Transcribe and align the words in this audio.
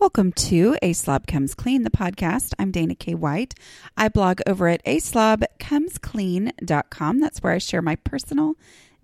Welcome 0.00 0.32
to 0.32 0.76
A 0.80 0.94
Slob 0.94 1.26
Comes 1.26 1.54
Clean, 1.54 1.82
the 1.82 1.90
podcast. 1.90 2.54
I'm 2.58 2.70
Dana 2.70 2.94
K. 2.94 3.14
White. 3.14 3.54
I 3.98 4.08
blog 4.08 4.40
over 4.46 4.66
at 4.66 4.82
aslobcomesclean.com. 4.86 7.20
That's 7.20 7.42
where 7.42 7.52
I 7.52 7.58
share 7.58 7.82
my 7.82 7.96
personal 7.96 8.54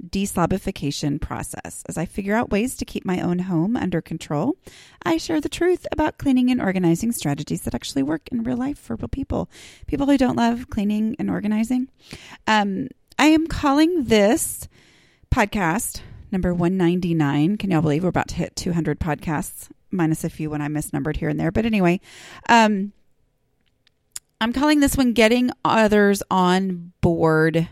deslobification 0.03 1.21
process. 1.21 1.85
As 1.87 1.99
I 1.99 2.07
figure 2.07 2.35
out 2.35 2.49
ways 2.49 2.79
to 2.79 2.87
keep 2.87 3.05
my 3.05 3.21
own 3.21 3.41
home 3.41 3.77
under 3.77 4.01
control, 4.01 4.57
I 5.05 5.19
share 5.19 5.43
the 5.43 5.51
truth 5.51 5.87
about 5.93 6.17
cleaning 6.17 6.51
and 6.51 6.63
organizing 6.63 7.13
strategies 7.13 7.61
that 7.63 7.75
actually 7.75 8.03
work 8.03 8.31
in 8.33 8.43
real 8.43 8.57
life 8.57 8.79
for 8.79 8.97
real 8.97 9.09
people. 9.09 9.51
People 9.87 10.07
who 10.07 10.17
don't 10.17 10.37
love 10.37 10.71
cleaning 10.71 11.15
and 11.19 11.29
organizing. 11.29 11.89
Um, 12.47 12.89
I 13.19 13.27
am 13.27 13.49
calling 13.49 14.05
this 14.05 14.67
podcast 15.31 16.01
number 16.33 16.55
199. 16.55 17.59
Can 17.59 17.71
y'all 17.71 17.83
believe 17.83 18.03
we're 18.03 18.09
about 18.09 18.29
to 18.29 18.37
hit 18.37 18.57
200 18.57 18.99
podcasts? 18.99 19.69
Minus 19.97 20.25
a 20.25 20.31
few 20.31 20.51
when 20.51 20.63
I 20.63 20.69
misnumbered 20.69 21.17
here 21.17 21.29
and 21.29 21.39
there. 21.39 21.51
But 21.51 21.67
anyway, 21.67 22.01
um, 22.49 22.93
I'm 24.41 24.53
calling 24.53 24.81
this 24.81 24.97
one 24.97 25.13
Getting 25.13 25.51
Others 25.65 26.23
on 26.31 26.93
Board 27.01 27.69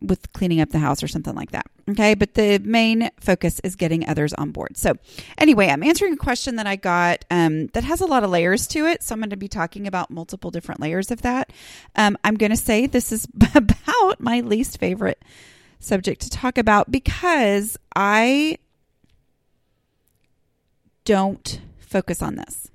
with 0.00 0.32
cleaning 0.32 0.60
up 0.60 0.70
the 0.70 0.78
house 0.78 1.02
or 1.02 1.08
something 1.08 1.34
like 1.34 1.50
that. 1.50 1.66
Okay. 1.90 2.14
But 2.14 2.34
the 2.34 2.58
main 2.58 3.10
focus 3.18 3.60
is 3.64 3.74
getting 3.74 4.08
others 4.08 4.32
on 4.34 4.52
board. 4.52 4.76
So, 4.76 4.94
anyway, 5.36 5.68
I'm 5.68 5.82
answering 5.82 6.12
a 6.12 6.16
question 6.16 6.56
that 6.56 6.66
I 6.66 6.76
got 6.76 7.24
um, 7.30 7.66
that 7.68 7.84
has 7.84 8.00
a 8.00 8.06
lot 8.06 8.24
of 8.24 8.30
layers 8.30 8.66
to 8.68 8.86
it. 8.86 9.02
So, 9.02 9.14
I'm 9.14 9.20
going 9.20 9.30
to 9.30 9.36
be 9.36 9.48
talking 9.48 9.86
about 9.86 10.10
multiple 10.10 10.50
different 10.50 10.80
layers 10.80 11.10
of 11.10 11.22
that. 11.22 11.52
Um, 11.96 12.16
I'm 12.24 12.36
going 12.36 12.50
to 12.50 12.56
say 12.56 12.86
this 12.86 13.12
is 13.12 13.26
about 13.54 14.20
my 14.20 14.40
least 14.40 14.78
favorite 14.78 15.22
subject 15.80 16.22
to 16.22 16.30
talk 16.30 16.58
about 16.58 16.90
because 16.90 17.76
I 17.94 18.58
don't 21.08 21.62
focus 21.78 22.20
on 22.20 22.36
this. 22.36 22.70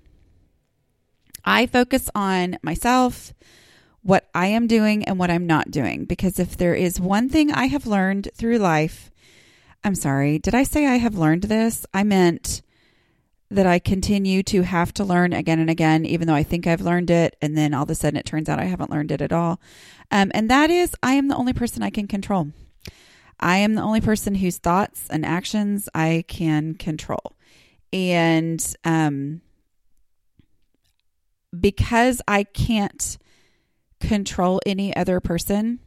I 1.45 1.67
focus 1.67 2.09
on 2.15 2.57
myself, 2.63 3.31
what 4.01 4.27
I 4.33 4.47
am 4.47 4.65
doing, 4.65 5.03
and 5.03 5.19
what 5.19 5.29
I'm 5.29 5.45
not 5.45 5.69
doing. 5.69 6.05
Because 6.05 6.39
if 6.39 6.57
there 6.57 6.73
is 6.73 6.99
one 6.99 7.29
thing 7.29 7.51
I 7.51 7.65
have 7.65 7.85
learned 7.85 8.29
through 8.33 8.57
life, 8.57 9.11
I'm 9.83 9.93
sorry, 9.93 10.39
did 10.39 10.55
I 10.55 10.63
say 10.63 10.87
I 10.87 10.95
have 10.95 11.15
learned 11.15 11.43
this? 11.43 11.85
I 11.93 12.03
meant 12.03 12.63
that 13.51 13.67
I 13.67 13.77
continue 13.77 14.41
to 14.43 14.63
have 14.63 14.91
to 14.95 15.03
learn 15.03 15.31
again 15.31 15.59
and 15.59 15.69
again, 15.69 16.03
even 16.03 16.27
though 16.27 16.33
I 16.33 16.41
think 16.41 16.65
I've 16.65 16.81
learned 16.81 17.11
it. 17.11 17.35
And 17.39 17.55
then 17.55 17.75
all 17.75 17.83
of 17.83 17.89
a 17.91 17.95
sudden 17.95 18.17
it 18.17 18.25
turns 18.25 18.49
out 18.49 18.59
I 18.59 18.65
haven't 18.65 18.89
learned 18.89 19.11
it 19.11 19.21
at 19.21 19.31
all. 19.31 19.61
Um, 20.09 20.31
and 20.33 20.49
that 20.49 20.71
is, 20.71 20.95
I 21.03 21.13
am 21.13 21.27
the 21.27 21.35
only 21.35 21.53
person 21.53 21.83
I 21.83 21.91
can 21.91 22.07
control. 22.07 22.47
I 23.39 23.57
am 23.57 23.75
the 23.75 23.83
only 23.83 24.01
person 24.01 24.33
whose 24.33 24.57
thoughts 24.57 25.05
and 25.11 25.23
actions 25.23 25.87
I 25.93 26.25
can 26.27 26.73
control. 26.73 27.32
And 27.93 28.75
um, 28.83 29.41
because 31.57 32.21
I 32.27 32.43
can't 32.43 33.17
control 33.99 34.59
any 34.65 34.95
other 34.95 35.19
person, 35.19 35.79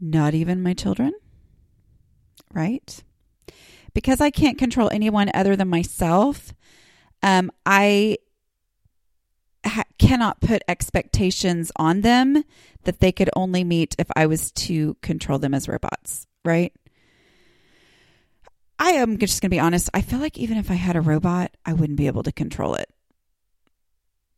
not 0.00 0.34
even 0.34 0.62
my 0.62 0.74
children, 0.74 1.12
right? 2.52 3.02
Because 3.94 4.20
I 4.20 4.30
can't 4.30 4.58
control 4.58 4.90
anyone 4.92 5.30
other 5.32 5.56
than 5.56 5.68
myself, 5.68 6.52
um, 7.22 7.50
I 7.64 8.18
ha- 9.64 9.84
cannot 9.98 10.40
put 10.40 10.62
expectations 10.68 11.72
on 11.76 12.02
them 12.02 12.44
that 12.84 13.00
they 13.00 13.10
could 13.10 13.30
only 13.34 13.64
meet 13.64 13.96
if 13.98 14.06
I 14.14 14.26
was 14.26 14.52
to 14.52 14.94
control 15.00 15.38
them 15.38 15.54
as 15.54 15.66
robots, 15.66 16.26
right? 16.44 16.72
I 18.78 18.90
am 18.92 19.18
just 19.18 19.40
going 19.40 19.50
to 19.50 19.54
be 19.54 19.60
honest. 19.60 19.88
I 19.94 20.02
feel 20.02 20.18
like 20.18 20.38
even 20.38 20.58
if 20.58 20.70
I 20.70 20.74
had 20.74 20.96
a 20.96 21.00
robot, 21.00 21.56
I 21.64 21.72
wouldn't 21.72 21.96
be 21.96 22.06
able 22.06 22.22
to 22.24 22.32
control 22.32 22.74
it. 22.74 22.90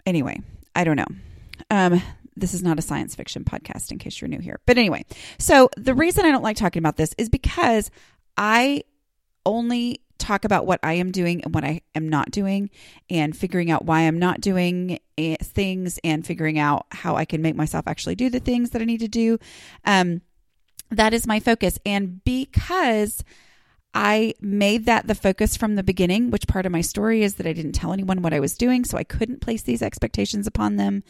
Anyway, 0.07 0.41
I 0.75 0.85
don't 0.85 0.97
know. 0.97 1.09
Um, 1.71 2.03
this 2.37 2.55
is 2.55 2.63
not 2.63 2.79
a 2.79 2.83
science 2.83 3.15
fiction 3.15 3.45
podcast 3.45 3.91
in 3.91 3.99
case 3.99 4.21
you're 4.21 4.29
new 4.29 4.39
here. 4.39 4.61
But 4.65 4.79
anyway, 4.79 5.05
so 5.39 5.69
the 5.77 5.95
reason 5.95 6.25
I 6.25 6.31
don't 6.31 6.45
like 6.45 6.57
talking 6.57 6.81
about 6.81 6.97
this 6.97 7.15
is 7.19 7.29
because 7.29 7.91
I 8.37 8.85
only 9.45 10.03
talk 10.19 10.45
about 10.45 10.67
what 10.67 10.81
I 10.83 10.95
am 10.95 11.11
doing 11.11 11.43
and 11.43 11.55
what 11.55 11.65
I 11.65 11.83
am 11.95 12.09
not 12.09 12.31
doing 12.31 12.71
and 13.09 13.37
figuring 13.37 13.71
out 13.71 13.85
why 13.85 14.01
I'm 14.01 14.19
not 14.19 14.41
doing 14.41 14.99
eh, 15.17 15.37
things 15.43 15.99
and 16.05 16.27
figuring 16.27 16.59
out 16.59 16.87
how 16.91 17.17
I 17.17 17.25
can 17.25 17.41
make 17.41 17.57
myself 17.57 17.87
actually 17.87 18.15
do 18.15 18.29
the 18.29 18.41
things 18.41 18.71
that 18.71 18.83
I 18.83 18.85
need 18.85 19.01
to 19.01 19.09
do. 19.09 19.39
Um, 19.85 20.23
that 20.91 21.15
is 21.15 21.27
my 21.27 21.41
focus. 21.41 21.79
And 21.85 22.23
because 22.25 23.23
I 23.95 24.35
made 24.41 24.87
that 24.87 25.07
the 25.07 25.15
focus 25.15 25.57
from 25.57 25.75
the 25.75 25.83
beginning, 25.83 26.31
which 26.31 26.47
part 26.47 26.67
of 26.67 26.73
my 26.73 26.83
story 26.83 27.23
is 27.23 27.37
that 27.37 27.47
I 27.47 27.53
didn't 27.53 27.73
tell 27.73 27.93
anyone 27.93 28.23
what 28.23 28.35
I 28.35 28.41
was 28.41 28.57
doing, 28.57 28.85
so 28.85 28.99
I 28.99 29.05
couldn't 29.05 29.41
place 29.41 29.63
these 29.63 29.83
expectations 29.83 30.47
upon 30.47 30.77
them, 30.77 31.03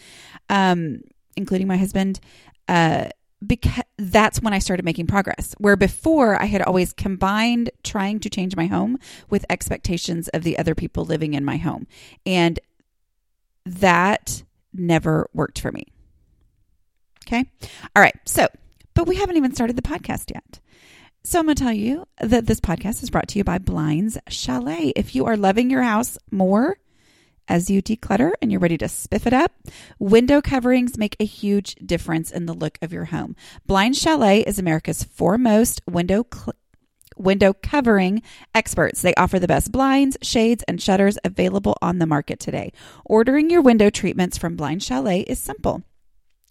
um, 0.49 1.03
including 1.37 1.67
my 1.67 1.77
husband. 1.77 2.21
Uh, 2.69 3.09
because 3.47 3.85
that's 3.99 4.41
when 4.41 4.53
I 4.53 4.59
started 4.59 4.85
making 4.85 5.07
progress. 5.07 5.55
Where 5.59 5.77
before 5.77 6.41
I 6.41 6.47
had 6.47 6.63
always 6.63 6.93
combined 6.93 7.71
trying 7.85 8.21
to 8.21 8.31
change 8.31 8.57
my 8.57 8.67
home 8.67 8.99
with 9.31 9.45
expectations 9.49 10.29
of 10.29 10.43
the 10.43 10.59
other 10.59 10.75
people 10.75 11.05
living 11.05 11.35
in 11.35 11.45
my 11.45 11.57
home. 11.57 11.87
And 12.27 12.59
that 13.65 14.43
never 14.73 15.29
worked 15.33 15.61
for 15.61 15.71
me. 15.71 15.87
Okay. 17.27 17.45
All 17.95 18.03
right. 18.03 18.17
So, 18.25 18.49
but 18.95 19.07
we 19.07 19.17
haven't 19.17 19.37
even 19.37 19.55
started 19.55 19.77
the 19.77 19.83
podcast 19.83 20.33
yet. 20.33 20.61
So 21.29 21.39
I'm 21.39 21.45
going 21.45 21.57
to 21.57 21.63
tell 21.63 21.75
you 21.75 22.07
that 22.23 22.47
this 22.47 22.59
podcast 22.59 23.03
is 23.03 23.11
brought 23.11 23.29
to 23.29 23.39
you 23.39 23.45
by 23.45 23.59
Blinds 23.59 24.17
Chalet. 24.31 24.95
If 24.97 25.15
you 25.15 25.27
are 25.27 25.37
loving 25.37 25.69
your 25.69 25.83
house 25.83 26.17
more 26.31 26.79
as 27.47 27.69
you 27.69 27.83
declutter 27.83 28.33
and 28.41 28.51
you're 28.51 28.63
ready 28.63 28.79
to 28.79 28.87
spiff 28.87 29.27
it 29.27 29.35
up, 29.35 29.53
window 29.99 30.41
coverings 30.41 30.97
make 30.97 31.17
a 31.21 31.27
huge 31.27 31.75
difference 31.85 32.31
in 32.31 32.47
the 32.47 32.55
look 32.55 32.79
of 32.81 32.95
your 32.95 33.05
home. 33.05 33.37
Blinds 33.67 33.99
Chalet 33.99 34.41
is 34.41 34.59
America's 34.59 35.05
foremost 35.05 35.83
window 35.87 36.25
cl- 36.33 36.55
window 37.19 37.53
covering 37.53 38.23
experts. 38.55 39.03
They 39.03 39.15
offer 39.17 39.39
the 39.39 39.47
best 39.47 39.71
blinds, 39.71 40.17
shades, 40.23 40.65
and 40.67 40.81
shutters 40.81 41.19
available 41.25 41.77
on 41.83 41.99
the 41.99 42.07
market 42.07 42.41
today. 42.41 42.73
Ordering 43.05 43.51
your 43.51 43.61
window 43.61 43.91
treatments 43.91 44.39
from 44.39 44.57
Blind 44.57 44.83
Chalet 44.83 45.25
is 45.25 45.39
simple 45.39 45.83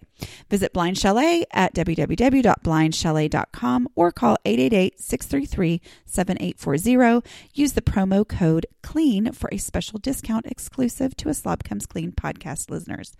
Visit 0.49 0.73
Blind 0.73 0.97
Chalet 0.97 1.45
at 1.51 1.73
www.blindchalet.com 1.73 3.87
or 3.95 4.11
call 4.11 4.37
888-633-7840. 4.45 7.25
Use 7.53 7.73
the 7.73 7.81
promo 7.81 8.27
code 8.27 8.65
CLEAN 8.83 9.31
for 9.31 9.49
a 9.51 9.57
special 9.57 9.97
discount 9.97 10.45
exclusive 10.45 11.15
to 11.17 11.29
a 11.29 11.33
Slob 11.33 11.63
Comes 11.63 11.85
Clean 11.85 12.11
podcast 12.11 12.69
listeners. 12.69 13.15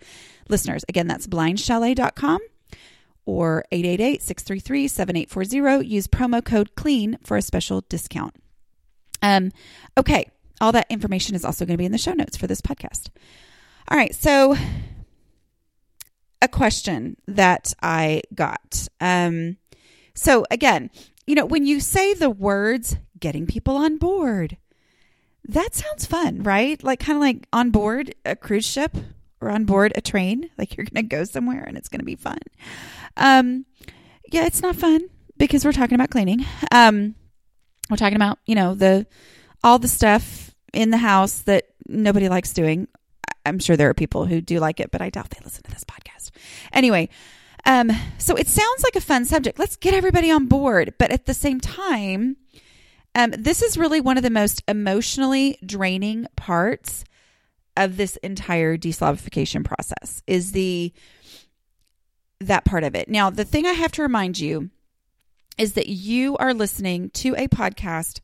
Listeners, 0.48 0.84
again, 0.88 1.06
that's 1.06 1.26
blindchalet.com 1.26 2.40
or 3.24 3.64
888-633-7840. 3.72 5.88
Use 5.88 6.06
promo 6.06 6.44
code 6.44 6.74
CLEAN 6.74 7.18
for 7.24 7.36
a 7.36 7.42
special 7.42 7.82
discount. 7.88 8.34
Um, 9.22 9.52
okay, 9.96 10.28
all 10.60 10.72
that 10.72 10.86
information 10.90 11.34
is 11.34 11.44
also 11.44 11.64
going 11.64 11.74
to 11.74 11.78
be 11.78 11.86
in 11.86 11.92
the 11.92 11.98
show 11.98 12.12
notes 12.12 12.36
for 12.36 12.46
this 12.46 12.60
podcast. 12.60 13.08
All 13.88 13.96
right, 13.96 14.14
so 14.14 14.56
a 16.42 16.48
question 16.48 17.16
that 17.26 17.72
I 17.80 18.22
got. 18.34 18.88
Um, 19.00 19.56
so 20.14 20.44
again, 20.50 20.90
you 21.26 21.34
know, 21.34 21.46
when 21.46 21.64
you 21.64 21.80
say 21.80 22.12
the 22.12 22.28
words 22.28 22.96
getting 23.18 23.46
people 23.46 23.76
on 23.76 23.96
board, 23.96 24.58
that 25.48 25.74
sounds 25.74 26.04
fun, 26.04 26.42
right? 26.42 26.82
Like 26.84 27.00
kind 27.00 27.16
of 27.16 27.22
like 27.22 27.46
on 27.52 27.70
board 27.70 28.14
a 28.26 28.36
cruise 28.36 28.66
ship 28.66 28.94
or 29.40 29.48
on 29.48 29.64
board 29.64 29.92
a 29.96 30.00
train, 30.00 30.50
like 30.58 30.76
you're 30.76 30.84
going 30.84 31.08
to 31.08 31.16
go 31.16 31.24
somewhere 31.24 31.64
and 31.66 31.78
it's 31.78 31.88
going 31.88 32.00
to 32.00 32.04
be 32.04 32.16
fun. 32.16 32.38
Um, 33.16 33.64
yeah, 34.30 34.44
it's 34.44 34.62
not 34.62 34.76
fun 34.76 35.08
because 35.38 35.64
we're 35.64 35.72
talking 35.72 35.94
about 35.94 36.10
cleaning. 36.10 36.44
Um, 36.70 37.14
We're 37.90 37.96
talking 37.96 38.16
about, 38.16 38.38
you 38.46 38.54
know, 38.54 38.74
the 38.74 39.06
all 39.62 39.78
the 39.78 39.88
stuff 39.88 40.54
in 40.72 40.90
the 40.90 40.98
house 40.98 41.42
that 41.42 41.64
nobody 41.86 42.28
likes 42.28 42.52
doing. 42.52 42.88
I'm 43.44 43.58
sure 43.58 43.76
there 43.76 43.88
are 43.88 43.94
people 43.94 44.26
who 44.26 44.40
do 44.40 44.60
like 44.60 44.80
it, 44.80 44.90
but 44.90 45.02
I 45.02 45.10
doubt 45.10 45.30
they 45.30 45.40
listen 45.44 45.62
to 45.64 45.70
this 45.70 45.84
podcast. 45.84 46.30
Anyway, 46.72 47.08
um, 47.64 47.90
so 48.18 48.34
it 48.34 48.48
sounds 48.48 48.82
like 48.82 48.96
a 48.96 49.00
fun 49.00 49.24
subject. 49.24 49.58
Let's 49.58 49.76
get 49.76 49.94
everybody 49.94 50.30
on 50.30 50.46
board. 50.46 50.94
But 50.98 51.10
at 51.10 51.26
the 51.26 51.34
same 51.34 51.60
time, 51.60 52.36
um, 53.14 53.32
this 53.36 53.62
is 53.62 53.76
really 53.78 54.00
one 54.00 54.16
of 54.16 54.22
the 54.22 54.30
most 54.30 54.62
emotionally 54.66 55.58
draining 55.64 56.26
parts 56.36 57.04
of 57.76 57.96
this 57.96 58.16
entire 58.16 58.76
deslobification 58.76 59.64
process 59.64 60.22
is 60.26 60.52
the 60.52 60.92
that 62.40 62.64
part 62.64 62.84
of 62.84 62.94
it. 62.94 63.08
Now, 63.08 63.30
the 63.30 63.44
thing 63.44 63.66
I 63.66 63.72
have 63.72 63.92
to 63.92 64.02
remind 64.02 64.38
you 64.40 64.70
is 65.58 65.74
that 65.74 65.88
you 65.88 66.36
are 66.38 66.52
listening 66.52 67.10
to 67.10 67.34
a 67.36 67.46
podcast 67.46 68.20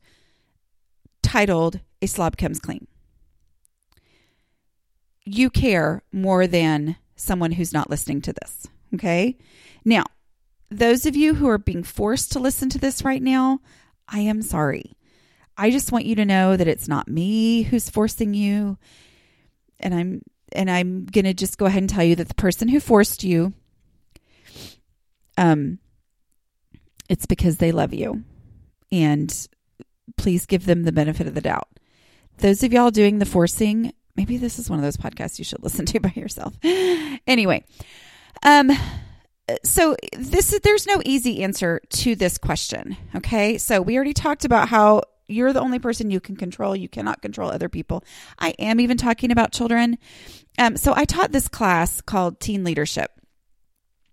titled 1.23 1.79
A 2.01 2.07
Slob 2.07 2.35
Comes 2.35 2.59
Clean. 2.59 2.85
You 5.25 5.49
care 5.49 6.03
more 6.11 6.47
than 6.47 6.95
someone 7.15 7.51
who's 7.51 7.73
not 7.73 7.89
listening 7.89 8.21
to 8.21 8.33
this. 8.33 8.67
Okay. 8.93 9.37
Now, 9.85 10.05
those 10.69 11.05
of 11.05 11.15
you 11.15 11.35
who 11.35 11.47
are 11.47 11.57
being 11.57 11.83
forced 11.83 12.31
to 12.31 12.39
listen 12.39 12.69
to 12.69 12.79
this 12.79 13.03
right 13.03 13.21
now, 13.21 13.59
I 14.07 14.19
am 14.19 14.41
sorry. 14.41 14.95
I 15.57 15.71
just 15.71 15.91
want 15.91 16.05
you 16.05 16.15
to 16.15 16.25
know 16.25 16.55
that 16.55 16.67
it's 16.67 16.87
not 16.87 17.07
me 17.07 17.63
who's 17.63 17.89
forcing 17.89 18.33
you. 18.33 18.77
And 19.79 19.93
I'm 19.93 20.21
and 20.53 20.69
I'm 20.71 21.05
going 21.05 21.25
to 21.25 21.33
just 21.33 21.57
go 21.57 21.65
ahead 21.65 21.83
and 21.83 21.89
tell 21.89 22.03
you 22.03 22.15
that 22.15 22.27
the 22.27 22.33
person 22.33 22.69
who 22.69 22.79
forced 22.79 23.23
you 23.23 23.53
um 25.37 25.77
it's 27.09 27.25
because 27.25 27.57
they 27.57 27.71
love 27.71 27.93
you. 27.93 28.23
And 28.91 29.47
please 30.15 30.45
give 30.45 30.65
them 30.65 30.83
the 30.83 30.91
benefit 30.91 31.27
of 31.27 31.35
the 31.35 31.41
doubt. 31.41 31.67
Those 32.37 32.63
of 32.63 32.71
y'all 32.71 32.91
doing 32.91 33.19
the 33.19 33.25
forcing, 33.25 33.93
maybe 34.19 34.35
this 34.35 34.59
is 34.59 34.69
one 34.69 34.77
of 34.77 34.83
those 34.83 34.97
podcasts 34.97 35.39
you 35.39 35.45
should 35.45 35.63
listen 35.67 35.85
to 35.85 35.99
by 36.01 36.11
yourself. 36.13 36.53
anyway, 37.27 37.63
um 38.43 38.69
so 39.63 39.95
this 40.13 40.51
is 40.53 40.59
there's 40.59 40.85
no 40.85 41.01
easy 41.05 41.41
answer 41.41 41.81
to 41.89 42.15
this 42.15 42.37
question, 42.37 42.97
okay? 43.15 43.57
So 43.57 43.81
we 43.81 43.95
already 43.95 44.13
talked 44.13 44.45
about 44.45 44.67
how 44.67 45.03
you're 45.27 45.53
the 45.53 45.61
only 45.61 45.79
person 45.79 46.11
you 46.11 46.19
can 46.19 46.35
control. 46.35 46.75
You 46.75 46.89
cannot 46.89 47.21
control 47.21 47.49
other 47.49 47.69
people. 47.69 48.03
I 48.37 48.49
am 48.59 48.79
even 48.79 48.97
talking 48.97 49.31
about 49.31 49.53
children. 49.53 49.97
Um, 50.57 50.75
so 50.75 50.93
I 50.93 51.05
taught 51.05 51.31
this 51.31 51.47
class 51.47 52.01
called 52.01 52.39
Teen 52.39 52.63
Leadership 52.63 53.11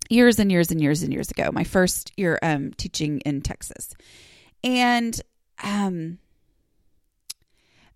years 0.08 0.38
and 0.38 0.52
years 0.52 0.70
and 0.70 0.80
years 0.80 1.02
and 1.02 1.12
years 1.12 1.30
ago. 1.30 1.50
My 1.52 1.64
first 1.64 2.12
year 2.16 2.38
um, 2.42 2.72
teaching 2.76 3.20
in 3.20 3.42
Texas, 3.42 3.92
and 4.62 5.20
um, 5.62 6.18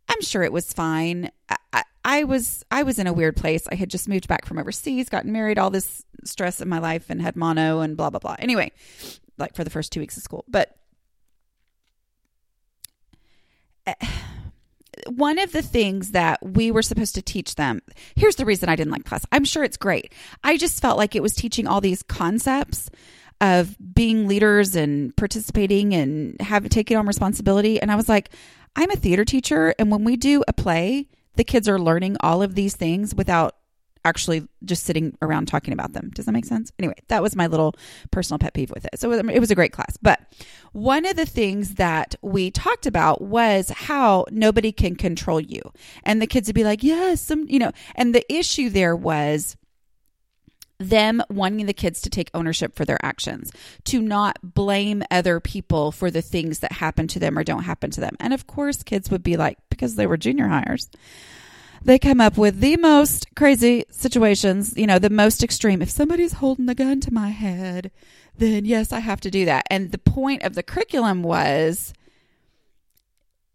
I'm 0.08 0.20
sure 0.22 0.42
it 0.42 0.52
was 0.52 0.72
fine. 0.72 1.30
I 1.72 1.84
was 2.04 2.64
I 2.70 2.82
was 2.82 2.98
in 2.98 3.06
a 3.06 3.12
weird 3.12 3.36
place. 3.36 3.66
I 3.70 3.74
had 3.74 3.90
just 3.90 4.08
moved 4.08 4.28
back 4.28 4.46
from 4.46 4.58
overseas, 4.58 5.08
gotten 5.08 5.32
married, 5.32 5.58
all 5.58 5.70
this 5.70 6.04
stress 6.24 6.60
in 6.60 6.68
my 6.68 6.78
life, 6.78 7.10
and 7.10 7.20
had 7.20 7.36
mono 7.36 7.80
and 7.80 7.96
blah 7.96 8.10
blah 8.10 8.20
blah. 8.20 8.36
Anyway, 8.38 8.72
like 9.38 9.54
for 9.54 9.64
the 9.64 9.70
first 9.70 9.92
two 9.92 10.00
weeks 10.00 10.16
of 10.16 10.22
school, 10.22 10.44
but 10.48 10.76
eh, 13.86 13.94
one 15.08 15.38
of 15.38 15.52
the 15.52 15.62
things 15.62 16.12
that 16.12 16.38
we 16.44 16.70
were 16.70 16.82
supposed 16.82 17.14
to 17.14 17.22
teach 17.22 17.54
them 17.54 17.80
here's 18.16 18.36
the 18.36 18.44
reason 18.44 18.68
I 18.68 18.76
didn't 18.76 18.92
like 18.92 19.04
class. 19.04 19.24
I'm 19.32 19.44
sure 19.44 19.64
it's 19.64 19.76
great. 19.76 20.12
I 20.44 20.56
just 20.56 20.80
felt 20.80 20.98
like 20.98 21.14
it 21.14 21.22
was 21.22 21.34
teaching 21.34 21.66
all 21.66 21.80
these 21.80 22.02
concepts 22.02 22.90
of 23.40 23.76
being 23.94 24.28
leaders 24.28 24.76
and 24.76 25.16
participating 25.16 25.94
and 25.94 26.38
having 26.40 26.68
taking 26.68 26.96
on 26.96 27.06
responsibility. 27.06 27.80
And 27.80 27.90
I 27.90 27.96
was 27.96 28.08
like, 28.08 28.30
I'm 28.76 28.90
a 28.90 28.96
theater 28.96 29.24
teacher, 29.24 29.74
and 29.78 29.90
when 29.90 30.04
we 30.04 30.16
do 30.16 30.44
a 30.46 30.52
play, 30.52 31.08
the 31.36 31.44
kids 31.44 31.68
are 31.68 31.78
learning 31.78 32.16
all 32.20 32.42
of 32.42 32.54
these 32.54 32.76
things 32.76 33.14
without 33.14 33.56
actually 34.02 34.48
just 34.64 34.84
sitting 34.84 35.14
around 35.20 35.46
talking 35.46 35.74
about 35.74 35.92
them. 35.92 36.10
Does 36.14 36.24
that 36.24 36.32
make 36.32 36.46
sense? 36.46 36.72
Anyway, 36.78 36.94
that 37.08 37.22
was 37.22 37.36
my 37.36 37.46
little 37.46 37.74
personal 38.10 38.38
pet 38.38 38.54
peeve 38.54 38.70
with 38.70 38.86
it. 38.86 38.98
So 38.98 39.12
it 39.12 39.40
was 39.40 39.50
a 39.50 39.54
great 39.54 39.72
class. 39.72 39.98
But 40.00 40.20
one 40.72 41.04
of 41.04 41.16
the 41.16 41.26
things 41.26 41.74
that 41.74 42.14
we 42.22 42.50
talked 42.50 42.86
about 42.86 43.20
was 43.20 43.68
how 43.68 44.24
nobody 44.30 44.72
can 44.72 44.96
control 44.96 45.38
you. 45.38 45.60
And 46.02 46.22
the 46.22 46.26
kids 46.26 46.48
would 46.48 46.54
be 46.54 46.64
like, 46.64 46.82
yes, 46.82 47.20
some, 47.20 47.46
you 47.46 47.58
know, 47.58 47.72
and 47.94 48.14
the 48.14 48.24
issue 48.32 48.70
there 48.70 48.96
was 48.96 49.58
them 50.80 51.22
wanting 51.28 51.66
the 51.66 51.74
kids 51.74 52.00
to 52.00 52.10
take 52.10 52.30
ownership 52.34 52.74
for 52.74 52.84
their 52.84 52.98
actions, 53.04 53.52
to 53.84 54.00
not 54.00 54.38
blame 54.42 55.04
other 55.10 55.38
people 55.38 55.92
for 55.92 56.10
the 56.10 56.22
things 56.22 56.60
that 56.60 56.72
happen 56.72 57.06
to 57.06 57.18
them 57.18 57.38
or 57.38 57.44
don't 57.44 57.64
happen 57.64 57.90
to 57.90 58.00
them. 58.00 58.16
And 58.18 58.32
of 58.32 58.46
course, 58.46 58.82
kids 58.82 59.10
would 59.10 59.22
be 59.22 59.36
like, 59.36 59.58
because 59.68 59.94
they 59.94 60.06
were 60.06 60.16
junior 60.16 60.48
hires, 60.48 60.90
they 61.82 61.98
come 61.98 62.20
up 62.20 62.36
with 62.36 62.60
the 62.60 62.76
most 62.78 63.26
crazy 63.36 63.84
situations, 63.90 64.76
you 64.76 64.86
know, 64.86 64.98
the 64.98 65.10
most 65.10 65.42
extreme. 65.42 65.82
If 65.82 65.90
somebody's 65.90 66.34
holding 66.34 66.66
the 66.66 66.74
gun 66.74 67.00
to 67.00 67.12
my 67.12 67.28
head, 67.28 67.90
then 68.36 68.64
yes, 68.64 68.92
I 68.92 69.00
have 69.00 69.20
to 69.22 69.30
do 69.30 69.44
that. 69.44 69.66
And 69.70 69.92
the 69.92 69.98
point 69.98 70.42
of 70.42 70.54
the 70.54 70.62
curriculum 70.62 71.22
was 71.22 71.92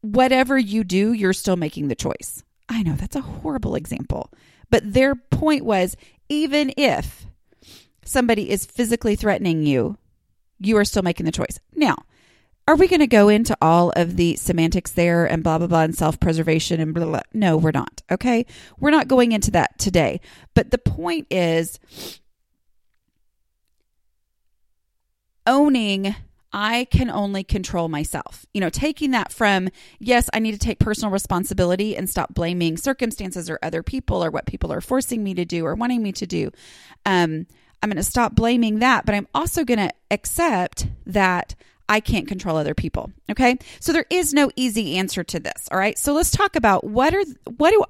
whatever 0.01 0.57
you 0.57 0.83
do, 0.83 1.11
you're 1.13 1.33
still 1.33 1.55
making 1.55 1.87
the 1.87 1.95
choice. 1.95 2.43
I 2.69 2.83
know 2.83 2.93
that's 2.93 3.15
a 3.15 3.21
horrible 3.21 3.75
example, 3.75 4.31
but 4.75 4.91
their 4.91 5.15
point 5.15 5.63
was 5.63 5.95
even 6.27 6.73
if 6.75 7.27
somebody 8.03 8.49
is 8.49 8.65
physically 8.65 9.15
threatening 9.15 9.65
you, 9.65 9.97
you 10.59 10.75
are 10.75 10.83
still 10.83 11.01
making 11.01 11.25
the 11.25 11.31
choice. 11.31 11.61
Now, 11.73 11.95
are 12.67 12.75
we 12.75 12.89
going 12.89 12.99
to 12.99 13.07
go 13.07 13.29
into 13.29 13.55
all 13.61 13.91
of 13.91 14.17
the 14.17 14.35
semantics 14.35 14.91
there 14.91 15.25
and 15.27 15.45
blah, 15.45 15.59
blah, 15.59 15.67
blah, 15.67 15.83
and 15.83 15.95
self 15.95 16.19
preservation 16.19 16.81
and 16.81 16.93
blah, 16.93 17.05
blah? 17.05 17.21
No, 17.33 17.55
we're 17.55 17.71
not. 17.71 18.01
Okay. 18.11 18.45
We're 18.77 18.91
not 18.91 19.07
going 19.07 19.31
into 19.31 19.49
that 19.51 19.79
today. 19.79 20.19
But 20.55 20.71
the 20.71 20.77
point 20.77 21.27
is 21.31 21.79
owning 25.47 26.17
I 26.55 26.85
can 26.85 27.09
only 27.09 27.43
control 27.43 27.89
myself. 27.89 28.45
You 28.53 28.61
know, 28.61 28.69
taking 28.69 29.11
that 29.11 29.33
from, 29.33 29.67
yes, 29.99 30.29
I 30.33 30.39
need 30.39 30.53
to 30.53 30.57
take 30.57 30.79
personal 30.79 31.11
responsibility 31.11 31.97
and 31.97 32.09
stop 32.09 32.33
blaming 32.33 32.77
circumstances 32.77 33.49
or 33.49 33.59
other 33.61 33.83
people 33.83 34.23
or 34.23 34.31
what 34.31 34.45
people 34.45 34.71
are 34.71 34.79
forcing 34.79 35.21
me 35.21 35.33
to 35.33 35.43
do 35.43 35.65
or 35.65 35.75
wanting 35.75 36.01
me 36.01 36.13
to 36.13 36.25
do. 36.25 36.51
Um, 37.05 37.45
I'm 37.83 37.89
going 37.89 37.97
to 37.97 38.03
stop 38.03 38.35
blaming 38.35 38.79
that, 38.79 39.05
but 39.05 39.13
I'm 39.13 39.27
also 39.35 39.65
going 39.65 39.79
to 39.79 39.91
accept 40.09 40.87
that 41.07 41.55
I 41.89 41.99
can't 41.99 42.25
control 42.25 42.55
other 42.55 42.73
people. 42.73 43.11
Okay. 43.29 43.57
So 43.81 43.91
there 43.91 44.05
is 44.09 44.33
no 44.33 44.49
easy 44.55 44.97
answer 44.97 45.25
to 45.25 45.41
this. 45.41 45.67
All 45.71 45.77
right. 45.77 45.97
So 45.97 46.13
let's 46.13 46.31
talk 46.31 46.55
about 46.55 46.85
what 46.85 47.13
are, 47.13 47.25
what 47.57 47.71
do 47.71 47.83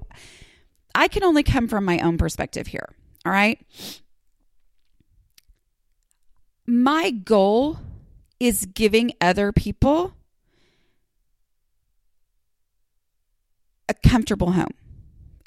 I 0.95 1.07
can 1.07 1.23
only 1.23 1.43
come 1.43 1.67
from 1.67 1.85
my 1.85 1.99
own 1.99 2.17
perspective 2.17 2.65
here. 2.65 2.89
All 3.27 3.31
right. 3.31 3.63
My 6.65 7.11
goal 7.11 7.77
is 8.39 8.65
giving 8.65 9.13
other 9.21 9.51
people 9.51 10.13
a 13.87 13.93
comfortable 13.93 14.51
home 14.51 14.73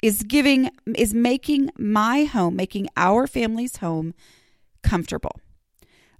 is 0.01 0.23
giving 0.23 0.71
is 0.95 1.13
making 1.13 1.69
my 1.77 2.23
home 2.23 2.55
making 2.55 2.87
our 2.95 3.27
family's 3.27 3.77
home 3.77 4.13
comfortable. 4.81 5.39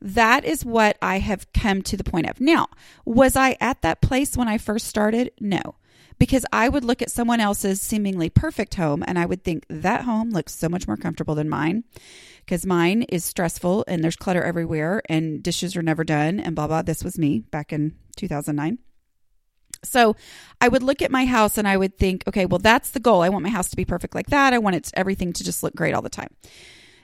That 0.02 0.46
is 0.46 0.66
what 0.66 0.98
i 1.02 1.20
have 1.20 1.52
come 1.54 1.82
to 1.84 1.98
the 1.98 2.04
point 2.04 2.30
of. 2.30 2.40
Now 2.40 2.68
was 3.06 3.36
i 3.36 3.56
at 3.60 3.82
that 3.82 4.02
place 4.02 4.36
when 4.36 4.48
i 4.48 4.58
first 4.58 4.88
started? 4.88 5.32
No 5.40 5.76
because 6.20 6.46
i 6.52 6.70
would 6.70 6.84
look 6.84 7.02
at 7.02 7.10
someone 7.10 7.40
else's 7.40 7.82
seemingly 7.82 8.30
perfect 8.30 8.76
home 8.76 9.04
and 9.08 9.18
i 9.18 9.26
would 9.26 9.44
think 9.44 9.66
that 9.70 10.04
home 10.04 10.30
looks 10.30 10.54
so 10.54 10.70
much 10.70 10.86
more 10.86 10.98
comfortable 10.98 11.34
than 11.34 11.50
mine 11.50 11.84
because 12.50 12.66
mine 12.66 13.04
is 13.04 13.24
stressful 13.24 13.86
and 13.88 14.04
there's 14.04 14.16
clutter 14.16 14.42
everywhere 14.42 15.04
and 15.08 15.44
dishes 15.44 15.78
are 15.78 15.84
never 15.84 16.04
done 16.04 16.40
and 16.40 16.56
blah, 16.56 16.66
blah. 16.66 16.82
This 16.82 17.04
was 17.04 17.16
me 17.16 17.42
back 17.52 17.72
in 17.72 17.96
2009. 18.16 18.80
So 19.84 20.16
I 20.60 20.68
would 20.68 20.82
look 20.82 21.04
at 21.04 21.12
my 21.12 21.26
house 21.26 21.60
and 21.60 21.68
I 21.68 21.78
would 21.78 22.00
think, 22.00 22.24
okay, 22.28 22.48
well, 22.48 22.58
that's 22.58 22.90
the 22.90 23.00
goal. 23.00 23.22
I 23.22 23.30
want 23.30 23.44
my 23.44 23.52
house 23.52 23.70
to 23.70 23.76
be 23.76 23.86
perfect 23.86 24.16
like 24.16 24.32
that. 24.32 24.52
I 24.52 24.58
want 24.58 24.76
it 24.78 24.86
to, 24.86 24.98
everything 24.98 25.32
to 25.34 25.44
just 25.44 25.62
look 25.62 25.76
great 25.76 25.94
all 25.94 26.02
the 26.02 26.10
time. 26.10 26.36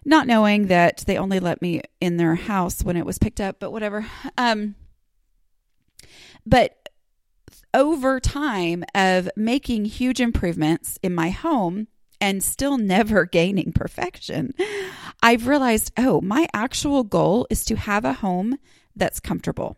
Not 0.03 0.25
knowing 0.25 0.65
that 0.65 1.03
they 1.05 1.15
only 1.15 1.39
let 1.39 1.61
me 1.61 1.83
in 2.01 2.17
their 2.17 2.33
house 2.33 2.83
when 2.83 2.97
it 2.97 3.05
was 3.05 3.19
picked 3.19 3.39
up, 3.39 3.59
but 3.59 3.69
whatever. 3.69 4.07
Um, 4.39 4.73
but 6.43 6.89
over 7.71 8.19
time 8.19 8.83
of 8.95 9.29
making 9.35 9.85
huge 9.85 10.19
improvements 10.19 10.97
in 11.03 11.13
my 11.13 11.29
home, 11.29 11.87
and 12.19 12.43
still 12.43 12.77
never 12.77 13.25
gaining 13.31 13.71
perfection, 13.73 14.53
I've 15.21 15.47
realized 15.47 15.91
oh, 15.97 16.21
my 16.21 16.47
actual 16.53 17.03
goal 17.03 17.47
is 17.49 17.65
to 17.65 17.75
have 17.75 18.05
a 18.05 18.13
home 18.13 18.57
that's 18.95 19.19
comfortable, 19.19 19.77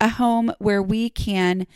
a 0.00 0.08
home 0.08 0.52
where 0.58 0.82
we 0.82 1.10
can 1.10 1.66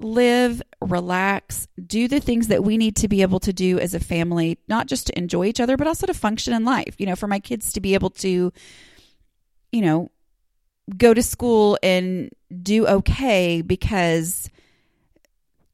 live, 0.00 0.62
relax, 0.80 1.68
do 1.86 2.08
the 2.08 2.20
things 2.20 2.48
that 2.48 2.64
we 2.64 2.76
need 2.76 2.96
to 2.96 3.08
be 3.08 3.22
able 3.22 3.40
to 3.40 3.52
do 3.52 3.78
as 3.78 3.94
a 3.94 4.00
family, 4.00 4.58
not 4.68 4.86
just 4.86 5.06
to 5.06 5.18
enjoy 5.18 5.46
each 5.46 5.60
other, 5.60 5.76
but 5.76 5.86
also 5.86 6.06
to 6.06 6.14
function 6.14 6.52
in 6.52 6.64
life. 6.64 6.96
You 6.98 7.06
know, 7.06 7.16
for 7.16 7.26
my 7.26 7.38
kids 7.38 7.72
to 7.72 7.80
be 7.80 7.94
able 7.94 8.10
to, 8.10 8.52
you 9.70 9.80
know, 9.80 10.10
go 10.96 11.14
to 11.14 11.22
school 11.22 11.78
and 11.82 12.30
do 12.62 12.86
okay 12.86 13.62
because 13.62 14.50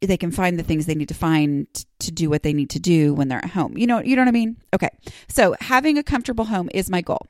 they 0.00 0.16
can 0.16 0.30
find 0.30 0.58
the 0.58 0.62
things 0.62 0.86
they 0.86 0.94
need 0.94 1.08
to 1.08 1.14
find 1.14 1.66
to 2.00 2.12
do 2.12 2.30
what 2.30 2.42
they 2.42 2.52
need 2.52 2.70
to 2.70 2.80
do 2.80 3.14
when 3.14 3.28
they're 3.28 3.44
at 3.44 3.50
home. 3.50 3.76
You 3.76 3.86
know, 3.86 4.00
you 4.00 4.16
know 4.16 4.22
what 4.22 4.28
I 4.28 4.32
mean? 4.32 4.56
Okay. 4.74 4.90
So, 5.28 5.56
having 5.60 5.98
a 5.98 6.02
comfortable 6.02 6.44
home 6.44 6.68
is 6.72 6.88
my 6.88 7.00
goal. 7.00 7.26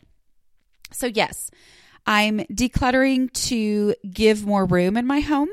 So, 0.91 1.07
yes, 1.07 1.51
I'm 2.07 2.41
decluttering 2.41 3.33
to 3.49 3.95
give 4.11 4.47
more 4.47 4.65
room 4.65 4.97
in 4.97 5.07
my 5.07 5.21
home 5.21 5.49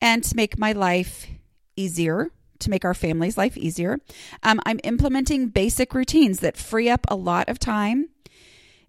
and 0.00 0.22
to 0.24 0.36
make 0.36 0.58
my 0.58 0.72
life 0.72 1.26
easier, 1.76 2.30
to 2.60 2.70
make 2.70 2.84
our 2.84 2.94
family's 2.94 3.36
life 3.36 3.56
easier. 3.56 3.98
Um, 4.42 4.60
I'm 4.64 4.80
implementing 4.84 5.48
basic 5.48 5.94
routines 5.94 6.40
that 6.40 6.56
free 6.56 6.88
up 6.88 7.06
a 7.08 7.16
lot 7.16 7.48
of 7.48 7.58
time 7.58 8.08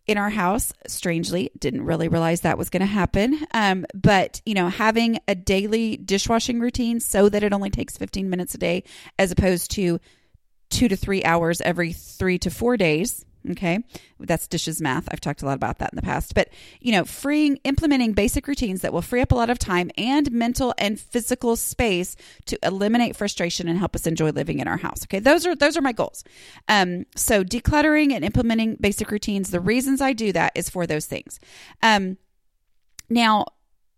in 0.07 0.17
our 0.17 0.29
house. 0.29 0.73
Strangely, 0.87 1.51
didn't 1.59 1.83
really 1.83 2.07
realize 2.07 2.41
that 2.41 2.57
was 2.57 2.69
going 2.69 2.81
to 2.81 2.85
happen. 2.85 3.39
Um, 3.53 3.85
but, 3.93 4.41
you 4.45 4.53
know, 4.53 4.69
having 4.69 5.19
a 5.27 5.35
daily 5.35 5.97
dishwashing 5.97 6.59
routine 6.59 6.99
so 6.99 7.29
that 7.29 7.43
it 7.43 7.53
only 7.53 7.69
takes 7.69 7.97
15 7.97 8.29
minutes 8.29 8.55
a 8.55 8.57
day 8.57 8.83
as 9.19 9.31
opposed 9.31 9.71
to 9.71 9.99
two 10.69 10.87
to 10.87 10.95
three 10.95 11.23
hours 11.23 11.61
every 11.61 11.93
three 11.93 12.37
to 12.39 12.49
four 12.49 12.77
days 12.77 13.25
Okay. 13.51 13.79
That's 14.19 14.47
dishes 14.47 14.81
math. 14.81 15.07
I've 15.11 15.21
talked 15.21 15.41
a 15.41 15.45
lot 15.45 15.55
about 15.55 15.79
that 15.79 15.91
in 15.93 15.95
the 15.95 16.01
past. 16.01 16.35
But, 16.35 16.49
you 16.81 16.91
know, 16.91 17.05
freeing, 17.05 17.57
implementing 17.63 18.13
basic 18.13 18.47
routines 18.47 18.81
that 18.81 18.91
will 18.91 19.01
free 19.01 19.21
up 19.21 19.31
a 19.31 19.35
lot 19.35 19.49
of 19.49 19.57
time 19.57 19.89
and 19.97 20.31
mental 20.31 20.73
and 20.77 20.99
physical 20.99 21.55
space 21.55 22.15
to 22.45 22.57
eliminate 22.63 23.15
frustration 23.15 23.67
and 23.67 23.79
help 23.79 23.95
us 23.95 24.05
enjoy 24.07 24.31
living 24.31 24.59
in 24.59 24.67
our 24.67 24.77
house. 24.77 25.03
Okay. 25.03 25.19
Those 25.19 25.45
are, 25.45 25.55
those 25.55 25.77
are 25.77 25.81
my 25.81 25.93
goals. 25.93 26.23
Um, 26.67 27.05
so 27.15 27.43
decluttering 27.43 28.11
and 28.11 28.25
implementing 28.25 28.75
basic 28.81 29.11
routines, 29.11 29.49
the 29.49 29.59
reasons 29.59 30.01
I 30.01 30.13
do 30.13 30.31
that 30.33 30.51
is 30.55 30.69
for 30.69 30.85
those 30.85 31.05
things. 31.05 31.39
Um, 31.81 32.17
now 33.09 33.45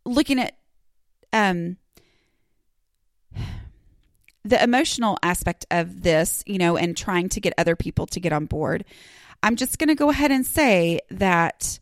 looking 0.06 0.39
at, 0.39 0.58
um, 1.34 1.77
the 4.46 4.63
emotional 4.63 5.18
aspect 5.22 5.65
of 5.70 6.01
this, 6.01 6.44
you 6.48 6.58
know, 6.58 6.77
and 6.77 6.96
trying 6.96 7.27
to 7.29 7.41
get 7.41 7.53
other 7.58 7.75
people 7.75 8.08
to 8.08 8.20
get 8.20 8.32
on 8.32 8.46
board. 8.46 8.86
I'm 9.41 9.55
just 9.55 9.79
going 9.79 9.88
to 9.88 9.96
go 9.96 10.10
ahead 10.10 10.31
and 10.31 10.46
say 10.46 11.00
that 11.10 11.79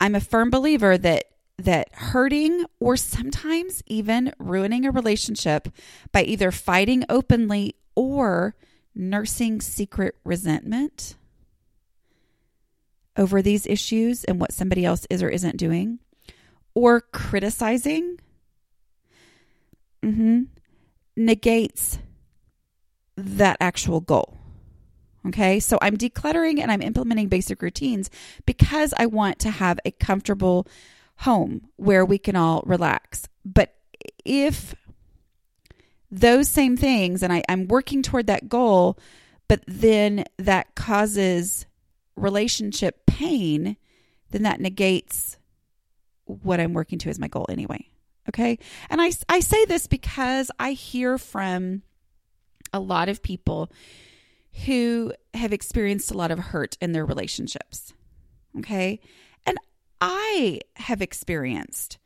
I'm 0.00 0.14
a 0.14 0.20
firm 0.20 0.50
believer 0.50 0.98
that 0.98 1.24
that 1.58 1.88
hurting 1.92 2.64
or 2.78 2.96
sometimes 2.96 3.82
even 3.86 4.32
ruining 4.38 4.86
a 4.86 4.90
relationship 4.90 5.68
by 6.10 6.22
either 6.22 6.50
fighting 6.50 7.04
openly 7.10 7.74
or 7.94 8.54
nursing 8.94 9.60
secret 9.60 10.16
resentment 10.24 11.16
over 13.16 13.42
these 13.42 13.66
issues 13.66 14.24
and 14.24 14.40
what 14.40 14.52
somebody 14.52 14.86
else 14.86 15.06
is 15.10 15.22
or 15.22 15.28
isn't 15.28 15.58
doing 15.58 15.98
or 16.74 17.02
criticizing 17.02 18.18
mm-hmm, 20.02 20.44
negates 21.16 21.98
that 23.16 23.56
actual 23.60 24.00
goal. 24.00 24.39
Okay, 25.28 25.60
so 25.60 25.78
I'm 25.82 25.98
decluttering 25.98 26.60
and 26.60 26.72
I'm 26.72 26.80
implementing 26.80 27.28
basic 27.28 27.60
routines 27.60 28.08
because 28.46 28.94
I 28.96 29.06
want 29.06 29.38
to 29.40 29.50
have 29.50 29.78
a 29.84 29.90
comfortable 29.90 30.66
home 31.16 31.68
where 31.76 32.04
we 32.04 32.16
can 32.16 32.36
all 32.36 32.62
relax. 32.64 33.28
But 33.44 33.74
if 34.24 34.74
those 36.10 36.48
same 36.48 36.76
things, 36.76 37.22
and 37.22 37.32
I, 37.32 37.42
I'm 37.48 37.68
working 37.68 38.02
toward 38.02 38.26
that 38.28 38.48
goal, 38.48 38.98
but 39.46 39.62
then 39.66 40.24
that 40.38 40.74
causes 40.74 41.66
relationship 42.16 43.04
pain, 43.06 43.76
then 44.30 44.44
that 44.44 44.60
negates 44.60 45.36
what 46.24 46.60
I'm 46.60 46.72
working 46.72 46.98
to 47.00 47.10
as 47.10 47.18
my 47.18 47.28
goal 47.28 47.46
anyway. 47.48 47.86
Okay. 48.28 48.58
And 48.88 49.00
I, 49.00 49.12
I 49.28 49.40
say 49.40 49.64
this 49.64 49.86
because 49.86 50.50
I 50.58 50.72
hear 50.72 51.18
from 51.18 51.82
a 52.72 52.80
lot 52.80 53.08
of 53.08 53.22
people 53.22 53.70
who 54.66 55.12
have 55.34 55.52
experienced 55.52 56.10
a 56.10 56.16
lot 56.16 56.30
of 56.30 56.38
hurt 56.38 56.76
in 56.80 56.92
their 56.92 57.06
relationships. 57.06 57.92
Okay. 58.58 59.00
And 59.46 59.58
I 60.00 60.60
have 60.76 61.02
experienced, 61.02 61.98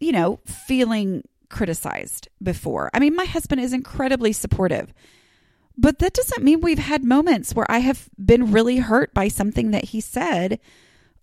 you 0.00 0.12
know, 0.12 0.40
feeling 0.44 1.22
criticized 1.48 2.28
before. 2.42 2.90
I 2.92 2.98
mean, 2.98 3.14
my 3.14 3.24
husband 3.24 3.60
is 3.60 3.72
incredibly 3.72 4.32
supportive, 4.32 4.92
but 5.78 5.98
that 6.00 6.14
doesn't 6.14 6.42
mean 6.42 6.60
we've 6.60 6.78
had 6.78 7.04
moments 7.04 7.54
where 7.54 7.70
I 7.70 7.78
have 7.78 8.08
been 8.22 8.52
really 8.52 8.78
hurt 8.78 9.14
by 9.14 9.28
something 9.28 9.70
that 9.70 9.86
he 9.86 10.00
said 10.00 10.58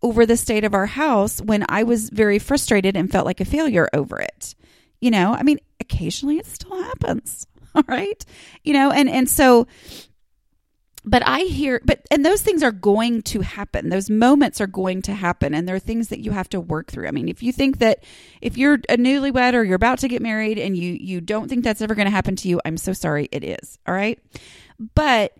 over 0.01 0.25
the 0.25 0.37
state 0.37 0.63
of 0.63 0.73
our 0.73 0.85
house 0.85 1.41
when 1.41 1.65
I 1.69 1.83
was 1.83 2.09
very 2.09 2.39
frustrated 2.39 2.95
and 2.95 3.11
felt 3.11 3.25
like 3.25 3.41
a 3.41 3.45
failure 3.45 3.89
over 3.93 4.19
it. 4.19 4.55
You 5.01 5.11
know, 5.11 5.33
I 5.33 5.43
mean, 5.43 5.59
occasionally 5.79 6.37
it 6.37 6.45
still 6.45 6.81
happens. 6.81 7.47
All 7.75 7.83
right. 7.87 8.23
You 8.63 8.73
know, 8.73 8.91
and, 8.91 9.09
and 9.09 9.29
so, 9.29 9.67
but 11.05 11.27
I 11.27 11.41
hear, 11.41 11.81
but, 11.83 12.01
and 12.11 12.25
those 12.25 12.41
things 12.41 12.63
are 12.63 12.71
going 12.71 13.23
to 13.23 13.41
happen. 13.41 13.89
Those 13.89 14.09
moments 14.09 14.61
are 14.61 14.67
going 14.67 15.01
to 15.03 15.13
happen. 15.13 15.53
And 15.53 15.67
there 15.67 15.75
are 15.75 15.79
things 15.79 16.09
that 16.09 16.19
you 16.19 16.31
have 16.31 16.47
to 16.49 16.61
work 16.61 16.91
through. 16.91 17.07
I 17.07 17.11
mean, 17.11 17.27
if 17.27 17.43
you 17.43 17.51
think 17.51 17.79
that 17.79 18.03
if 18.41 18.57
you're 18.57 18.75
a 18.75 18.97
newlywed 18.97 19.53
or 19.53 19.63
you're 19.63 19.75
about 19.75 19.99
to 19.99 20.07
get 20.07 20.21
married 20.21 20.57
and 20.57 20.77
you, 20.77 20.93
you 20.93 21.19
don't 21.19 21.49
think 21.49 21.63
that's 21.63 21.81
ever 21.81 21.95
going 21.95 22.05
to 22.05 22.11
happen 22.11 22.35
to 22.37 22.47
you, 22.47 22.61
I'm 22.63 22.77
so 22.77 22.93
sorry. 22.93 23.27
It 23.31 23.43
is. 23.43 23.77
All 23.85 23.93
right. 23.93 24.19
But 24.95 25.35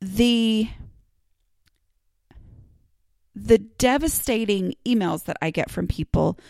the, 0.00 0.68
the 3.34 3.58
devastating 3.58 4.74
emails 4.84 5.26
that 5.26 5.36
I 5.40 5.50
get 5.50 5.70
from 5.70 5.86
people 5.86 6.40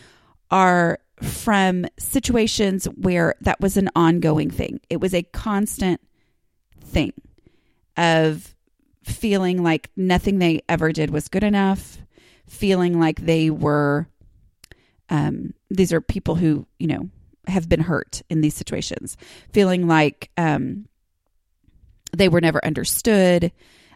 are 0.49 0.99
from 1.21 1.85
situations 1.97 2.85
where 2.85 3.35
that 3.41 3.59
was 3.59 3.77
an 3.77 3.89
ongoing 3.95 4.49
thing. 4.49 4.79
It 4.89 4.99
was 4.99 5.13
a 5.13 5.23
constant 5.23 6.01
thing 6.81 7.13
of 7.95 8.55
feeling 9.03 9.63
like 9.63 9.89
nothing 9.95 10.39
they 10.39 10.61
ever 10.69 10.91
did 10.91 11.09
was 11.09 11.27
good 11.27 11.43
enough, 11.43 11.97
feeling 12.47 12.99
like 12.99 13.21
they 13.21 13.49
were, 13.49 14.07
um, 15.09 15.53
these 15.69 15.91
are 15.91 16.01
people 16.01 16.35
who, 16.35 16.67
you 16.77 16.87
know, 16.87 17.09
have 17.47 17.67
been 17.69 17.79
hurt 17.79 18.21
in 18.29 18.41
these 18.41 18.55
situations, 18.55 19.17
feeling 19.53 19.87
like 19.87 20.29
um, 20.37 20.87
they 22.15 22.29
were 22.29 22.41
never 22.41 22.63
understood, 22.63 23.51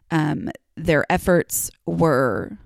um, 0.09 0.49
their 0.75 1.05
efforts 1.11 1.69
were 1.85 2.57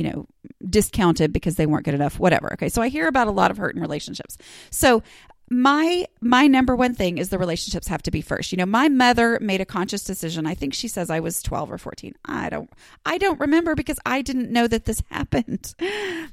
you 0.00 0.10
know, 0.10 0.26
discounted 0.66 1.30
because 1.30 1.56
they 1.56 1.66
weren't 1.66 1.84
good 1.84 1.92
enough, 1.92 2.18
whatever. 2.18 2.54
Okay. 2.54 2.70
So 2.70 2.80
I 2.80 2.88
hear 2.88 3.06
about 3.06 3.26
a 3.26 3.32
lot 3.32 3.50
of 3.50 3.58
hurt 3.58 3.74
in 3.74 3.82
relationships. 3.82 4.38
So 4.70 5.02
my 5.50 6.06
my 6.22 6.46
number 6.46 6.74
one 6.74 6.94
thing 6.94 7.18
is 7.18 7.28
the 7.28 7.38
relationships 7.38 7.86
have 7.88 8.02
to 8.04 8.10
be 8.10 8.22
first. 8.22 8.50
You 8.50 8.56
know, 8.56 8.64
my 8.64 8.88
mother 8.88 9.38
made 9.42 9.60
a 9.60 9.66
conscious 9.66 10.02
decision. 10.02 10.46
I 10.46 10.54
think 10.54 10.72
she 10.72 10.88
says 10.88 11.10
I 11.10 11.20
was 11.20 11.42
12 11.42 11.70
or 11.70 11.76
14. 11.76 12.14
I 12.24 12.48
don't 12.48 12.70
I 13.04 13.18
don't 13.18 13.38
remember 13.38 13.74
because 13.74 13.98
I 14.06 14.22
didn't 14.22 14.50
know 14.50 14.66
that 14.68 14.86
this 14.86 15.02
happened. 15.10 15.74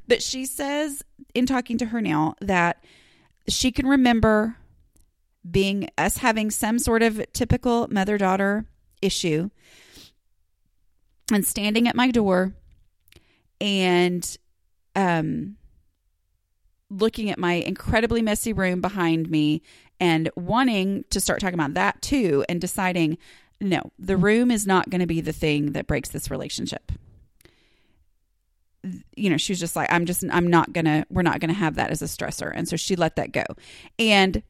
But 0.07 0.23
she 0.23 0.45
says 0.45 1.03
in 1.35 1.45
talking 1.45 1.77
to 1.79 1.87
her 1.87 1.99
now 1.99 2.35
that 2.39 2.81
she 3.49 3.73
can 3.73 3.85
remember 3.85 4.55
being 5.49 5.89
us 5.97 6.19
having 6.19 6.51
some 6.51 6.79
sort 6.79 7.03
of 7.03 7.21
typical 7.33 7.89
mother-daughter 7.89 8.65
issue 9.01 9.49
and 11.33 11.45
standing 11.45 11.85
at 11.87 11.95
my 11.95 12.11
door 12.11 12.53
and 13.59 14.37
um, 14.95 15.57
looking 16.89 17.29
at 17.29 17.39
my 17.39 17.53
incredibly 17.53 18.21
messy 18.21 18.53
room 18.53 18.81
behind 18.81 19.29
me 19.29 19.61
and 19.99 20.29
wanting 20.35 21.05
to 21.09 21.19
start 21.19 21.39
talking 21.39 21.55
about 21.55 21.73
that 21.73 22.01
too 22.01 22.45
and 22.47 22.61
deciding 22.61 23.17
no, 23.59 23.91
the 23.97 24.17
room 24.17 24.51
is 24.51 24.67
not 24.67 24.89
going 24.89 25.01
to 25.01 25.07
be 25.07 25.21
the 25.21 25.33
thing 25.33 25.71
that 25.71 25.87
breaks 25.87 26.09
this 26.09 26.29
relationship. 26.29 26.91
You 29.15 29.29
know, 29.31 29.37
she 29.37 29.51
was 29.51 29.59
just 29.59 29.75
like, 29.75 29.91
I'm 29.91 30.05
just, 30.05 30.23
I'm 30.31 30.47
not 30.47 30.73
going 30.73 30.85
to, 30.85 31.05
we're 31.09 31.23
not 31.23 31.39
going 31.39 31.49
to 31.49 31.55
have 31.59 31.75
that 31.75 31.89
as 31.89 32.01
a 32.01 32.05
stressor. 32.05 32.51
And 32.53 32.67
so 32.67 32.75
she 32.75 32.95
let 32.95 33.15
that 33.15 33.31
go. 33.31 33.43
And 33.97 34.43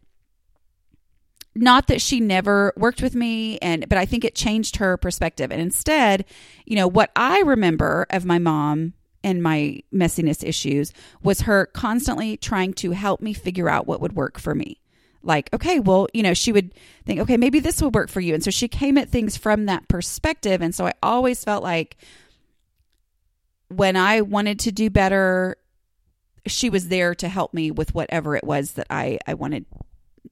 not 1.58 1.88
that 1.88 2.02
she 2.02 2.20
never 2.20 2.74
worked 2.78 3.02
with 3.02 3.16
me 3.16 3.58
and 3.60 3.88
but 3.90 3.98
I 3.98 4.06
think 4.06 4.24
it 4.24 4.36
changed 4.36 4.78
her 4.78 4.98
perspective 4.98 5.52
and 5.52 5.62
instead, 5.62 6.26
you 6.66 6.76
know, 6.76 6.88
what 6.88 7.12
I 7.16 7.40
remember 7.42 8.06
of 8.10 8.26
my 8.26 8.40
mom 8.40 8.94
and 9.24 9.44
my 9.44 9.82
messiness 9.94 10.44
issues 10.44 10.94
was 11.22 11.42
her 11.42 11.66
constantly 11.68 12.38
trying 12.38 12.74
to 12.74 12.92
help 12.92 13.22
me 13.22 13.34
figure 13.34 13.70
out 13.70 13.88
what 13.88 14.00
would 14.00 14.14
work 14.14 14.40
for 14.40 14.56
me. 14.56 14.80
Like, 15.24 15.54
okay, 15.54 15.80
well, 15.80 16.08
you 16.14 16.24
know, 16.24 16.34
she 16.34 16.52
would 16.54 16.74
think, 17.06 17.20
okay, 17.20 17.36
maybe 17.36 17.60
this 17.60 17.82
will 17.82 17.92
work 17.92 18.10
for 18.10 18.22
you. 18.22 18.34
And 18.34 18.44
so 18.44 18.52
she 18.52 18.68
came 18.68 18.98
at 18.98 19.10
things 19.10 19.36
from 19.36 19.66
that 19.66 19.88
perspective. 19.90 20.62
And 20.62 20.74
so 20.74 20.88
I 20.88 20.94
always 21.04 21.44
felt 21.44 21.64
like 21.64 21.98
when 23.68 23.98
I 23.98 24.22
wanted 24.22 24.60
to 24.60 24.72
do 24.72 24.90
better, 24.90 25.58
she 26.46 26.70
was 26.70 26.88
there 26.88 27.14
to 27.16 27.28
help 27.28 27.54
me 27.54 27.72
with 27.72 27.94
whatever 27.94 28.36
it 28.36 28.46
was 28.46 28.74
that 28.74 28.88
I, 28.90 29.20
I 29.28 29.34
wanted, 29.34 29.66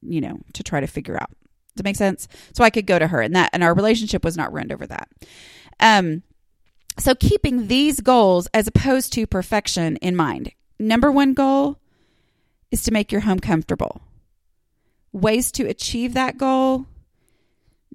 you 0.02 0.20
know, 0.20 0.38
to 0.54 0.62
try 0.62 0.80
to 0.80 0.86
figure 0.86 1.16
out. 1.16 1.30
Does 1.30 1.76
that 1.82 1.84
make 1.84 1.96
sense? 1.96 2.26
So 2.54 2.64
I 2.64 2.70
could 2.70 2.86
go 2.86 2.98
to 2.98 3.06
her 3.06 3.20
and 3.20 3.36
that, 3.36 3.50
and 3.52 3.62
our 3.62 3.74
relationship 3.74 4.24
was 4.24 4.36
not 4.36 4.52
ruined 4.52 4.72
over 4.72 4.86
that. 4.86 5.08
Um, 5.80 6.22
So, 6.98 7.14
keeping 7.14 7.66
these 7.66 8.00
goals 8.00 8.48
as 8.54 8.66
opposed 8.66 9.12
to 9.12 9.26
perfection 9.26 9.96
in 9.96 10.16
mind. 10.16 10.52
Number 10.78 11.12
one 11.12 11.34
goal 11.34 11.78
is 12.70 12.82
to 12.84 12.90
make 12.90 13.12
your 13.12 13.20
home 13.22 13.38
comfortable. 13.38 14.00
Ways 15.12 15.52
to 15.52 15.66
achieve 15.66 16.14
that 16.14 16.38
goal 16.38 16.86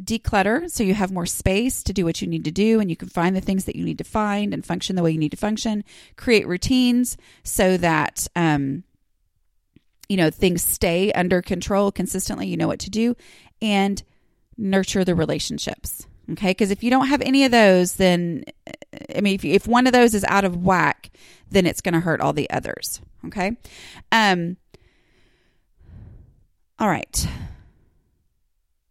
declutter 0.02 0.70
so 0.70 0.84
you 0.84 0.94
have 0.94 1.12
more 1.12 1.26
space 1.26 1.84
to 1.84 1.94
do 1.94 2.06
what 2.06 2.22
you 2.22 2.28
need 2.28 2.46
to 2.46 2.52
do 2.52 2.80
and 2.80 2.90
you 2.90 2.96
can 2.96 3.10
find 3.10 3.36
the 3.36 3.42
things 3.42 3.66
that 3.66 3.76
you 3.76 3.84
need 3.84 3.98
to 3.98 4.04
find 4.04 4.54
and 4.54 4.66
function 4.66 4.96
the 4.96 5.04
way 5.04 5.12
you 5.12 5.18
need 5.20 5.32
to 5.32 5.38
function 5.38 5.84
create 6.16 6.48
routines 6.48 7.18
so 7.44 7.78
that 7.78 8.28
um, 8.36 8.84
you 10.12 10.18
know 10.18 10.30
things 10.30 10.62
stay 10.62 11.12
under 11.14 11.42
control 11.42 11.92
consistently 11.92 12.48
you 12.48 12.58
know 12.58 12.68
what 12.68 12.80
to 12.80 12.90
do 12.90 13.16
and 13.62 14.04
nurture 14.58 15.06
the 15.06 15.16
relationships 15.16 16.06
okay? 16.32 16.52
Because 16.52 16.72
if 16.72 16.84
you 16.84 16.90
don't 16.90 17.08
have 17.08 17.22
any 17.22 17.46
of 17.46 17.52
those 17.52 17.94
then 17.94 18.44
i 19.16 19.22
mean 19.22 19.36
if, 19.36 19.46
if 19.46 19.68
one 19.68 19.88
of 19.88 19.94
those 19.94 20.14
is 20.14 20.24
out 20.26 20.44
of 20.44 20.58
whack 20.58 21.10
then 21.50 21.66
it's 21.66 21.82
going 21.82 21.94
to 21.94 22.00
hurt 22.00 22.22
all 22.22 22.34
the 22.34 22.50
others 22.50 23.02
okay? 23.26 23.58
Um 24.12 24.58
all 26.82 26.88
right. 26.88 27.28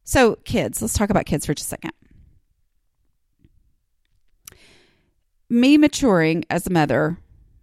So, 0.05 0.37
kids, 0.45 0.81
let's 0.81 0.95
talk 0.95 1.11
about 1.11 1.27
kids 1.27 1.45
for 1.45 1.55
just 1.55 1.67
a 1.67 1.71
second. 1.71 1.93
Me 5.49 5.77
maturing 5.77 6.45
as 6.49 6.69
a 6.69 6.71
mother, 6.71 7.19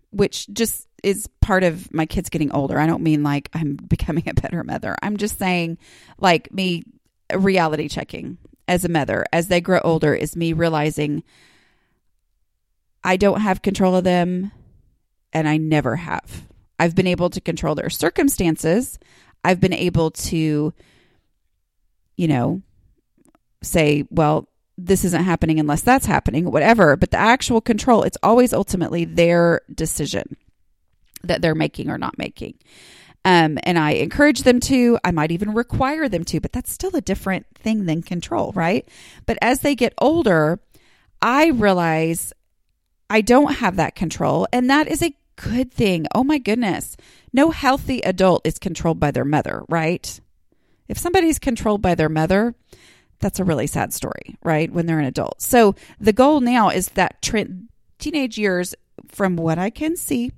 which 0.10 0.50
just 0.50 0.87
is 1.04 1.28
part 1.42 1.64
of 1.64 1.94
my 1.94 2.06
kids 2.06 2.30
getting 2.30 2.52
older. 2.52 2.80
I 2.80 2.88
don't 2.88 3.04
mean 3.04 3.24
like 3.24 3.50
I'm 3.54 3.76
becoming 3.88 4.28
a 4.28 4.34
better 4.34 4.64
mother. 4.64 4.96
I'm 5.02 5.18
just 5.18 5.38
saying, 5.38 5.78
like, 6.20 6.52
me 6.52 6.84
reality 7.36 7.88
checking 7.88 8.38
as 8.68 8.86
a 8.86 8.90
mother 8.90 9.26
as 9.32 9.48
they 9.48 9.62
grow 9.62 9.80
older 9.84 10.14
is 10.14 10.36
me 10.36 10.54
realizing 10.54 11.24
I 13.04 13.18
don't 13.18 13.42
have 13.42 13.62
control 13.62 13.96
of 13.96 14.04
them 14.04 14.52
and 15.34 15.48
I 15.48 15.58
never 15.58 15.96
have. 15.96 16.46
I've 16.80 16.96
been 16.96 17.08
able 17.08 17.30
to 17.32 17.42
control 17.42 17.76
their 17.76 17.90
circumstances. 17.90 19.00
I've 19.44 19.60
been 19.60 19.74
able 19.74 20.12
to 20.12 20.74
you 22.18 22.28
know, 22.28 22.62
say, 23.62 24.06
well, 24.10 24.50
this 24.78 25.06
isn't 25.06 25.24
happening 25.24 25.60
unless 25.60 25.82
that's 25.82 26.06
happening, 26.06 26.52
whatever. 26.52 26.96
But 26.98 27.12
the 27.12 27.18
actual 27.18 27.62
control, 27.62 28.04
it's 28.04 28.18
always 28.22 28.54
ultimately 28.54 29.06
their 29.06 29.62
decision 29.74 30.36
that 31.24 31.42
they're 31.42 31.56
making 31.56 31.90
or 31.90 31.98
not 31.98 32.18
making. 32.18 32.56
Um, 33.26 33.58
and 33.64 33.78
I 33.78 33.92
encourage 33.92 34.44
them 34.44 34.60
to, 34.62 34.98
I 35.04 35.12
might 35.12 35.32
even 35.32 35.54
require 35.54 36.08
them 36.08 36.24
to, 36.26 36.40
but 36.40 36.54
that's 36.54 36.72
still 36.72 36.96
a 36.96 37.02
different 37.02 37.46
thing 37.56 37.86
than 37.86 38.02
control, 38.02 38.54
right? 38.54 38.88
But 39.26 39.38
as 39.42 39.62
they 39.62 39.76
get 39.76 39.94
older, 39.98 40.60
I 41.22 41.48
realize 41.48 42.32
I 43.10 43.22
don't 43.22 43.56
have 43.56 43.76
that 43.78 43.96
control, 43.96 44.48
and 44.54 44.70
that 44.70 44.88
is 44.88 45.02
a 45.02 45.16
good 45.36 45.74
thing. 45.74 46.08
Oh 46.16 46.24
my 46.24 46.38
goodness. 46.38 46.96
No 47.34 47.52
healthy 47.52 48.00
adult 48.02 48.46
is 48.46 48.60
controlled 48.60 49.00
by 49.00 49.12
their 49.12 49.26
mother, 49.26 49.64
right? 49.68 50.20
If 50.88 50.98
somebody's 50.98 51.40
controlled 51.40 51.82
by 51.82 51.96
their 51.96 52.10
mother, 52.10 52.56
that's 53.20 53.40
a 53.40 53.44
really 53.44 53.68
sad 53.68 53.94
story, 53.94 54.38
right? 54.44 54.72
When 54.72 54.86
they're 54.86 55.00
an 55.00 55.06
adult. 55.06 55.42
So 55.42 55.76
the 56.00 56.14
goal 56.14 56.40
now 56.40 56.70
is 56.70 56.90
that 56.90 57.22
teenage 58.00 58.38
years, 58.38 58.76
from 59.08 59.36
what 59.36 59.60
I 59.60 59.70
can 59.70 59.96
see, 59.96 60.32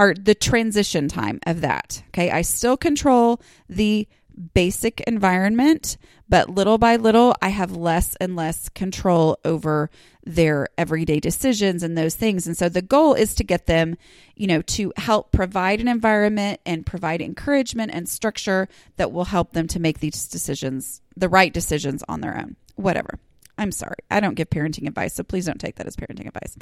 are 0.00 0.14
the 0.14 0.34
transition 0.34 1.08
time 1.08 1.38
of 1.46 1.60
that. 1.60 2.02
Okay. 2.08 2.30
I 2.30 2.40
still 2.40 2.78
control 2.78 3.38
the 3.68 4.08
basic 4.54 5.00
environment, 5.02 5.98
but 6.26 6.48
little 6.48 6.78
by 6.78 6.96
little, 6.96 7.34
I 7.42 7.50
have 7.50 7.72
less 7.72 8.16
and 8.16 8.34
less 8.34 8.70
control 8.70 9.38
over 9.44 9.90
their 10.24 10.68
everyday 10.78 11.20
decisions 11.20 11.82
and 11.82 11.98
those 11.98 12.14
things. 12.14 12.46
And 12.46 12.56
so 12.56 12.70
the 12.70 12.80
goal 12.80 13.12
is 13.12 13.34
to 13.34 13.44
get 13.44 13.66
them, 13.66 13.98
you 14.36 14.46
know, 14.46 14.62
to 14.62 14.90
help 14.96 15.32
provide 15.32 15.82
an 15.82 15.88
environment 15.88 16.60
and 16.64 16.86
provide 16.86 17.20
encouragement 17.20 17.90
and 17.92 18.08
structure 18.08 18.68
that 18.96 19.12
will 19.12 19.26
help 19.26 19.52
them 19.52 19.66
to 19.66 19.80
make 19.80 20.00
these 20.00 20.26
decisions, 20.28 21.02
the 21.14 21.28
right 21.28 21.52
decisions 21.52 22.02
on 22.08 22.22
their 22.22 22.38
own. 22.38 22.56
Whatever. 22.76 23.18
I'm 23.58 23.72
sorry. 23.72 23.98
I 24.10 24.20
don't 24.20 24.34
give 24.34 24.48
parenting 24.48 24.88
advice, 24.88 25.12
so 25.14 25.24
please 25.24 25.44
don't 25.44 25.60
take 25.60 25.76
that 25.76 25.86
as 25.86 25.94
parenting 25.94 26.26
advice. 26.26 26.56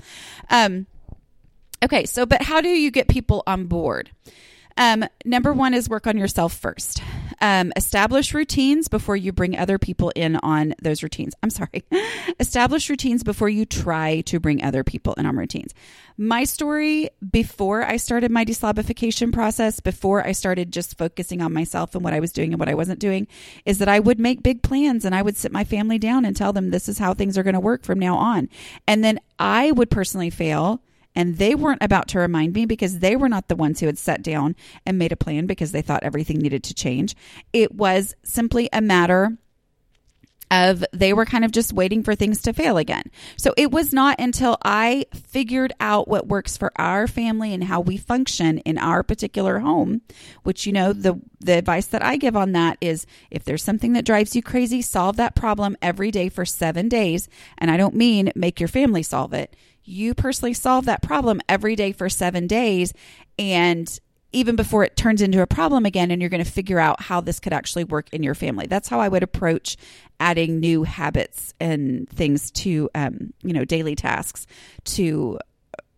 Um, 0.51 0.89
okay, 1.85 2.05
so, 2.07 2.27
but 2.27 2.43
how 2.43 2.61
do 2.61 2.69
you 2.69 2.91
get 2.91 3.09
people 3.09 3.43
on 3.47 3.67
board? 3.67 4.11
Um, 4.79 5.05
number 5.25 5.53
one 5.53 5.75
is 5.75 5.89
work 5.89 6.07
on 6.07 6.17
yourself 6.17 6.55
first. 6.55 7.03
Um, 7.41 7.73
establish 7.75 8.33
routines 8.33 8.87
before 8.87 9.17
you 9.17 9.33
bring 9.33 9.59
other 9.59 9.77
people 9.77 10.11
in 10.15 10.37
on 10.37 10.73
those 10.81 11.03
routines. 11.03 11.35
I'm 11.43 11.51
sorry. 11.51 11.83
establish 12.41 12.89
routines 12.89 13.25
before 13.25 13.49
you 13.49 13.67
try 13.67 14.21
to 14.23 14.39
bring 14.39 14.63
other 14.63 14.85
people 14.85 15.15
in 15.15 15.27
on 15.27 15.37
routines. 15.37 15.75
My 16.17 16.45
story 16.45 17.11
before 17.29 17.85
I 17.85 17.97
started 17.97 18.31
my 18.31 18.45
deslobification 18.45 19.33
process, 19.33 19.81
before 19.81 20.25
I 20.25 20.31
started 20.31 20.73
just 20.73 20.97
focusing 20.97 21.43
on 21.43 21.53
myself 21.53 21.97
and 21.97 22.05
what 22.05 22.15
I 22.15 22.21
was 22.21 22.31
doing 22.31 22.53
and 22.53 22.61
what 22.61 22.69
I 22.69 22.75
wasn't 22.75 23.01
doing, 23.01 23.27
is 23.67 23.79
that 23.79 23.89
I 23.89 23.99
would 23.99 24.21
make 24.21 24.45
big 24.45 24.63
plans 24.63 25.05
and 25.05 25.13
I 25.13 25.23
would 25.23 25.37
sit 25.37 25.51
my 25.51 25.65
family 25.65 25.99
down 25.99 26.25
and 26.25 26.37
tell 26.37 26.53
them 26.53 26.71
this 26.71 26.89
is 26.89 26.99
how 26.99 27.15
things 27.15 27.37
are 27.37 27.43
going 27.43 27.55
to 27.55 27.61
work 27.61 27.85
from 27.85 27.99
now 27.99 28.17
on. 28.17 28.49
And 28.87 29.03
then 29.03 29.19
I 29.41 29.73
would 29.73 29.91
personally 29.91 30.31
fail 30.31 30.83
and 31.15 31.37
they 31.37 31.55
weren't 31.55 31.83
about 31.83 32.09
to 32.09 32.19
remind 32.19 32.55
me 32.55 32.67
because 32.67 32.99
they 32.99 33.17
were 33.17 33.29
not 33.29 33.49
the 33.49 33.57
ones 33.57 33.81
who 33.81 33.87
had 33.87 33.99
sat 33.99 34.23
down 34.23 34.55
and 34.87 34.99
made 34.99 35.13
a 35.13 35.17
plan 35.17 35.47
because 35.47 35.73
they 35.73 35.83
thought 35.83 36.03
everything 36.03 36.39
needed 36.39 36.65
to 36.65 36.75
change. 36.75 37.17
It 37.53 37.75
was 37.75 38.15
simply 38.23 38.69
a 38.73 38.81
matter 38.81 39.37
of 40.51 40.85
they 40.93 41.13
were 41.13 41.25
kind 41.25 41.45
of 41.45 41.51
just 41.51 41.73
waiting 41.73 42.03
for 42.03 42.15
things 42.15 42.43
to 42.43 42.53
fail 42.53 42.79
again. 42.79 43.05
So 43.37 43.53
it 43.57 43.71
was 43.71 43.93
not 43.93 44.19
until 44.19 44.57
I 44.65 45.07
figured 45.13 45.73
out 45.81 46.09
what 46.09 46.27
works 46.27 46.57
for 46.57 46.73
our 46.77 47.07
family 47.07 47.53
and 47.53 47.65
how 47.65 47.81
we 47.81 47.97
function 47.97 48.59
in 48.59 48.79
our 48.79 49.03
particular 49.03 49.59
home, 49.59 50.03
which 50.43 50.67
you 50.67 50.73
know 50.73 50.93
the 50.93 51.21
the 51.41 51.53
advice 51.59 51.87
that 51.89 52.03
I 52.03 52.17
give 52.17 52.37
on 52.37 52.53
that 52.53 52.79
is 52.81 53.07
if 53.31 53.45
there's 53.45 53.63
something 53.63 53.93
that 53.93 54.05
drives 54.05 54.35
you 54.35 54.43
crazy, 54.43 54.83
solve 54.83 55.17
that 55.17 55.35
problem 55.37 55.77
every 55.81 56.11
day 56.11 56.29
for 56.29 56.45
7 56.45 56.89
days, 56.89 57.29
and 57.59 57.71
I 57.71 57.77
don't 57.77 57.95
mean 57.95 58.33
make 58.35 58.61
your 58.61 58.69
family 58.69 59.03
solve 59.03 59.33
it 59.33 59.55
you 59.89 60.15
personally 60.15 60.53
solve 60.53 60.85
that 60.85 61.03
problem 61.03 61.41
every 61.49 61.75
day 61.75 61.93
for 61.93 62.09
seven 62.09 62.47
days 62.47 62.93
and 63.39 63.99
even 64.33 64.57
before 64.57 64.85
it 64.85 64.95
turns 64.95 65.23
into 65.23 65.41
a 65.41 65.47
problem 65.47 65.87
again 65.87 66.11
and 66.11 66.21
you're 66.21 66.29
going 66.29 66.45
to 66.45 66.51
figure 66.51 66.79
out 66.79 67.01
how 67.01 67.21
this 67.21 67.41
could 67.41 67.53
actually 67.55 67.85
work 67.85 68.09
in 68.13 68.23
your 68.23 68.35
family. 68.35 68.67
That's 68.67 68.89
how 68.89 69.01
i 69.01 69.09
would 69.09 69.23
approach 69.23 69.77
adding 70.21 70.61
new 70.61 70.83
habits 70.83 71.55
and 71.61 72.09
things 72.11 72.51
to 72.51 72.91
um, 72.95 73.33
you 73.43 73.53
know 73.53 73.65
daily 73.65 73.95
tasks 73.95 74.47
to 74.85 75.39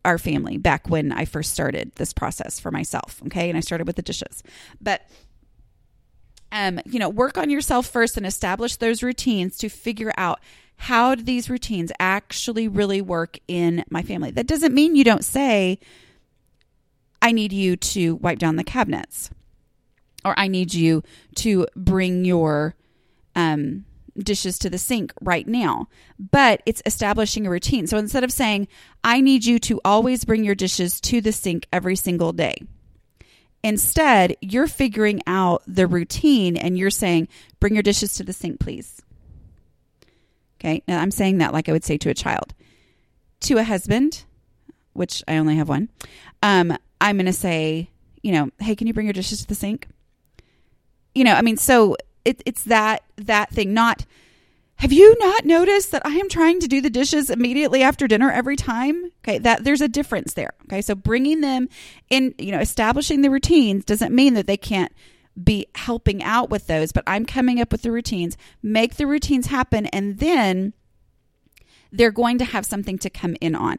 our 0.05 0.19
family 0.19 0.57
back 0.57 0.89
when 0.89 1.13
i 1.13 1.27
first 1.27 1.53
started 1.53 1.93
this 1.97 2.13
process 2.13 2.61
for 2.61 2.71
myself 2.71 3.21
okay? 3.27 3.49
And 3.49 3.57
i 3.57 3.61
started 3.61 3.87
with 3.87 3.97
the 3.97 4.03
dishes. 4.03 4.43
But 4.81 5.03
um, 6.53 6.81
you 6.85 6.99
know 6.99 7.09
work 7.09 7.37
on 7.37 7.51
yourself 7.51 7.87
first 7.87 8.17
and 8.17 8.27
establish 8.27 8.77
those 8.77 9.03
routines 9.03 9.57
to 9.59 9.69
figure 9.69 10.13
out 10.17 10.41
how 10.81 11.15
do 11.15 11.23
these 11.23 11.51
routines 11.51 11.93
actually 12.01 12.67
really 12.67 13.03
work 13.03 13.39
in 13.47 13.85
my 13.91 14.01
family? 14.01 14.31
That 14.31 14.47
doesn't 14.47 14.73
mean 14.75 14.97
you 14.97 15.05
don't 15.05 15.23
say, 15.23 15.79
I 17.21 17.33
need 17.33 17.53
you 17.53 17.77
to 17.77 18.15
wipe 18.15 18.39
down 18.39 18.57
the 18.57 18.65
cabinets, 18.65 19.29
or 20.25 20.33
I 20.39 20.49
need 20.49 20.73
you 20.73 21.03
to 21.35 21.67
bring 21.77 22.25
your 22.25 22.77
um, 23.37 23.85
dishes 24.17 24.59
to 24.61 24.71
the 24.71 24.79
sink 24.79 25.13
right 25.21 25.47
now. 25.47 25.89
But 26.19 26.63
it's 26.65 26.81
establishing 26.87 27.47
a 27.47 27.51
routine. 27.51 27.87
So 27.87 27.99
instead 27.99 28.25
of 28.25 28.33
saying, 28.33 28.67
I 29.05 29.21
need 29.21 29.45
you 29.45 29.59
to 29.59 29.83
always 29.85 30.25
bring 30.25 30.45
your 30.45 30.55
dishes 30.55 30.99
to 31.03 31.21
the 31.21 31.31
sink 31.31 31.67
every 31.75 31.95
single 31.95 32.33
day, 32.33 32.57
instead, 33.63 34.35
you're 34.41 34.67
figuring 34.67 35.21
out 35.27 35.63
the 35.67 35.87
routine 35.87 36.57
and 36.57 36.79
you're 36.79 36.89
saying, 36.89 37.29
bring 37.61 37.75
your 37.75 37.83
dishes 37.83 38.15
to 38.15 38.25
the 38.25 38.33
sink, 38.33 38.61
please. 38.61 39.03
Okay. 40.61 40.83
Now 40.87 41.01
I'm 41.01 41.11
saying 41.11 41.39
that 41.39 41.53
like 41.53 41.69
I 41.69 41.73
would 41.73 41.85
say 41.85 41.97
to 41.99 42.11
a 42.11 42.15
child. 42.15 42.55
To 43.41 43.57
a 43.57 43.65
husband, 43.65 44.25
which 44.93 45.23
I 45.27 45.39
only 45.39 45.57
have 45.57 45.69
one, 45.69 45.89
um, 46.43 46.77
I'm 47.01 47.17
going 47.17 47.25
to 47.25 47.33
say, 47.33 47.89
you 48.23 48.33
know, 48.33 48.51
hey, 48.59 48.77
can 48.77 48.87
you 48.87 48.93
bring 48.93 49.07
your 49.07 49.15
dishes 49.15 49.41
to 49.41 49.47
the 49.47 49.55
sink? 49.55 49.89
You 51.15 51.25
know, 51.25 51.33
I 51.33 51.41
mean, 51.41 51.57
so 51.57 51.97
it, 52.27 52.43
it's 52.45 52.65
that 52.65 53.03
that 53.17 53.51
thing. 53.51 53.73
Not 53.73 54.05
have 54.77 54.93
you 54.93 55.15
not 55.19 55.45
noticed 55.45 55.91
that 55.93 56.07
I 56.07 56.15
am 56.15 56.31
trying 56.31 56.61
to 56.61 56.67
do 56.67 56.81
the 56.81 56.89
dishes 56.89 57.29
immediately 57.29 57.83
after 57.83 58.09
dinner 58.09 58.31
every 58.31 58.57
time? 58.57 59.11
Okay, 59.23 59.39
that 59.39 59.63
there's 59.63 59.83
a 59.83 59.89
difference 59.89 60.33
there. 60.33 60.53
Okay, 60.65 60.81
so 60.81 60.95
bringing 60.95 61.43
them 61.43 61.69
in, 62.09 62.35
you 62.39 62.51
know, 62.51 62.61
establishing 62.61 63.21
the 63.21 63.31
routines 63.31 63.85
doesn't 63.85 64.15
mean 64.15 64.35
that 64.35 64.47
they 64.47 64.57
can't 64.57 64.91
be 65.43 65.67
helping 65.75 66.23
out 66.23 66.51
with 66.51 66.67
those, 66.67 66.93
but 66.93 67.05
I'm 67.07 67.25
coming 67.25 67.61
up 67.61 67.73
with 67.73 67.83
the 67.83 67.93
routines, 67.93 68.37
make 68.63 68.97
the 68.97 69.07
routines 69.07 69.47
happen, 69.47 69.87
and 69.87 70.19
then 70.19 70.73
they're 71.93 72.11
going 72.11 72.39
to 72.39 72.45
have 72.45 72.67
something 72.67 72.99
to 72.99 73.11
come 73.11 73.37
in 73.41 73.55
on. 73.55 73.79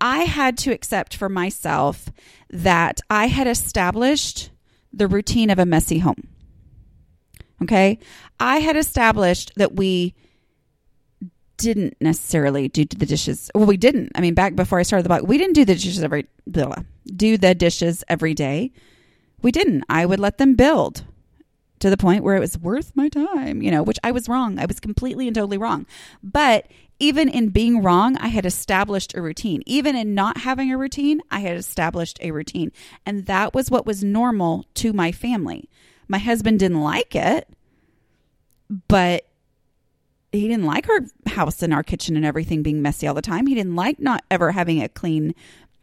I 0.00 0.20
had 0.20 0.56
to 0.58 0.72
accept 0.72 1.16
for 1.16 1.28
myself 1.28 2.08
that 2.50 3.00
I 3.10 3.26
had 3.26 3.46
established 3.46 4.50
the 4.92 5.08
routine 5.08 5.50
of 5.50 5.58
a 5.58 5.66
messy 5.66 5.98
home. 5.98 6.28
Okay. 7.62 7.98
I 8.38 8.58
had 8.58 8.76
established 8.76 9.52
that 9.56 9.74
we 9.74 10.14
didn't 11.56 11.96
necessarily 12.00 12.68
do 12.68 12.84
the 12.84 13.04
dishes. 13.04 13.50
Well, 13.54 13.66
we 13.66 13.76
didn't. 13.76 14.12
I 14.14 14.20
mean, 14.20 14.34
back 14.34 14.54
before 14.54 14.78
I 14.78 14.82
started 14.82 15.04
the 15.04 15.08
blog, 15.08 15.22
we 15.22 15.38
didn't 15.38 15.54
do 15.54 15.64
the 15.64 15.74
dishes 15.74 16.02
every 16.02 16.26
blah, 16.46 16.76
do 17.04 17.36
the 17.36 17.54
dishes 17.54 18.04
every 18.08 18.32
day. 18.32 18.72
We 19.42 19.52
didn't. 19.52 19.84
I 19.88 20.06
would 20.06 20.20
let 20.20 20.38
them 20.38 20.54
build 20.54 21.04
to 21.80 21.90
the 21.90 21.96
point 21.96 22.24
where 22.24 22.36
it 22.36 22.40
was 22.40 22.58
worth 22.58 22.92
my 22.96 23.08
time, 23.08 23.62
you 23.62 23.70
know, 23.70 23.82
which 23.82 23.98
I 24.02 24.10
was 24.10 24.28
wrong. 24.28 24.58
I 24.58 24.66
was 24.66 24.80
completely 24.80 25.28
and 25.28 25.34
totally 25.34 25.58
wrong. 25.58 25.86
But 26.22 26.66
even 26.98 27.28
in 27.28 27.50
being 27.50 27.82
wrong, 27.82 28.16
I 28.16 28.28
had 28.28 28.44
established 28.44 29.14
a 29.14 29.22
routine. 29.22 29.62
Even 29.66 29.94
in 29.94 30.14
not 30.14 30.38
having 30.38 30.72
a 30.72 30.78
routine, 30.78 31.20
I 31.30 31.40
had 31.40 31.56
established 31.56 32.18
a 32.20 32.32
routine. 32.32 32.72
And 33.06 33.26
that 33.26 33.54
was 33.54 33.70
what 33.70 33.86
was 33.86 34.02
normal 34.02 34.64
to 34.74 34.92
my 34.92 35.12
family. 35.12 35.68
My 36.08 36.18
husband 36.18 36.58
didn't 36.58 36.80
like 36.80 37.14
it, 37.14 37.48
but 38.88 39.26
he 40.32 40.48
didn't 40.48 40.66
like 40.66 40.88
our 40.88 41.00
house 41.26 41.62
and 41.62 41.72
our 41.72 41.82
kitchen 41.82 42.16
and 42.16 42.24
everything 42.24 42.62
being 42.62 42.82
messy 42.82 43.06
all 43.06 43.14
the 43.14 43.22
time. 43.22 43.46
He 43.46 43.54
didn't 43.54 43.76
like 43.76 44.00
not 44.00 44.24
ever 44.30 44.52
having 44.52 44.82
a 44.82 44.88
clean 44.88 45.34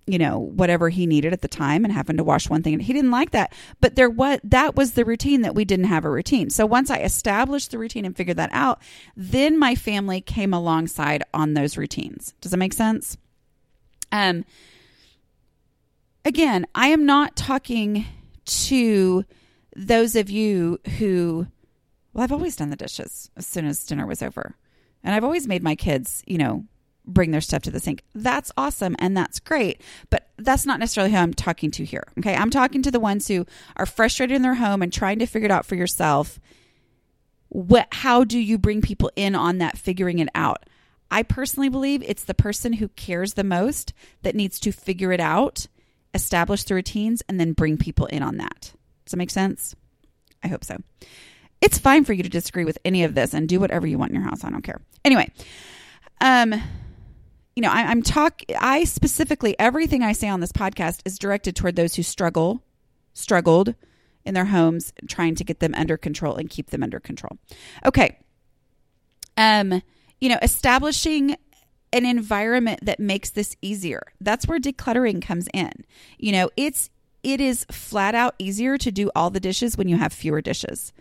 you 0.07 0.19
know 0.19 0.37
whatever 0.37 0.89
he 0.89 1.07
needed 1.07 1.33
at 1.33 1.41
the 1.41 1.47
time 1.47 1.83
and 1.83 1.93
having 1.93 2.17
to 2.17 2.23
wash 2.23 2.49
one 2.49 2.61
thing. 2.61 2.73
And 2.73 2.81
he 2.81 2.93
didn't 2.93 3.11
like 3.11 3.31
that 3.31 3.53
but 3.81 3.95
there 3.95 4.09
was 4.09 4.39
that 4.43 4.75
was 4.75 4.91
the 4.91 5.05
routine 5.05 5.41
that 5.41 5.55
we 5.55 5.65
didn't 5.65 5.85
have 5.85 6.05
a 6.05 6.09
routine. 6.09 6.49
So 6.49 6.65
once 6.65 6.89
i 6.89 6.99
established 6.99 7.71
the 7.71 7.79
routine 7.79 8.05
and 8.05 8.15
figured 8.15 8.37
that 8.37 8.51
out 8.53 8.81
then 9.15 9.57
my 9.57 9.75
family 9.75 10.21
came 10.21 10.53
alongside 10.53 11.23
on 11.33 11.53
those 11.53 11.77
routines. 11.77 12.33
Does 12.41 12.51
that 12.51 12.57
make 12.57 12.73
sense? 12.73 13.17
Um 14.11 14.45
again 16.23 16.65
i 16.73 16.87
am 16.87 17.05
not 17.05 17.35
talking 17.35 18.05
to 18.45 19.23
those 19.75 20.15
of 20.15 20.29
you 20.29 20.79
who 20.97 21.47
well 22.13 22.23
i've 22.23 22.31
always 22.31 22.55
done 22.55 22.69
the 22.69 22.75
dishes 22.75 23.29
as 23.35 23.45
soon 23.45 23.65
as 23.65 23.83
dinner 23.85 24.05
was 24.05 24.21
over. 24.21 24.55
And 25.03 25.15
i've 25.15 25.23
always 25.23 25.47
made 25.47 25.63
my 25.63 25.75
kids 25.75 26.23
you 26.27 26.37
know 26.37 26.65
bring 27.07 27.31
their 27.31 27.41
stuff 27.41 27.63
to 27.63 27.71
the 27.71 27.79
sink. 27.79 28.03
That's 28.13 28.51
awesome 28.57 28.95
and 28.99 29.15
that's 29.15 29.39
great. 29.39 29.81
But 30.09 30.29
that's 30.37 30.65
not 30.65 30.79
necessarily 30.79 31.11
who 31.11 31.17
I'm 31.17 31.33
talking 31.33 31.71
to 31.71 31.85
here. 31.85 32.03
Okay. 32.19 32.35
I'm 32.35 32.49
talking 32.49 32.81
to 32.83 32.91
the 32.91 32.99
ones 32.99 33.27
who 33.27 33.45
are 33.77 33.85
frustrated 33.85 34.35
in 34.35 34.41
their 34.41 34.55
home 34.55 34.81
and 34.81 34.91
trying 34.91 35.19
to 35.19 35.25
figure 35.25 35.45
it 35.45 35.51
out 35.51 35.65
for 35.65 35.75
yourself. 35.75 36.39
What 37.49 37.87
how 37.91 38.23
do 38.23 38.39
you 38.39 38.57
bring 38.57 38.81
people 38.81 39.11
in 39.15 39.35
on 39.35 39.59
that 39.59 39.77
figuring 39.77 40.19
it 40.19 40.29
out? 40.35 40.65
I 41.11 41.23
personally 41.23 41.69
believe 41.69 42.03
it's 42.03 42.23
the 42.23 42.33
person 42.33 42.73
who 42.73 42.89
cares 42.89 43.33
the 43.33 43.43
most 43.43 43.93
that 44.23 44.35
needs 44.35 44.59
to 44.61 44.71
figure 44.71 45.11
it 45.11 45.19
out, 45.19 45.67
establish 46.13 46.63
the 46.63 46.75
routines, 46.75 47.21
and 47.29 47.39
then 47.39 47.53
bring 47.53 47.77
people 47.77 48.07
in 48.07 48.23
on 48.23 48.37
that. 48.37 48.73
Does 49.05 49.11
that 49.11 49.17
make 49.17 49.29
sense? 49.29 49.75
I 50.43 50.47
hope 50.47 50.63
so. 50.63 50.77
It's 51.61 51.77
fine 51.77 52.03
for 52.03 52.13
you 52.13 52.23
to 52.23 52.29
disagree 52.29 52.65
with 52.65 52.77
any 52.83 53.03
of 53.03 53.15
this 53.15 53.33
and 53.33 53.47
do 53.47 53.59
whatever 53.59 53.87
you 53.87 53.97
want 53.97 54.11
in 54.11 54.15
your 54.15 54.25
house. 54.25 54.43
I 54.43 54.49
don't 54.49 54.61
care. 54.61 54.81
Anyway, 55.03 55.31
um, 56.21 56.61
you 57.55 57.61
know, 57.61 57.71
I, 57.71 57.91
am 57.91 58.01
talk. 58.01 58.41
I 58.59 58.83
specifically 58.83 59.57
everything 59.57 60.03
I 60.03 60.11
say 60.11 60.27
on 60.27 60.41
this 60.41 60.51
podcast 60.51 60.99
is 61.05 61.17
directed 61.17 61.55
toward 61.55 61.75
those 61.75 61.95
who 61.95 62.03
struggle, 62.03 62.61
struggled 63.13 63.75
in 64.25 64.33
their 64.33 64.45
homes, 64.45 64.93
trying 65.07 65.35
to 65.35 65.43
get 65.43 65.59
them 65.59 65.73
under 65.75 65.97
control 65.97 66.35
and 66.35 66.49
keep 66.49 66.71
them 66.71 66.83
under 66.83 66.99
control. 66.99 67.37
Okay. 67.85 68.17
Um, 69.37 69.81
you 70.19 70.29
know, 70.29 70.39
establishing 70.41 71.37
an 71.93 72.05
environment 72.05 72.81
that 72.83 72.99
makes 72.99 73.29
this 73.29 73.55
easier. 73.61 74.01
That's 74.19 74.47
where 74.47 74.59
decluttering 74.59 75.21
comes 75.21 75.47
in. 75.53 75.71
You 76.17 76.33
know, 76.33 76.49
it's 76.57 76.89
it 77.23 77.39
is 77.39 77.65
flat 77.71 78.15
out 78.15 78.35
easier 78.37 78.77
to 78.77 78.91
do 78.91 79.09
all 79.15 79.29
the 79.29 79.39
dishes 79.39 79.77
when 79.77 79.87
you 79.87 79.97
have 79.97 80.11
fewer 80.13 80.41
dishes 80.41 80.91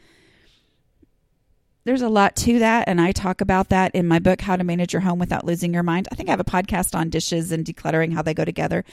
there's 1.85 2.03
a 2.03 2.09
lot 2.09 2.35
to 2.35 2.59
that 2.59 2.89
and 2.89 3.01
i 3.01 3.13
talk 3.13 3.41
about 3.41 3.69
that 3.69 3.95
in 3.95 4.07
my 4.07 4.19
book 4.19 4.41
how 4.41 4.57
to 4.57 4.65
manage 4.65 4.93
your 4.93 5.03
home 5.03 5.19
without 5.19 5.45
losing 5.45 5.73
your 5.73 5.83
mind. 5.83 6.09
I 6.11 6.15
think 6.15 6.29
i 6.29 6.33
have 6.33 6.41
a 6.41 6.45
podcast 6.45 6.95
on 6.95 7.11
dishes 7.11 7.53
and 7.53 7.65
decluttering 7.65 8.13
how 8.13 8.23
they 8.23 8.35
go 8.35 8.45
together. 8.45 8.85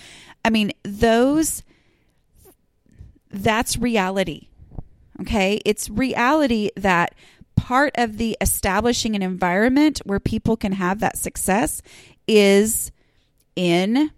I 0.45 0.49
mean 0.49 0.71
those 0.84 1.63
that's 3.30 3.77
reality 3.77 4.47
okay? 5.21 5.62
It's 5.65 5.89
reality 5.89 6.71
that 6.75 7.15
part 7.56 7.93
of 7.95 8.17
the 8.17 8.38
establishing 8.41 9.15
an 9.15 9.21
environment 9.21 10.01
where 10.06 10.19
people 10.19 10.58
can 10.58 10.73
have 10.73 10.99
that 10.99 11.17
success 11.17 11.82
is 12.27 12.91
in 13.56 14.12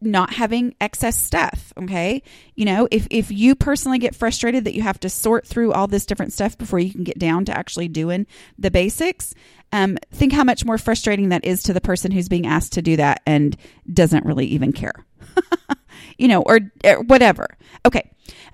not 0.00 0.32
having 0.32 0.74
excess 0.80 1.18
stuff 1.18 1.72
okay? 1.76 2.22
You 2.54 2.64
know 2.64 2.88
if 2.90 3.06
if 3.10 3.30
you 3.30 3.54
personally 3.54 3.98
get 3.98 4.14
frustrated 4.14 4.64
that 4.64 4.74
you 4.74 4.82
have 4.82 5.00
to 5.00 5.08
sort 5.08 5.46
through 5.46 5.72
all 5.72 5.86
this 5.86 6.06
different 6.06 6.32
stuff 6.32 6.56
before 6.56 6.78
you 6.78 6.92
can 6.92 7.04
get 7.04 7.18
down 7.18 7.44
to 7.46 7.56
actually 7.56 7.88
doing 7.88 8.26
the 8.58 8.70
basics 8.70 9.34
um, 9.72 9.98
think 10.12 10.32
how 10.32 10.44
much 10.44 10.64
more 10.64 10.78
frustrating 10.78 11.28
that 11.28 11.44
is 11.44 11.62
to 11.64 11.72
the 11.72 11.80
person 11.80 12.10
who's 12.10 12.28
being 12.28 12.46
asked 12.46 12.72
to 12.72 12.82
do 12.82 12.96
that 12.96 13.22
and 13.24 13.56
doesn't 13.92 14.26
really 14.26 14.46
even 14.46 14.72
care. 14.72 14.94
You 16.18 16.28
know 16.28 16.42
or, 16.42 16.60
or, 16.84 17.02
whatever. 17.02 17.46
Okay 17.86 18.10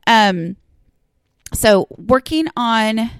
um 0.06 0.56
so 1.52 1.86
working 1.90 2.46
on 2.56 3.10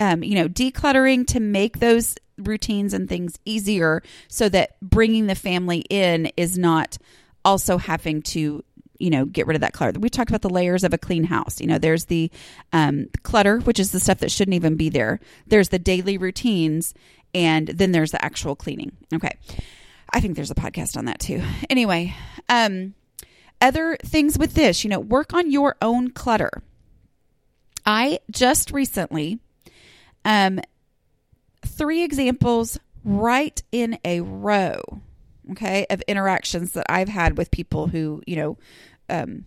um 0.00 0.22
you 0.22 0.34
know 0.34 0.48
decluttering 0.48 1.26
to 1.28 1.40
make 1.40 1.80
those 1.80 2.16
routines 2.38 2.92
and 2.92 3.08
things 3.08 3.38
easier 3.44 4.02
so 4.28 4.48
that 4.48 4.78
bringing 4.80 5.26
the 5.26 5.34
family 5.34 5.84
in 5.90 6.26
is 6.36 6.58
not 6.58 6.98
also 7.44 7.78
having 7.78 8.22
to 8.22 8.64
you 8.98 9.10
know 9.10 9.24
get 9.24 9.46
rid 9.46 9.54
of 9.54 9.60
that 9.60 9.72
clutter. 9.72 9.98
We 9.98 10.08
talked 10.08 10.30
about 10.30 10.42
the 10.42 10.50
layers 10.50 10.84
of 10.84 10.92
a 10.92 10.98
clean 10.98 11.24
house. 11.24 11.60
You 11.60 11.66
know 11.66 11.78
there's 11.78 12.06
the 12.06 12.30
um, 12.72 13.08
clutter 13.22 13.58
which 13.60 13.78
is 13.78 13.92
the 13.92 14.00
stuff 14.00 14.18
that 14.18 14.30
shouldn't 14.30 14.54
even 14.54 14.76
be 14.76 14.88
there. 14.88 15.20
There's 15.46 15.68
the 15.68 15.78
daily 15.78 16.18
routines 16.18 16.94
and 17.34 17.68
then 17.68 17.92
there's 17.92 18.12
the 18.12 18.24
actual 18.24 18.54
cleaning. 18.54 18.92
Okay. 19.12 19.36
I 20.10 20.20
think 20.20 20.36
there's 20.36 20.50
a 20.50 20.54
podcast 20.54 20.96
on 20.96 21.06
that 21.06 21.20
too. 21.20 21.42
Anyway 21.68 22.14
um 22.48 22.94
other 23.60 23.96
things 24.04 24.38
with 24.38 24.54
this 24.54 24.84
you 24.84 24.90
know 24.90 25.00
work 25.00 25.34
on 25.34 25.50
your 25.50 25.76
own 25.82 26.10
clutter. 26.10 26.62
I 27.84 28.20
just 28.30 28.70
recently 28.70 29.38
um 30.24 30.60
three 31.66 32.02
examples 32.02 32.78
right 33.04 33.62
in 33.72 33.98
a 34.04 34.20
row 34.20 34.80
okay, 35.52 35.86
of 35.90 36.02
interactions 36.02 36.72
that 36.72 36.86
I've 36.88 37.08
had 37.08 37.38
with 37.38 37.50
people 37.50 37.86
who, 37.86 38.22
you 38.26 38.36
know, 38.36 38.58
um, 39.08 39.44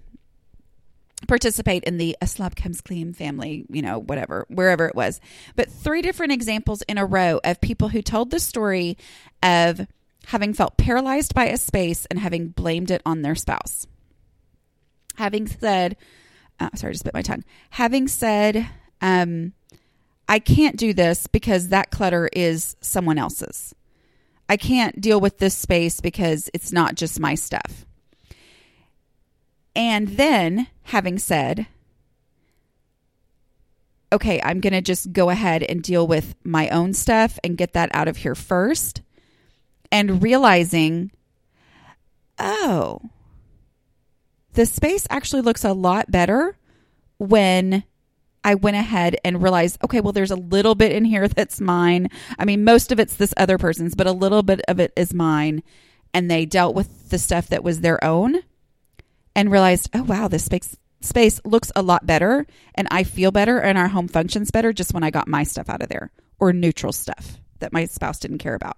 participate 1.28 1.84
in 1.86 1.98
the 1.98 2.16
a 2.22 2.28
slob 2.28 2.56
comes 2.56 2.82
clean 2.82 3.14
family, 3.14 3.66
you 3.70 3.82
know, 3.82 4.00
whatever, 4.00 4.46
wherever 4.50 4.86
it 4.86 4.96
was. 4.96 5.20
But 5.56 5.70
three 5.70 6.02
different 6.02 6.32
examples 6.32 6.84
in 6.84 6.98
a 6.98 7.06
row 7.06 7.40
of 7.44 7.60
people 7.60 7.90
who 7.90 8.02
told 8.02 8.30
the 8.30 8.40
story 8.40 8.98
of 9.42 9.88
having 10.28 10.54
felt 10.54 10.78
paralyzed 10.78 11.34
by 11.34 11.46
a 11.46 11.58
space 11.58 12.06
and 12.08 12.20
having 12.20 12.50
blamed 12.50 12.92
it 12.92 13.02
on 13.06 13.22
their 13.22 13.36
spouse. 13.36 13.88
Having 15.16 15.48
said, 15.48 15.98
uh, 16.60 16.70
sorry, 16.76 16.94
just 16.94 17.04
bit 17.04 17.14
my 17.14 17.22
tongue. 17.22 17.44
Having 17.72 18.10
said, 18.10 18.70
um, 19.02 19.54
I 20.30 20.40
can't 20.40 20.76
do 20.76 20.94
this 20.94 21.28
because 21.28 21.70
that 21.70 21.90
clutter 21.90 22.30
is 22.32 22.76
someone 22.82 23.18
else's. 23.18 23.74
I 24.50 24.58
can't 24.58 25.02
deal 25.02 25.20
with 25.20 25.40
this 25.40 25.56
space 25.56 26.00
because 26.00 26.50
it's 26.54 26.72
not 26.72 26.96
just 26.96 27.20
my 27.20 27.36
stuff. 27.36 27.86
And 29.76 30.08
then, 30.10 30.68
having 30.84 31.20
said, 31.20 31.68
okay, 34.12 34.42
I'm 34.44 34.60
going 34.60 34.74
to 34.74 34.82
just 34.82 35.12
go 35.12 35.30
ahead 35.30 35.64
and 35.64 35.84
deal 35.84 36.08
with 36.08 36.36
my 36.44 36.70
own 36.70 36.94
stuff 36.94 37.38
and 37.44 37.58
get 37.58 37.74
that 37.74 37.90
out 37.94 38.08
of 38.08 38.18
here 38.18 38.36
first, 38.36 39.02
and 39.92 40.24
realizing, 40.24 41.12
oh, 42.40 43.02
the 44.54 44.66
space 44.66 45.06
actually 45.10 45.42
looks 45.42 45.64
a 45.64 45.74
lot 45.74 46.10
better 46.10 46.58
when 47.20 47.84
I 48.48 48.56
went 48.56 48.78
ahead 48.78 49.18
and 49.26 49.44
realized, 49.44 49.78
okay, 49.84 50.00
well, 50.00 50.14
there's 50.14 50.32
a 50.32 50.38
little 50.38 50.74
bit 50.74 50.94
in 50.94 51.04
here 51.04 51.28
that's 51.28 51.60
mine. 51.60 52.10
I 52.40 52.46
mean, 52.46 52.64
most 52.64 52.94
of 52.94 53.00
it's 53.00 53.16
this 53.16 53.34
other 53.36 53.58
person's, 53.58 53.94
but 53.94 54.08
a 54.08 54.14
little 54.14 54.42
bit 54.42 54.62
of 54.70 54.80
it 54.80 54.94
is 54.96 55.14
mine. 55.14 55.64
And 56.14 56.32
they 56.32 56.46
dealt 56.46 56.74
with 56.74 57.10
the 57.10 57.20
stuff 57.20 57.48
that 57.48 57.62
was 57.62 57.82
their 57.82 58.02
own 58.02 58.38
and 59.36 59.52
realized, 59.52 59.90
oh, 59.94 60.04
wow, 60.04 60.30
this 60.30 60.46
space, 60.46 60.78
space 61.02 61.42
looks 61.44 61.74
a 61.76 61.82
lot 61.82 62.06
better 62.06 62.48
and 62.74 62.88
I 62.90 63.04
feel 63.04 63.32
better 63.32 63.60
and 63.60 63.78
our 63.78 63.90
home 63.90 64.08
functions 64.08 64.50
better 64.50 64.72
just 64.72 64.94
when 64.94 65.04
I 65.04 65.10
got 65.10 65.28
my 65.28 65.44
stuff 65.44 65.70
out 65.70 65.82
of 65.82 65.90
there 65.90 66.14
or 66.40 66.54
neutral 66.54 66.94
stuff 66.94 67.42
that 67.60 67.74
my 67.74 67.84
spouse 67.84 68.18
didn't 68.18 68.38
care 68.38 68.56
about. 68.56 68.78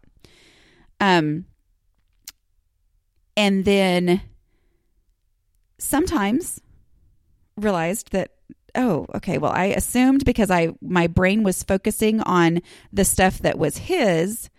Um, 0.99 1.45
and 3.37 3.63
then 3.65 4.21
sometimes 5.77 6.59
realized 7.55 8.11
that 8.13 8.31
oh, 8.75 9.05
okay, 9.15 9.37
well, 9.37 9.51
I 9.51 9.65
assumed 9.65 10.25
because 10.25 10.51
I 10.51 10.69
my 10.81 11.07
brain 11.07 11.43
was 11.43 11.63
focusing 11.63 12.21
on 12.21 12.61
the 12.91 13.05
stuff 13.05 13.39
that 13.39 13.57
was 13.57 13.77
his 13.77 14.49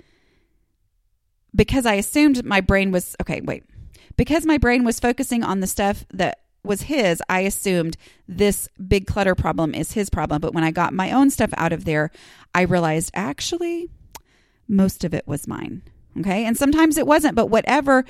because 1.55 1.87
I 1.87 1.95
assumed 1.95 2.45
my 2.45 2.61
brain 2.61 2.91
was 2.93 3.17
okay, 3.21 3.41
wait. 3.41 3.65
Because 4.17 4.45
my 4.45 4.59
brain 4.59 4.85
was 4.85 5.01
focusing 5.01 5.43
on 5.43 5.61
the 5.61 5.67
stuff 5.67 6.05
that 6.13 6.41
was 6.63 6.83
his, 6.83 7.23
I 7.29 7.41
assumed 7.41 7.97
this 8.29 8.69
big 8.87 9.07
clutter 9.07 9.35
problem 9.35 9.75
is 9.75 9.93
his 9.93 10.11
problem, 10.11 10.41
but 10.41 10.53
when 10.53 10.65
I 10.65 10.71
got 10.71 10.93
my 10.93 11.11
own 11.11 11.31
stuff 11.31 11.51
out 11.57 11.73
of 11.73 11.85
there, 11.85 12.11
I 12.55 12.63
realized 12.63 13.11
actually 13.15 13.89
most 14.69 15.05
of 15.05 15.15
it 15.15 15.27
was 15.27 15.49
mine. 15.49 15.83
Okay. 16.19 16.45
And 16.45 16.57
sometimes 16.57 16.99
it 16.99 17.07
wasn't, 17.07 17.35
but 17.35 17.47
whatever, 17.47 18.05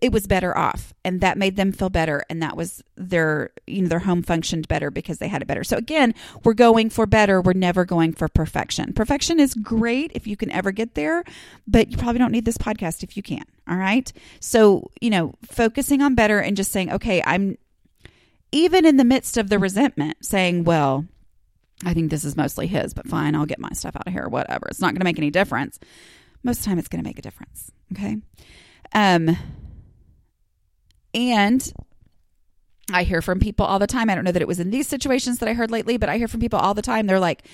it 0.00 0.12
was 0.12 0.26
better 0.26 0.56
off. 0.56 0.94
And 1.04 1.20
that 1.20 1.38
made 1.38 1.56
them 1.56 1.72
feel 1.72 1.90
better. 1.90 2.24
And 2.30 2.42
that 2.42 2.56
was 2.56 2.82
their, 2.96 3.50
you 3.66 3.82
know, 3.82 3.88
their 3.88 4.00
home 4.00 4.22
functioned 4.22 4.68
better 4.68 4.90
because 4.90 5.18
they 5.18 5.28
had 5.28 5.42
it 5.42 5.48
better. 5.48 5.64
So 5.64 5.76
again, 5.76 6.14
we're 6.44 6.54
going 6.54 6.90
for 6.90 7.06
better. 7.06 7.40
We're 7.40 7.52
never 7.52 7.84
going 7.84 8.12
for 8.12 8.28
perfection. 8.28 8.92
Perfection 8.92 9.38
is 9.38 9.54
great 9.54 10.12
if 10.14 10.26
you 10.26 10.36
can 10.36 10.50
ever 10.50 10.72
get 10.72 10.94
there, 10.94 11.24
but 11.66 11.90
you 11.90 11.96
probably 11.96 12.18
don't 12.18 12.32
need 12.32 12.44
this 12.44 12.58
podcast 12.58 13.02
if 13.02 13.16
you 13.16 13.22
can. 13.22 13.44
All 13.68 13.76
right. 13.76 14.12
So, 14.40 14.90
you 15.00 15.10
know, 15.10 15.34
focusing 15.42 16.02
on 16.02 16.14
better 16.14 16.38
and 16.38 16.56
just 16.56 16.72
saying, 16.72 16.90
okay, 16.92 17.22
I'm 17.24 17.56
even 18.50 18.84
in 18.84 18.96
the 18.96 19.04
midst 19.04 19.36
of 19.36 19.48
the 19.48 19.58
resentment 19.58 20.24
saying, 20.24 20.64
well, 20.64 21.06
I 21.84 21.94
think 21.94 22.10
this 22.10 22.24
is 22.24 22.36
mostly 22.36 22.66
his, 22.66 22.94
but 22.94 23.08
fine, 23.08 23.34
I'll 23.34 23.46
get 23.46 23.58
my 23.58 23.70
stuff 23.72 23.96
out 23.96 24.06
of 24.06 24.12
here, 24.12 24.28
whatever. 24.28 24.66
It's 24.68 24.80
not 24.80 24.88
going 24.88 25.00
to 25.00 25.04
make 25.04 25.18
any 25.18 25.30
difference. 25.30 25.78
Most 26.44 26.58
of 26.58 26.64
the 26.64 26.68
time, 26.70 26.78
it's 26.78 26.88
going 26.88 27.02
to 27.02 27.08
make 27.08 27.18
a 27.18 27.22
difference. 27.22 27.70
Okay. 27.92 28.18
Um, 28.94 29.36
and 31.14 31.72
I 32.92 33.04
hear 33.04 33.22
from 33.22 33.40
people 33.40 33.66
all 33.66 33.78
the 33.78 33.86
time. 33.86 34.10
I 34.10 34.14
don't 34.14 34.24
know 34.24 34.32
that 34.32 34.42
it 34.42 34.48
was 34.48 34.60
in 34.60 34.70
these 34.70 34.88
situations 34.88 35.38
that 35.38 35.48
I 35.48 35.54
heard 35.54 35.70
lately, 35.70 35.96
but 35.96 36.08
I 36.08 36.18
hear 36.18 36.28
from 36.28 36.40
people 36.40 36.58
all 36.58 36.74
the 36.74 36.82
time. 36.82 37.06
They're 37.06 37.20
like, 37.20 37.44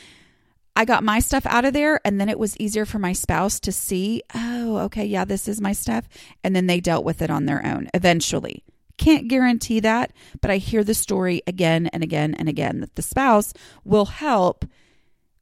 I 0.74 0.84
got 0.84 1.02
my 1.02 1.18
stuff 1.18 1.44
out 1.46 1.64
of 1.64 1.72
there, 1.72 2.00
and 2.04 2.20
then 2.20 2.28
it 2.28 2.38
was 2.38 2.56
easier 2.58 2.86
for 2.86 3.00
my 3.00 3.12
spouse 3.12 3.58
to 3.60 3.72
see, 3.72 4.22
oh, 4.34 4.78
okay, 4.84 5.04
yeah, 5.04 5.24
this 5.24 5.48
is 5.48 5.60
my 5.60 5.72
stuff. 5.72 6.08
And 6.44 6.54
then 6.54 6.66
they 6.68 6.80
dealt 6.80 7.04
with 7.04 7.20
it 7.20 7.30
on 7.30 7.46
their 7.46 7.64
own 7.66 7.88
eventually. 7.94 8.62
Can't 8.96 9.28
guarantee 9.28 9.80
that, 9.80 10.12
but 10.40 10.50
I 10.50 10.58
hear 10.58 10.84
the 10.84 10.94
story 10.94 11.42
again 11.46 11.88
and 11.88 12.02
again 12.02 12.34
and 12.34 12.48
again 12.48 12.80
that 12.80 12.94
the 12.94 13.02
spouse 13.02 13.52
will 13.84 14.06
help, 14.06 14.64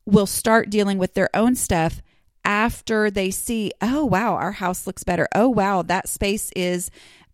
will 0.07 0.27
start 0.27 0.71
dealing 0.71 0.99
with 0.99 1.15
their 1.15 1.29
own 1.35 1.55
stuff 1.55 2.03
after 2.45 3.11
they 3.11 3.31
see, 3.31 3.73
oh, 3.83 4.05
wow, 4.05 4.35
our 4.35 4.53
house 4.53 4.87
looks 4.87 5.05
better. 5.05 5.29
Oh, 5.35 5.49
wow, 5.49 5.83
that 5.83 6.09
space 6.09 6.51
is 6.57 6.91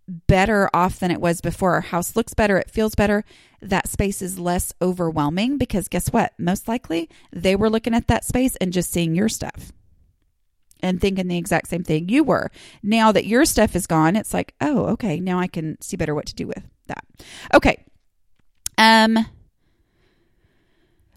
better 0.09 0.69
off 0.75 0.99
than 0.99 1.11
it 1.11 1.21
was 1.21 1.41
before. 1.41 1.75
Our 1.75 1.81
house 1.81 2.17
looks 2.17 2.35
better, 2.35 2.59
it 2.59 2.71
feels 2.71 2.95
better. 2.95 3.25
That 3.61 3.89
space 3.89 4.23
is 4.23 4.39
less 4.39 4.75
overwhelming 4.83 5.59
because 5.59 5.89
guess 5.89 6.09
what? 6.09 6.33
Most 6.39 6.67
likely 6.69 7.09
they 7.33 7.55
were 7.55 7.71
looking 7.71 7.95
at 7.95 8.09
that 8.09 8.25
space 8.25 8.57
and 8.57 8.73
just 8.73 8.91
seeing 8.91 9.15
your 9.15 9.29
stuff 9.29 9.73
and 10.83 11.01
thinking 11.01 11.29
the 11.29 11.39
exact 11.39 11.69
same 11.69 11.85
thing 11.85 12.09
you 12.09 12.25
were. 12.25 12.51
Now 12.83 13.13
that 13.13 13.27
your 13.27 13.45
stuff 13.45 13.77
is 13.77 13.87
gone, 13.87 14.17
it's 14.17 14.35
like, 14.35 14.55
oh, 14.61 14.87
okay, 14.87 15.21
now 15.21 15.39
I 15.39 15.47
can 15.47 15.81
see 15.81 15.97
better 15.97 16.15
what 16.15 16.27
to 16.27 16.35
do 16.35 16.47
with 16.49 16.65
that. 16.89 17.05
Okay. 17.55 17.85
Um 18.77 19.27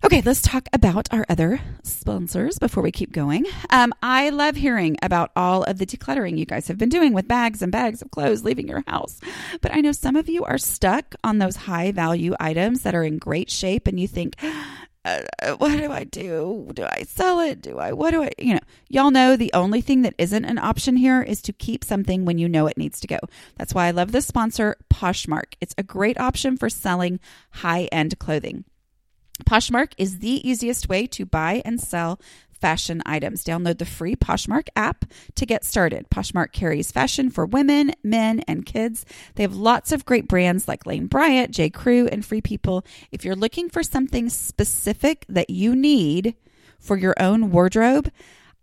Okay, 0.06 0.22
let's 0.22 0.44
talk 0.44 0.70
about 0.72 1.12
our 1.12 1.26
other 1.30 1.60
sponsors 1.82 2.60
before 2.60 2.84
we 2.84 2.91
keep 2.91 3.12
going. 3.12 3.44
Um, 3.72 3.91
I 4.04 4.30
love 4.30 4.56
hearing 4.56 4.98
about 5.02 5.32
all 5.36 5.63
of 5.63 5.80
the 5.80 5.86
decluttering 5.88 6.38
you 6.38 6.46
guys 6.46 6.68
have 6.68 6.78
been 6.78 6.89
doing 6.89 7.12
with 7.12 7.28
bags 7.28 7.63
and 7.63 7.72
bags 7.72 8.04
of 8.04 8.12
clothes 8.12 8.44
leaving 8.44 8.68
your 8.68 8.84
house. 8.86 9.20
But 9.62 9.74
I 9.74 9.82
know 9.82 9.94
some 9.94 10.15
of 10.15 10.30
you 10.30 10.44
are 10.44 10.60
stuck 10.60 11.15
on 11.24 11.39
those 11.39 11.56
high 11.56 11.91
value 11.91 12.36
items 12.39 12.84
that 12.84 12.94
are 12.94 13.02
in 13.02 13.18
great 13.18 13.50
shape, 13.50 13.88
and 13.88 14.00
you 14.00 14.08
think, 14.08 14.36
uh, 15.06 15.22
what 15.58 15.76
do 15.76 15.91
I 15.91 16.04
do? 16.04 16.70
Do 16.72 16.84
I 16.84 17.06
sell 17.08 17.39
it? 17.39 17.63
Do 17.63 17.80
I, 17.80 17.94
what 17.94 18.12
do 18.12 18.22
I, 18.22 18.30
you 18.38 18.54
know, 18.54 18.62
y'all 18.88 19.10
know 19.10 19.36
the 19.36 19.54
only 19.56 19.82
thing 19.82 20.04
that 20.04 20.13
isn't 20.20 20.46
an 20.46 20.60
option 20.60 20.98
here 20.98 21.24
is 21.24 21.41
to 21.41 21.52
keep 21.52 21.84
something 21.84 22.26
when 22.26 22.38
you 22.38 22.48
know 22.48 22.68
it 22.68 22.78
needs 22.78 23.00
to 23.00 23.08
go. 23.08 23.18
That's 23.58 23.74
why 23.74 23.88
I 23.88 23.91
love 23.91 24.12
this 24.12 24.28
sponsor, 24.28 24.78
Poshmark. 24.88 25.56
It's 25.62 25.74
a 25.80 25.84
great 25.84 26.20
option 26.20 26.58
for 26.58 26.70
selling 26.70 27.20
high 27.50 27.86
end 27.86 28.20
clothing. 28.20 28.65
Poshmark 29.43 29.93
is 29.98 30.19
the 30.19 30.48
easiest 30.48 30.88
way 30.88 31.06
to 31.08 31.26
buy 31.26 31.62
and 31.65 31.80
sell 31.82 32.19
fashion 32.50 33.02
items. 33.06 33.43
Download 33.43 33.78
the 33.78 33.86
free 33.86 34.15
Poshmark 34.15 34.69
app 34.76 35.06
to 35.36 35.45
get 35.45 35.65
started. 35.65 36.10
Poshmark 36.10 36.52
carries 36.52 36.91
fashion 36.91 37.30
for 37.30 37.45
women, 37.45 37.91
men, 38.04 38.41
and 38.48 38.65
kids. 38.65 39.06
They 39.36 39.43
have 39.43 39.56
lots 39.56 39.91
of 39.91 40.06
great 40.06 40.28
brands 40.28 40.67
like 40.67 40.86
Lane 40.86 41.08
Bryant, 41.08 41.52
J. 41.52 41.69
Crew, 41.69 42.08
and 42.08 42.26
Free 42.26 42.41
People. 42.41 42.86
If 43.12 43.26
you're 43.26 43.36
looking 43.36 43.69
for 43.69 43.84
something 43.84 44.30
specific 44.30 45.26
that 45.28 45.50
you 45.50 45.76
need 45.76 46.36
for 46.80 46.98
your 46.98 47.15
own 47.19 47.52
wardrobe, 47.52 48.10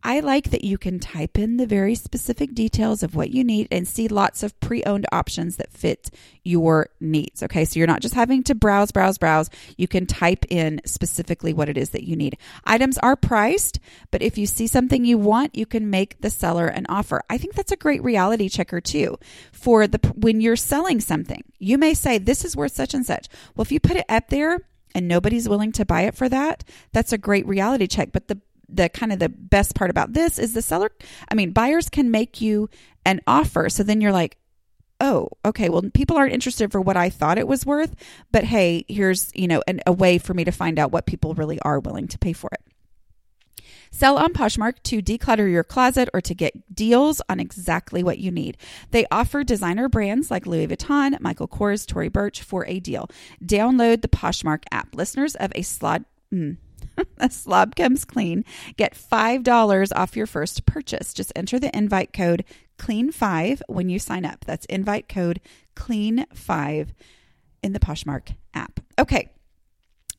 I 0.05 0.21
like 0.21 0.51
that 0.51 0.65
you 0.65 0.79
can 0.79 0.99
type 0.99 1.39
in 1.39 1.57
the 1.57 1.67
very 1.67 1.95
specific 1.95 2.55
details 2.55 3.03
of 3.03 3.15
what 3.15 3.31
you 3.31 3.45
need 3.45 3.69
and 3.71 3.87
see 3.87 4.09
lots 4.09 4.43
of 4.43 4.59
pre 4.61 4.83
owned 4.85 5.07
options 5.13 5.57
that 5.57 5.73
fit 5.73 6.11
your 6.43 6.89
needs. 7.01 7.43
Okay, 7.43 7.65
so 7.65 7.79
you're 7.79 7.87
not 7.87 8.01
just 8.01 8.15
having 8.15 8.43
to 8.45 8.55
browse, 8.55 8.91
browse, 8.91 9.19
browse. 9.19 9.49
You 9.77 9.87
can 9.87 10.07
type 10.07 10.45
in 10.51 10.81
specifically 10.85 11.53
what 11.53 11.69
it 11.69 11.77
is 11.77 11.91
that 11.91 12.05
you 12.05 12.17
need. 12.17 12.37
Items 12.65 12.99
are 12.99 13.15
priced, 13.15 13.79
but 14.11 14.23
if 14.23 14.37
you 14.37 14.47
see 14.47 14.67
something 14.67 15.05
you 15.05 15.19
want, 15.19 15.57
you 15.57 15.67
can 15.67 15.89
make 15.89 16.21
the 16.21 16.31
seller 16.31 16.67
an 16.67 16.87
offer. 16.89 17.23
I 17.31 17.39
think 17.39 17.55
that's 17.55 17.73
a 17.73 17.77
great 17.77 18.03
reality 18.03 18.49
checker 18.49 18.81
too. 18.81 19.19
For 19.53 19.87
the 19.87 19.99
when 20.17 20.41
you're 20.41 20.57
selling 20.57 21.01
something, 21.01 21.45
you 21.59 21.79
may 21.79 21.95
say, 21.95 22.19
This 22.19 22.45
is 22.45 22.57
worth 22.57 22.73
such 22.73 22.95
and 22.95 23.07
such. 23.07 23.29
Well, 23.55 23.63
if 23.63 23.71
you 23.71 23.79
put 23.79 23.97
it 23.97 24.07
up 24.09 24.29
there, 24.29 24.59
and 24.95 25.09
nobody's 25.09 25.49
willing 25.49 25.73
to 25.73 25.85
buy 25.85 26.03
it 26.03 26.15
for 26.15 26.29
that, 26.29 26.65
that's 26.93 27.13
a 27.13 27.19
great 27.19 27.47
reality 27.47 27.87
check. 27.87 28.13
But 28.13 28.29
the 28.29 28.41
the 28.73 28.89
kind 28.89 29.13
of 29.13 29.19
the 29.19 29.29
best 29.29 29.75
part 29.75 29.91
about 29.91 30.13
this 30.13 30.39
is 30.39 30.55
the 30.55 30.63
seller 30.63 30.91
i 31.31 31.35
mean 31.35 31.53
buyers 31.53 31.89
can 31.89 32.11
make 32.11 32.41
you 32.41 32.69
an 33.05 33.21
offer 33.27 33.69
so 33.69 33.83
then 33.83 34.01
you're 34.01 34.13
like 34.13 34.39
oh 35.01 35.29
okay 35.45 35.69
well 35.69 35.83
people 35.95 36.17
aren't 36.17 36.33
interested 36.33 36.71
for 36.71 36.81
what 36.81 36.97
i 36.97 37.11
thought 37.11 37.39
it 37.39 37.49
was 37.49 37.67
worth 37.67 37.95
but 38.31 38.45
hey 38.45 38.85
here's 38.89 39.31
you 39.35 39.49
know 39.49 39.63
an, 39.67 39.81
a 39.87 39.93
way 39.93 40.19
for 40.19 40.35
me 40.35 40.45
to 40.45 40.53
find 40.53 40.79
out 40.79 40.93
what 40.93 41.07
people 41.07 41.35
really 41.35 41.61
are 41.61 41.81
willing 41.81 42.09
to 42.09 42.19
pay 42.19 42.33
for 42.33 42.51
it 42.53 42.61
Sell 43.95 44.17
on 44.17 44.33
Poshmark 44.33 44.83
to 44.85 45.03
declutter 45.03 45.51
your 45.51 45.63
closet 45.63 46.09
or 46.15 46.23
to 46.23 46.35
get 46.35 46.75
deals 46.75 47.21
on 47.29 47.39
exactly 47.39 48.03
what 48.03 48.19
you 48.19 48.31
need. 48.31 48.57
They 48.91 49.07
offer 49.11 49.45
designer 49.45 49.89
brands 49.89 50.31
like 50.31 50.47
Louis 50.47 50.67
Vuitton, 50.67 51.21
Michael 51.21 51.47
Kors, 51.47 51.87
Tory 51.87 52.09
Burch 52.09 52.43
for 52.43 52.67
a 52.67 52.81
deal. 52.81 53.09
Download 53.45 54.01
the 54.01 54.09
Poshmark 54.09 54.63
app. 54.73 54.95
Listeners 54.95 55.35
of 55.37 55.53
a 55.55 55.61
slot. 55.61 56.05
Mm, 56.33 56.57
a 57.19 57.31
slob 57.31 57.77
comes 57.77 58.05
clean. 58.05 58.45
Get 58.77 58.95
$5 58.95 59.93
off 59.95 60.17
your 60.17 60.27
first 60.27 60.67
purchase. 60.67 61.15
Just 61.15 61.33
enter 61.35 61.59
the 61.59 61.77
invite 61.77 62.13
code 62.13 62.45
CLEAN5 62.79 63.63
when 63.69 63.89
you 63.89 63.99
sign 63.99 64.25
up. 64.25 64.45
That's 64.45 64.67
invite 64.67 65.09
code 65.09 65.41
CLEAN5 65.77 66.89
in 67.63 67.73
the 67.73 67.81
Poshmark 67.81 68.35
app. 68.55 68.81
Okay. 68.99 69.31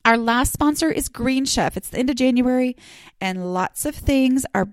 Our 0.04 0.18
last 0.18 0.52
sponsor 0.52 0.90
is 0.90 1.08
Green 1.08 1.46
Chef. 1.46 1.76
It's 1.76 1.88
the 1.88 1.98
end 1.98 2.10
of 2.10 2.16
January 2.16 2.76
and 3.20 3.54
lots 3.54 3.86
of 3.86 3.94
things 3.94 4.44
are 4.54 4.68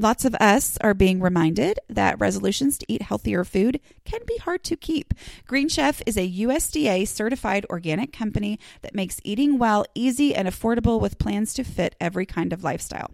Lots 0.00 0.24
of 0.24 0.36
us 0.36 0.78
are 0.80 0.94
being 0.94 1.20
reminded 1.20 1.80
that 1.88 2.20
resolutions 2.20 2.78
to 2.78 2.86
eat 2.88 3.02
healthier 3.02 3.42
food 3.42 3.80
can 4.04 4.20
be 4.28 4.36
hard 4.36 4.62
to 4.62 4.76
keep. 4.76 5.12
Green 5.44 5.68
Chef 5.68 6.00
is 6.06 6.16
a 6.16 6.30
USDA 6.30 7.08
certified 7.08 7.66
organic 7.68 8.12
company 8.12 8.60
that 8.82 8.94
makes 8.94 9.20
eating 9.24 9.58
well 9.58 9.84
easy 9.96 10.36
and 10.36 10.46
affordable 10.46 11.00
with 11.00 11.18
plans 11.18 11.52
to 11.54 11.64
fit 11.64 11.96
every 12.00 12.24
kind 12.24 12.52
of 12.52 12.62
lifestyle. 12.62 13.10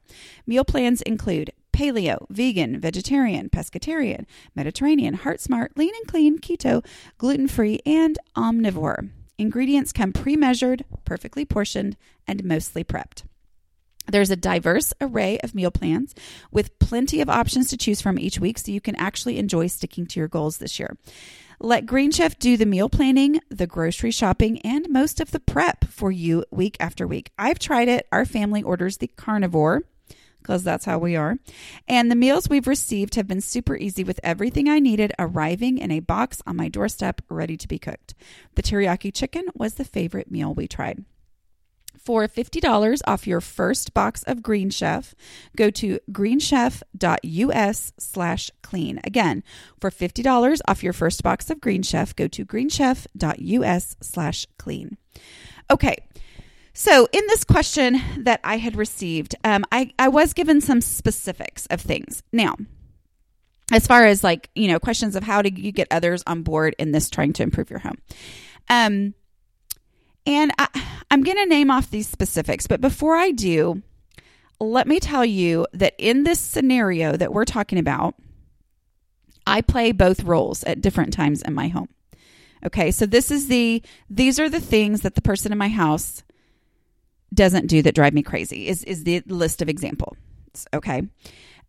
Meal 0.47 0.62
plans 0.62 1.01
include 1.01 1.53
paleo, 1.73 2.27
vegan, 2.29 2.79
vegetarian, 2.79 3.49
pescatarian, 3.49 4.27
Mediterranean, 4.55 5.14
heart 5.14 5.40
smart, 5.40 5.73
lean 5.79 5.94
and 5.94 6.07
clean, 6.07 6.38
keto, 6.38 6.85
gluten 7.16 7.49
free, 7.49 7.81
and 7.87 8.18
omnivore. 8.37 9.09
Ingredients 9.38 9.90
come 9.90 10.12
pre 10.12 10.37
measured, 10.37 10.85
perfectly 11.07 11.47
portioned, 11.47 11.97
and 12.29 12.44
mostly 12.44 12.85
prepped. 12.85 13.23
There's 14.07 14.31
a 14.31 14.37
diverse 14.37 14.93
array 15.01 15.38
of 15.38 15.55
meal 15.55 15.71
plans 15.71 16.14
with 16.51 16.79
plenty 16.79 17.21
of 17.21 17.29
options 17.29 17.69
to 17.69 17.77
choose 17.77 18.01
from 18.01 18.19
each 18.19 18.38
week 18.38 18.59
so 18.59 18.73
you 18.73 18.81
can 18.81 18.97
actually 18.97 19.38
enjoy 19.38 19.67
sticking 19.69 20.07
to 20.07 20.21
your 20.21 20.29
goals 20.29 20.59
this 20.59 20.79
year. 20.79 20.97
Let 21.61 21.87
Green 21.87 22.11
Chef 22.11 22.38
do 22.38 22.57
the 22.57 22.67
meal 22.67 22.88
planning, 22.88 23.40
the 23.49 23.67
grocery 23.67 24.11
shopping, 24.11 24.61
and 24.62 24.90
most 24.90 25.21
of 25.21 25.31
the 25.31 25.40
prep 25.40 25.85
for 25.85 26.11
you 26.11 26.45
week 26.51 26.77
after 26.81 27.07
week. 27.07 27.31
I've 27.38 27.59
tried 27.59 27.88
it. 27.88 28.07
Our 28.12 28.25
family 28.25 28.62
orders 28.62 28.99
the 28.99 29.07
carnivore 29.07 29.83
because 30.45 30.62
that's 30.62 30.85
how 30.85 30.99
we 30.99 31.17
are. 31.17 31.38
And 31.88 32.11
the 32.11 32.17
meals 32.17 32.51
we've 32.51 32.67
received 32.67 33.14
have 33.14 33.27
been 33.27 33.40
super 33.40 33.77
easy 33.77 34.05
with 34.05 34.21
everything 34.23 34.69
I 34.69 34.79
needed 34.79 35.14
arriving 35.19 35.79
in 35.79 35.90
a 35.90 36.01
box 36.01 36.43
on 36.47 36.57
my 36.57 36.69
doorstep 36.69 37.23
ready 37.31 37.57
to 37.57 37.67
be 37.67 37.79
cooked. 37.79 38.14
The 38.55 38.62
teriyaki 38.62 39.12
chicken 39.14 39.47
was 39.55 39.75
the 39.75 39.85
favorite 39.85 40.31
meal 40.31 40.53
we 40.53 40.69
tried. 40.69 41.05
For 42.05 42.29
$50 42.29 43.01
off 43.07 43.27
your 43.27 43.40
first 43.40 43.95
box 43.95 44.23
of 44.25 44.43
Green 44.43 44.69
Chef, 44.69 45.14
go 45.57 45.71
to 45.71 45.99
greenchef.us 46.12 47.93
slash 47.99 48.51
clean. 48.62 49.01
Again, 49.05 49.43
for 49.81 49.90
$50 49.90 50.61
off 50.69 50.83
your 50.83 50.93
first 50.93 51.23
box 51.23 51.49
of 51.49 51.62
Green 51.62 51.83
Chef, 51.83 52.14
go 52.14 52.29
to 52.29 52.45
greenchef.us 52.45 53.97
slash 54.03 54.47
clean. 54.59 54.99
Okay. 55.71 55.97
So, 56.75 57.09
in 57.11 57.27
this 57.29 57.45
question 57.45 58.03
that 58.19 58.40
I 58.45 58.59
had 58.59 58.77
received, 58.77 59.37
um, 59.43 59.64
I, 59.73 59.93
I 59.99 60.09
was 60.09 60.35
given 60.35 60.61
some 60.61 60.83
specifics 60.83 61.64
of 61.67 61.81
things. 61.81 62.23
Now, 62.33 62.57
as 63.73 63.87
far 63.87 64.05
as 64.05 64.23
like, 64.23 64.51
you 64.55 64.69
know, 64.69 64.79
questions 64.79 65.17
of 65.17 65.23
how 65.23 65.40
do 65.40 65.51
you 65.55 65.73
get 65.73 65.88
others 65.90 66.23
on 66.27 66.43
board 66.43 66.75
in 66.79 66.93
this 66.93 67.09
trying 67.09 67.33
to 67.35 67.43
improve 67.43 67.71
your 67.71 67.79
home. 67.79 67.97
Um, 68.69 69.14
and 70.27 70.53
I, 70.59 70.69
I'm 71.11 71.23
going 71.23 71.37
to 71.37 71.47
name 71.47 71.71
off 71.71 71.91
these 71.91 72.09
specifics, 72.09 72.67
but 72.67 72.81
before 72.81 73.17
I 73.17 73.31
do, 73.31 73.83
let 74.61 74.87
me 74.87 75.01
tell 75.01 75.25
you 75.25 75.67
that 75.73 75.95
in 75.99 76.25
this 76.25 76.41
scenario 76.41 77.17
that 77.17 77.33
we're 77.33 77.45
talking 77.45 77.79
about, 77.79 78.15
I 79.47 79.61
play 79.61 79.93
both 79.93 80.23
roles 80.25 80.65
at 80.65 80.81
different 80.81 81.13
times 81.13 81.43
in 81.43 81.55
my 81.55 81.69
home. 81.69 81.89
Okay, 82.65 82.91
so 82.91 83.05
this 83.05 83.31
is 83.31 83.49
the 83.49 83.83
these 84.09 84.41
are 84.41 84.49
the 84.49 84.61
things 84.61 85.03
that 85.03 85.17
the 85.17 85.21
person 85.21 85.53
in 85.53 85.59
my 85.59 85.69
house 85.69 86.23
doesn't 87.35 87.67
do 87.67 87.83
that 87.83 87.95
drive 87.95 88.15
me 88.15 88.23
crazy. 88.23 88.69
Is 88.69 88.83
is 88.85 89.05
the 89.05 89.23
list 89.27 89.61
of 89.61 89.69
examples. 89.69 90.17
Okay. 90.73 91.03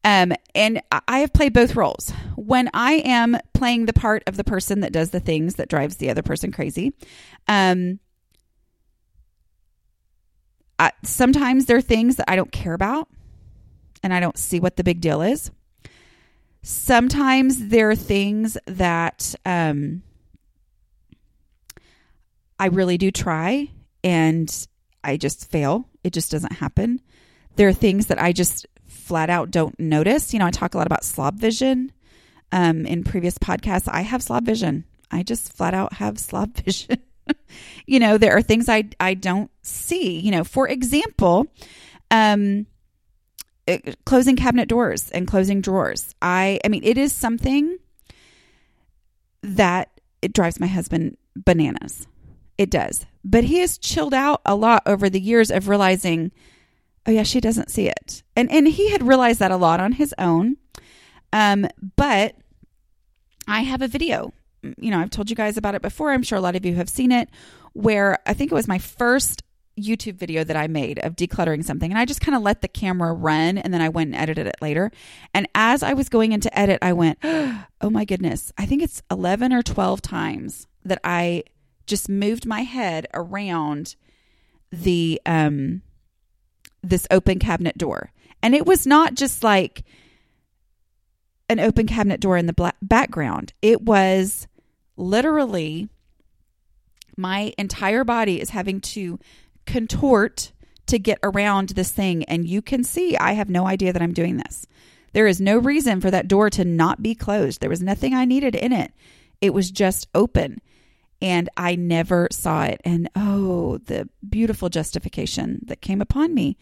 Um, 0.05 0.33
and 0.53 0.83
I 0.91 1.19
have 1.19 1.33
played 1.33 1.51
both 1.51 1.75
roles. 1.75 2.13
When 2.35 2.69
I 2.75 3.01
am 3.05 3.37
playing 3.55 3.87
the 3.87 3.93
part 3.93 4.21
of 4.27 4.37
the 4.37 4.43
person 4.43 4.81
that 4.81 4.93
does 4.93 5.09
the 5.09 5.19
things 5.19 5.55
that 5.55 5.67
drives 5.67 5.97
the 5.97 6.11
other 6.11 6.21
person 6.21 6.51
crazy, 6.51 6.93
um, 7.47 7.99
I, 10.77 10.91
sometimes 11.03 11.65
there 11.65 11.77
are 11.77 11.81
things 11.81 12.17
that 12.17 12.29
I 12.29 12.35
don't 12.35 12.51
care 12.51 12.73
about 12.73 13.07
and 14.03 14.13
I 14.13 14.19
don't 14.19 14.37
see 14.37 14.59
what 14.59 14.75
the 14.75 14.83
big 14.83 15.01
deal 15.01 15.21
is. 15.21 15.51
Sometimes 16.61 17.67
there 17.67 17.91
are 17.91 17.95
things 17.95 18.57
that 18.65 19.35
um, 19.45 20.01
I 22.59 22.67
really 22.67 22.97
do 22.97 23.11
try 23.11 23.69
and 24.03 24.67
I 25.03 25.17
just 25.17 25.49
fail. 25.49 25.87
It 26.03 26.13
just 26.13 26.31
doesn't 26.31 26.53
happen. 26.53 27.01
There 27.55 27.67
are 27.67 27.73
things 27.73 28.07
that 28.07 28.21
I 28.21 28.31
just 28.31 28.65
flat 28.87 29.29
out 29.29 29.51
don't 29.51 29.79
notice. 29.79 30.33
You 30.33 30.39
know, 30.39 30.45
I 30.45 30.51
talk 30.51 30.73
a 30.73 30.77
lot 30.77 30.87
about 30.87 31.03
slob 31.03 31.39
vision 31.39 31.91
um, 32.51 32.85
in 32.85 33.03
previous 33.03 33.37
podcasts. 33.37 33.87
I 33.91 34.01
have 34.01 34.23
slob 34.23 34.45
vision. 34.45 34.85
I 35.11 35.23
just 35.23 35.53
flat 35.53 35.73
out 35.73 35.93
have 35.93 36.19
slob 36.19 36.55
vision. 36.55 37.01
you 37.85 37.99
know, 37.99 38.17
there 38.17 38.35
are 38.35 38.41
things 38.41 38.69
I 38.69 38.85
I 38.99 39.13
don't 39.13 39.51
see. 39.61 40.19
You 40.19 40.31
know, 40.31 40.43
for 40.43 40.67
example, 40.67 41.47
um, 42.11 42.67
it, 43.67 44.03
closing 44.05 44.35
cabinet 44.35 44.67
doors 44.67 45.11
and 45.11 45.27
closing 45.27 45.61
drawers. 45.61 46.13
I 46.21 46.59
I 46.63 46.67
mean, 46.67 46.83
it 46.83 46.97
is 46.97 47.13
something 47.13 47.77
that 49.41 49.89
it 50.21 50.33
drives 50.33 50.59
my 50.59 50.67
husband 50.67 51.17
bananas. 51.35 52.07
It 52.57 52.69
does. 52.69 53.05
But 53.23 53.45
he 53.45 53.59
has 53.59 53.77
chilled 53.77 54.13
out 54.13 54.41
a 54.45 54.55
lot 54.55 54.83
over 54.85 55.09
the 55.09 55.19
years 55.19 55.51
of 55.51 55.67
realizing, 55.67 56.31
oh 57.05 57.11
yeah, 57.11 57.23
she 57.23 57.41
doesn't 57.41 57.69
see 57.69 57.87
it. 57.87 58.23
And 58.35 58.51
and 58.51 58.67
he 58.67 58.91
had 58.91 59.03
realized 59.03 59.39
that 59.39 59.51
a 59.51 59.57
lot 59.57 59.79
on 59.79 59.93
his 59.93 60.13
own. 60.17 60.57
Um, 61.33 61.67
but 61.95 62.35
I 63.47 63.61
have 63.61 63.81
a 63.81 63.87
video. 63.87 64.33
You 64.77 64.91
know, 64.91 64.99
I've 64.99 65.09
told 65.09 65.29
you 65.29 65.35
guys 65.35 65.57
about 65.57 65.75
it 65.75 65.81
before. 65.81 66.11
I'm 66.11 66.23
sure 66.23 66.37
a 66.37 66.41
lot 66.41 66.55
of 66.55 66.65
you 66.65 66.75
have 66.75 66.89
seen 66.89 67.11
it 67.11 67.29
where 67.73 68.19
I 68.25 68.33
think 68.33 68.51
it 68.51 68.55
was 68.55 68.67
my 68.67 68.79
first 68.79 69.43
YouTube 69.79 70.15
video 70.15 70.43
that 70.43 70.55
I 70.55 70.67
made 70.67 70.99
of 70.99 71.15
decluttering 71.15 71.63
something. 71.63 71.91
And 71.91 71.99
I 71.99 72.05
just 72.05 72.21
kind 72.21 72.35
of 72.35 72.41
let 72.41 72.61
the 72.61 72.67
camera 72.67 73.13
run 73.13 73.57
and 73.57 73.73
then 73.73 73.81
I 73.81 73.89
went 73.89 74.13
and 74.13 74.15
edited 74.15 74.47
it 74.47 74.55
later. 74.61 74.91
And 75.33 75.47
as 75.53 75.83
I 75.83 75.93
was 75.93 76.09
going 76.09 76.31
into 76.31 76.57
edit, 76.57 76.79
I 76.81 76.93
went, 76.93 77.19
oh 77.23 77.89
my 77.89 78.05
goodness, 78.05 78.53
I 78.57 78.65
think 78.65 78.81
it's 78.81 79.01
11 79.11 79.51
or 79.51 79.61
12 79.61 80.01
times 80.01 80.67
that 80.85 80.99
I 81.03 81.43
just 81.85 82.09
moved 82.09 82.45
my 82.45 82.61
head 82.61 83.07
around 83.13 83.95
the 84.71 85.21
um 85.25 85.81
this 86.81 87.07
open 87.11 87.39
cabinet 87.39 87.77
door. 87.77 88.11
And 88.41 88.55
it 88.55 88.65
was 88.65 88.85
not 88.85 89.15
just 89.15 89.43
like 89.43 89.83
an 91.49 91.59
open 91.59 91.87
cabinet 91.87 92.21
door 92.21 92.37
in 92.37 92.45
the 92.45 92.53
black 92.53 92.75
background. 92.81 93.53
It 93.61 93.81
was 93.81 94.47
literally 94.97 95.89
my 97.17 97.53
entire 97.57 98.03
body 98.03 98.41
is 98.41 98.49
having 98.49 98.81
to 98.81 99.19
contort 99.65 100.51
to 100.87 100.99
get 100.99 101.17
around 101.23 101.69
this 101.69 101.91
thing 101.91 102.23
and 102.25 102.47
you 102.47 102.61
can 102.61 102.83
see 102.83 103.17
I 103.17 103.33
have 103.33 103.49
no 103.49 103.65
idea 103.65 103.93
that 103.93 104.01
I'm 104.01 104.13
doing 104.13 104.37
this. 104.37 104.67
There 105.13 105.27
is 105.27 105.39
no 105.39 105.57
reason 105.57 106.01
for 106.01 106.11
that 106.11 106.27
door 106.27 106.49
to 106.51 106.65
not 106.65 107.01
be 107.01 107.15
closed. 107.15 107.61
There 107.61 107.69
was 107.69 107.81
nothing 107.81 108.13
I 108.13 108.25
needed 108.25 108.53
in 108.53 108.73
it. 108.73 108.91
It 109.41 109.53
was 109.53 109.71
just 109.71 110.07
open 110.13 110.59
and 111.21 111.49
I 111.55 111.75
never 111.75 112.27
saw 112.31 112.65
it. 112.65 112.81
And 112.83 113.09
oh, 113.15 113.77
the 113.85 114.09
beautiful 114.27 114.69
justification 114.69 115.61
that 115.65 115.81
came 115.81 116.01
upon 116.01 116.33
me 116.33 116.57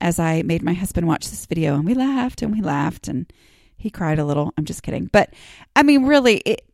as 0.00 0.18
I 0.18 0.42
made 0.42 0.62
my 0.62 0.74
husband 0.74 1.06
watch 1.06 1.28
this 1.28 1.46
video. 1.46 1.74
And 1.74 1.84
we 1.84 1.94
laughed 1.94 2.42
and 2.42 2.52
we 2.52 2.60
laughed 2.60 3.08
and 3.08 3.30
he 3.76 3.90
cried 3.90 4.18
a 4.18 4.24
little. 4.24 4.52
I'm 4.56 4.64
just 4.64 4.82
kidding. 4.82 5.10
But 5.12 5.34
I 5.74 5.82
mean, 5.82 6.04
really, 6.04 6.36
it, 6.38 6.64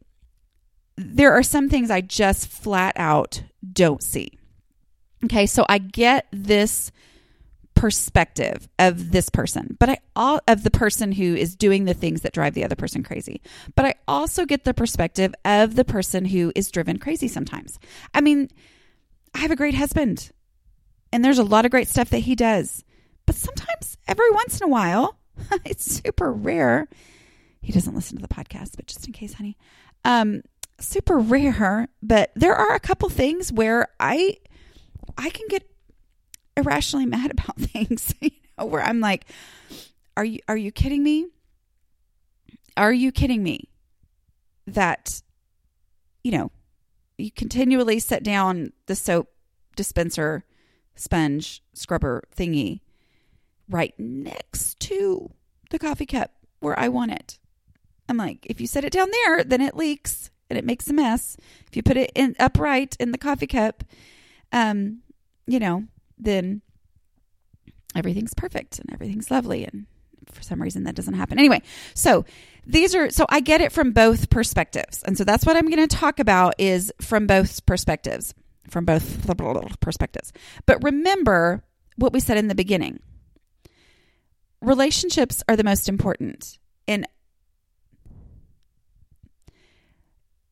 there 0.97 1.33
are 1.33 1.43
some 1.43 1.69
things 1.69 1.91
I 1.91 2.01
just 2.01 2.49
flat 2.49 2.95
out 2.97 3.43
don't 3.73 4.03
see. 4.03 4.39
Okay, 5.25 5.47
so 5.47 5.65
I 5.69 5.79
get 5.79 6.27
this 6.31 6.93
perspective 7.75 8.69
of 8.79 9.11
this 9.11 9.29
person, 9.29 9.77
but 9.81 9.89
I 9.91 9.99
all 10.15 10.41
of 10.47 10.63
the 10.63 10.71
person 10.71 11.13
who 11.13 11.35
is 11.35 11.57
doing 11.57 11.85
the 11.85 11.95
things 11.95 12.21
that 12.23 12.33
drive 12.33 12.55
the 12.55 12.65
other 12.65 12.77
person 12.77 13.03
crazy. 13.03 13.43
But 13.75 13.85
I 13.85 13.95
also 14.07 14.47
get 14.47 14.65
the 14.65 14.75
perspective 14.75 15.35
of 15.45 15.75
the 15.75 15.85
person 15.85 16.27
who 16.27 16.53
is 16.55 16.71
driven 16.71 16.99
crazy 16.99 17.29
sometimes. 17.29 17.79
I 18.15 18.21
mean, 18.21 18.49
I 19.35 19.39
have 19.39 19.51
a 19.51 19.57
great 19.57 19.75
husband 19.75 20.31
and 21.13 21.25
there's 21.25 21.39
a 21.39 21.45
lot 21.45 21.65
of 21.65 21.71
great 21.71 21.89
stuff 21.89 22.11
that 22.11 22.21
he 22.21 22.35
does. 22.35 22.85
But 23.27 23.35
sometimes 23.35 23.97
every 24.07 24.31
once 24.31 24.61
in 24.61 24.65
a 24.65 24.71
while, 24.71 25.19
it's 25.65 26.01
super 26.03 26.33
rare. 26.33 26.89
He 27.61 27.73
doesn't 27.73 27.95
listen 27.95 28.17
to 28.17 28.23
the 28.23 28.35
podcast, 28.35 28.77
but 28.77 28.87
just 28.87 29.07
in 29.07 29.13
case, 29.13 29.35
honey. 29.35 29.57
Um 30.05 30.43
super 30.79 31.19
rare, 31.19 31.89
but 32.03 32.31
there 32.35 32.55
are 32.55 32.75
a 32.75 32.81
couple 32.81 33.09
things 33.09 33.53
where 33.53 33.89
I 34.01 34.39
I 35.17 35.31
can 35.31 35.47
get 35.49 35.69
irrationally 36.57 37.07
mad 37.07 37.31
about 37.39 37.57
things, 37.57 38.15
you 38.21 38.31
know, 38.59 38.67
where 38.67 38.83
I'm 38.83 39.01
like, 39.01 39.27
are 40.17 40.25
you 40.25 40.41
are 40.49 40.57
you 40.57 40.73
kidding 40.73 41.03
me? 41.03 41.27
Are 42.77 42.93
you 42.93 43.13
kidding 43.13 43.43
me 43.43 43.69
that 44.67 45.23
you 46.23 46.33
know, 46.33 46.51
you 47.19 47.31
continually 47.31 47.99
set 47.99 48.23
down 48.23 48.73
the 48.87 48.97
soap 48.97 49.29
dispenser 49.77 50.45
sponge 50.97 51.63
scrubber 51.75 52.23
thingy 52.35 52.81
right 53.69 53.95
next 53.99 54.79
to 54.81 55.31
the 55.71 55.79
coffee 55.79 56.07
cup 56.07 56.33
where 56.61 56.79
I 56.79 56.89
want 56.89 57.13
it. 57.13 57.39
I'm 58.09 58.17
like, 58.17 58.47
if 58.47 58.61
you 58.61 58.67
set 58.67 58.85
it 58.85 58.93
down 58.93 59.11
there, 59.11 59.45
then 59.45 59.61
it 59.61 59.77
leaks 59.77 60.31
and 60.51 60.59
it 60.59 60.65
makes 60.65 60.89
a 60.89 60.93
mess. 60.93 61.37
If 61.69 61.77
you 61.77 61.83
put 61.83 61.97
it 61.97 62.13
in 62.15 62.37
upright 62.39 62.97
in 63.01 63.13
the 63.13 63.19
coffee 63.19 63.47
cup, 63.47 63.85
um, 64.53 65.03
you 65.47 65.59
know, 65.59 65.85
then 66.19 66.63
everything's 67.95 68.35
perfect 68.35 68.79
and 68.79 68.93
everything's 68.93 69.31
lovely 69.31 69.65
and 69.65 69.87
for 70.33 70.43
some 70.43 70.61
reason 70.61 70.85
that 70.85 70.95
doesn't 70.95 71.15
happen. 71.15 71.39
Anyway, 71.39 71.63
so 71.95 72.25
these 72.67 72.95
are 72.95 73.11
so 73.11 73.27
I 73.29 73.41
get 73.41 73.61
it 73.61 73.73
from 73.73 73.93
both 73.93 74.31
perspectives. 74.31 75.03
And 75.03 75.17
so 75.17 75.25
that's 75.25 75.45
what 75.45 75.57
I'm 75.57 75.69
going 75.69 75.87
to 75.87 75.97
talk 75.97 76.19
about 76.19 76.55
is 76.59 76.93
from 77.01 77.27
both 77.27 77.65
perspectives, 77.67 78.35
from 78.69 78.85
both 78.85 79.27
perspectives. 79.81 80.33
But 80.67 80.83
remember 80.83 81.63
what 81.97 82.13
we 82.13 82.21
said 82.21 82.39
in 82.39 82.49
the 82.49 82.55
beginning. 82.55 83.01
Relationships 84.61 85.43
are 85.49 85.57
the 85.57 85.65
most 85.65 85.89
important. 85.89 86.59
And 86.89 87.07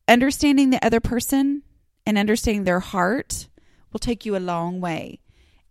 understanding 0.07 0.69
the 0.69 0.85
other 0.85 0.99
person 0.99 1.63
and 2.05 2.17
understanding 2.17 2.63
their 2.63 2.79
heart 2.79 3.47
will 3.91 3.99
take 3.99 4.25
you 4.25 4.35
a 4.35 4.39
long 4.39 4.81
way 4.81 5.19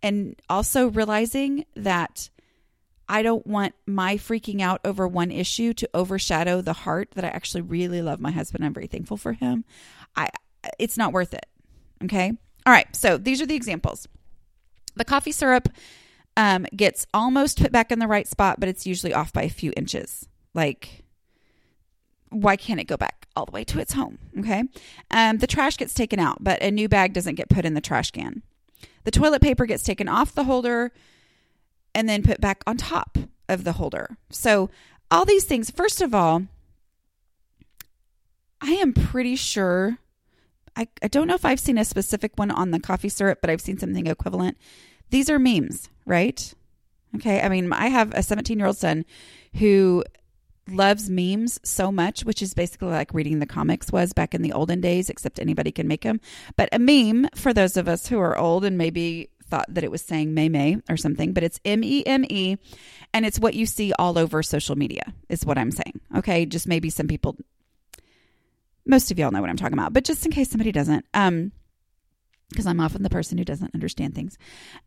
and 0.01 0.41
also 0.49 0.87
realizing 0.87 1.65
that 1.75 2.29
I 3.07 3.21
don't 3.21 3.45
want 3.45 3.75
my 3.85 4.15
freaking 4.15 4.61
out 4.61 4.81
over 4.85 5.07
one 5.07 5.31
issue 5.31 5.73
to 5.73 5.89
overshadow 5.93 6.61
the 6.61 6.73
heart 6.73 7.11
that 7.11 7.25
I 7.25 7.29
actually 7.29 7.61
really 7.61 8.01
love 8.01 8.19
my 8.19 8.31
husband. 8.31 8.65
I'm 8.65 8.73
very 8.73 8.87
thankful 8.87 9.17
for 9.17 9.33
him. 9.33 9.65
I 10.15 10.29
it's 10.79 10.97
not 10.97 11.13
worth 11.13 11.33
it. 11.33 11.45
Okay? 12.03 12.31
All 12.65 12.73
right. 12.73 12.93
So 12.95 13.17
these 13.17 13.41
are 13.41 13.45
the 13.45 13.55
examples. 13.55 14.07
The 14.95 15.05
coffee 15.05 15.31
syrup 15.31 15.69
um, 16.37 16.65
gets 16.75 17.05
almost 17.13 17.59
put 17.59 17.71
back 17.71 17.91
in 17.91 17.99
the 17.99 18.07
right 18.07 18.27
spot, 18.27 18.59
but 18.59 18.69
it's 18.69 18.87
usually 18.87 19.13
off 19.13 19.33
by 19.33 19.43
a 19.43 19.49
few 19.49 19.73
inches. 19.75 20.27
Like, 20.53 21.02
why 22.33 22.55
can't 22.55 22.79
it 22.79 22.87
go 22.87 22.97
back 22.97 23.27
all 23.35 23.45
the 23.45 23.51
way 23.51 23.63
to 23.63 23.79
its 23.79 23.93
home? 23.93 24.17
Okay. 24.39 24.63
Um, 25.11 25.37
the 25.37 25.47
trash 25.47 25.77
gets 25.77 25.93
taken 25.93 26.19
out, 26.19 26.43
but 26.43 26.61
a 26.61 26.71
new 26.71 26.89
bag 26.89 27.13
doesn't 27.13 27.35
get 27.35 27.49
put 27.49 27.65
in 27.65 27.73
the 27.73 27.81
trash 27.81 28.11
can. 28.11 28.41
The 29.03 29.11
toilet 29.11 29.41
paper 29.41 29.65
gets 29.65 29.83
taken 29.83 30.07
off 30.07 30.33
the 30.33 30.45
holder 30.45 30.91
and 31.93 32.09
then 32.09 32.23
put 32.23 32.41
back 32.41 32.63
on 32.65 32.77
top 32.77 33.17
of 33.47 33.63
the 33.63 33.73
holder. 33.73 34.17
So, 34.29 34.69
all 35.11 35.25
these 35.25 35.43
things, 35.43 35.69
first 35.69 36.01
of 36.01 36.15
all, 36.15 36.43
I 38.61 38.71
am 38.71 38.93
pretty 38.93 39.35
sure. 39.35 39.99
I, 40.75 40.87
I 41.03 41.07
don't 41.07 41.27
know 41.27 41.35
if 41.35 41.45
I've 41.45 41.59
seen 41.59 41.77
a 41.77 41.85
specific 41.85 42.31
one 42.35 42.49
on 42.49 42.71
the 42.71 42.79
coffee 42.79 43.09
syrup, 43.09 43.39
but 43.41 43.51
I've 43.51 43.61
seen 43.61 43.77
something 43.77 44.07
equivalent. 44.07 44.57
These 45.11 45.29
are 45.29 45.37
memes, 45.37 45.89
right? 46.05 46.53
Okay. 47.15 47.41
I 47.41 47.49
mean, 47.49 47.71
I 47.71 47.89
have 47.89 48.11
a 48.15 48.23
17 48.23 48.57
year 48.57 48.67
old 48.67 48.77
son 48.77 49.05
who 49.55 50.03
loves 50.69 51.09
memes 51.09 51.59
so 51.63 51.91
much, 51.91 52.23
which 52.23 52.41
is 52.41 52.53
basically 52.53 52.89
like 52.89 53.13
reading 53.13 53.39
the 53.39 53.45
comics 53.45 53.91
was 53.91 54.13
back 54.13 54.33
in 54.33 54.41
the 54.41 54.53
olden 54.53 54.81
days, 54.81 55.09
except 55.09 55.39
anybody 55.39 55.71
can 55.71 55.87
make 55.87 56.01
them. 56.01 56.19
But 56.55 56.69
a 56.71 56.79
meme, 56.79 57.27
for 57.35 57.53
those 57.53 57.77
of 57.77 57.87
us 57.87 58.07
who 58.07 58.19
are 58.19 58.37
old 58.37 58.63
and 58.63 58.77
maybe 58.77 59.29
thought 59.43 59.65
that 59.67 59.83
it 59.83 59.91
was 59.91 60.01
saying 60.01 60.33
May 60.33 60.49
May 60.49 60.77
or 60.89 60.97
something, 60.97 61.33
but 61.33 61.43
it's 61.43 61.59
M 61.65 61.83
E 61.83 62.03
M 62.05 62.25
E. 62.29 62.57
And 63.13 63.25
it's 63.25 63.39
what 63.39 63.53
you 63.53 63.65
see 63.65 63.93
all 63.99 64.17
over 64.17 64.41
social 64.41 64.75
media, 64.75 65.13
is 65.29 65.45
what 65.45 65.57
I'm 65.57 65.71
saying. 65.71 65.99
Okay. 66.17 66.45
Just 66.45 66.67
maybe 66.67 66.89
some 66.89 67.07
people, 67.07 67.37
most 68.85 69.11
of 69.11 69.19
y'all 69.19 69.31
know 69.31 69.41
what 69.41 69.49
I'm 69.49 69.57
talking 69.57 69.77
about, 69.77 69.93
but 69.93 70.05
just 70.05 70.25
in 70.25 70.31
case 70.31 70.49
somebody 70.49 70.71
doesn't, 70.71 71.05
um, 71.13 71.51
because 72.49 72.65
I'm 72.67 72.79
often 72.79 73.03
the 73.03 73.09
person 73.09 73.37
who 73.37 73.43
doesn't 73.43 73.73
understand 73.73 74.13
things. 74.13 74.37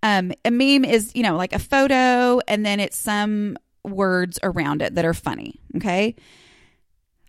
Um, 0.02 0.32
a 0.44 0.50
meme 0.50 0.84
is, 0.84 1.12
you 1.14 1.22
know, 1.22 1.36
like 1.36 1.52
a 1.52 1.58
photo 1.58 2.40
and 2.46 2.64
then 2.64 2.80
it's 2.80 2.96
some 2.96 3.58
words 3.86 4.38
around 4.42 4.82
it 4.82 4.94
that 4.94 5.04
are 5.04 5.14
funny. 5.14 5.60
Okay. 5.76 6.16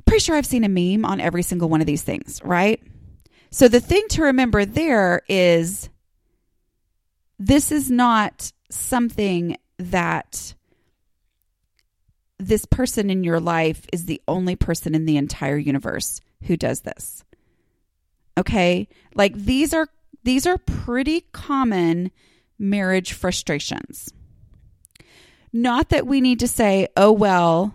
Pretty 0.06 0.24
sure 0.24 0.36
I've 0.36 0.46
seen 0.46 0.64
a 0.64 0.70
meme 0.70 1.06
on 1.06 1.20
every 1.20 1.44
single 1.44 1.70
one 1.70 1.82
of 1.82 1.88
these 1.88 2.04
things, 2.04 2.42
right? 2.44 2.82
So 3.52 3.68
the 3.68 3.80
thing 3.80 4.04
to 4.10 4.24
remember 4.24 4.66
there 4.66 5.22
is 5.28 5.90
this 7.40 7.72
is 7.72 7.92
not 7.92 8.52
something 8.70 9.58
that 9.78 10.54
this 12.40 12.66
person 12.66 13.10
in 13.10 13.24
your 13.24 13.40
life 13.40 13.86
is 13.92 14.06
the 14.06 14.22
only 14.28 14.56
person 14.56 14.96
in 14.96 15.06
the 15.06 15.18
entire 15.18 15.58
universe 15.58 16.22
who 16.44 16.58
does 16.58 16.82
this. 16.82 17.24
Okay? 18.38 18.88
Like 19.16 19.34
these 19.36 19.74
are 19.74 19.88
these 20.24 20.46
are 20.46 20.58
pretty 20.58 21.22
common 21.32 22.12
marriage 22.60 23.14
frustrations. 23.14 24.14
Not 25.62 25.90
that 25.90 26.06
we 26.06 26.22
need 26.22 26.40
to 26.40 26.48
say, 26.48 26.88
"Oh 26.96 27.12
well, 27.12 27.74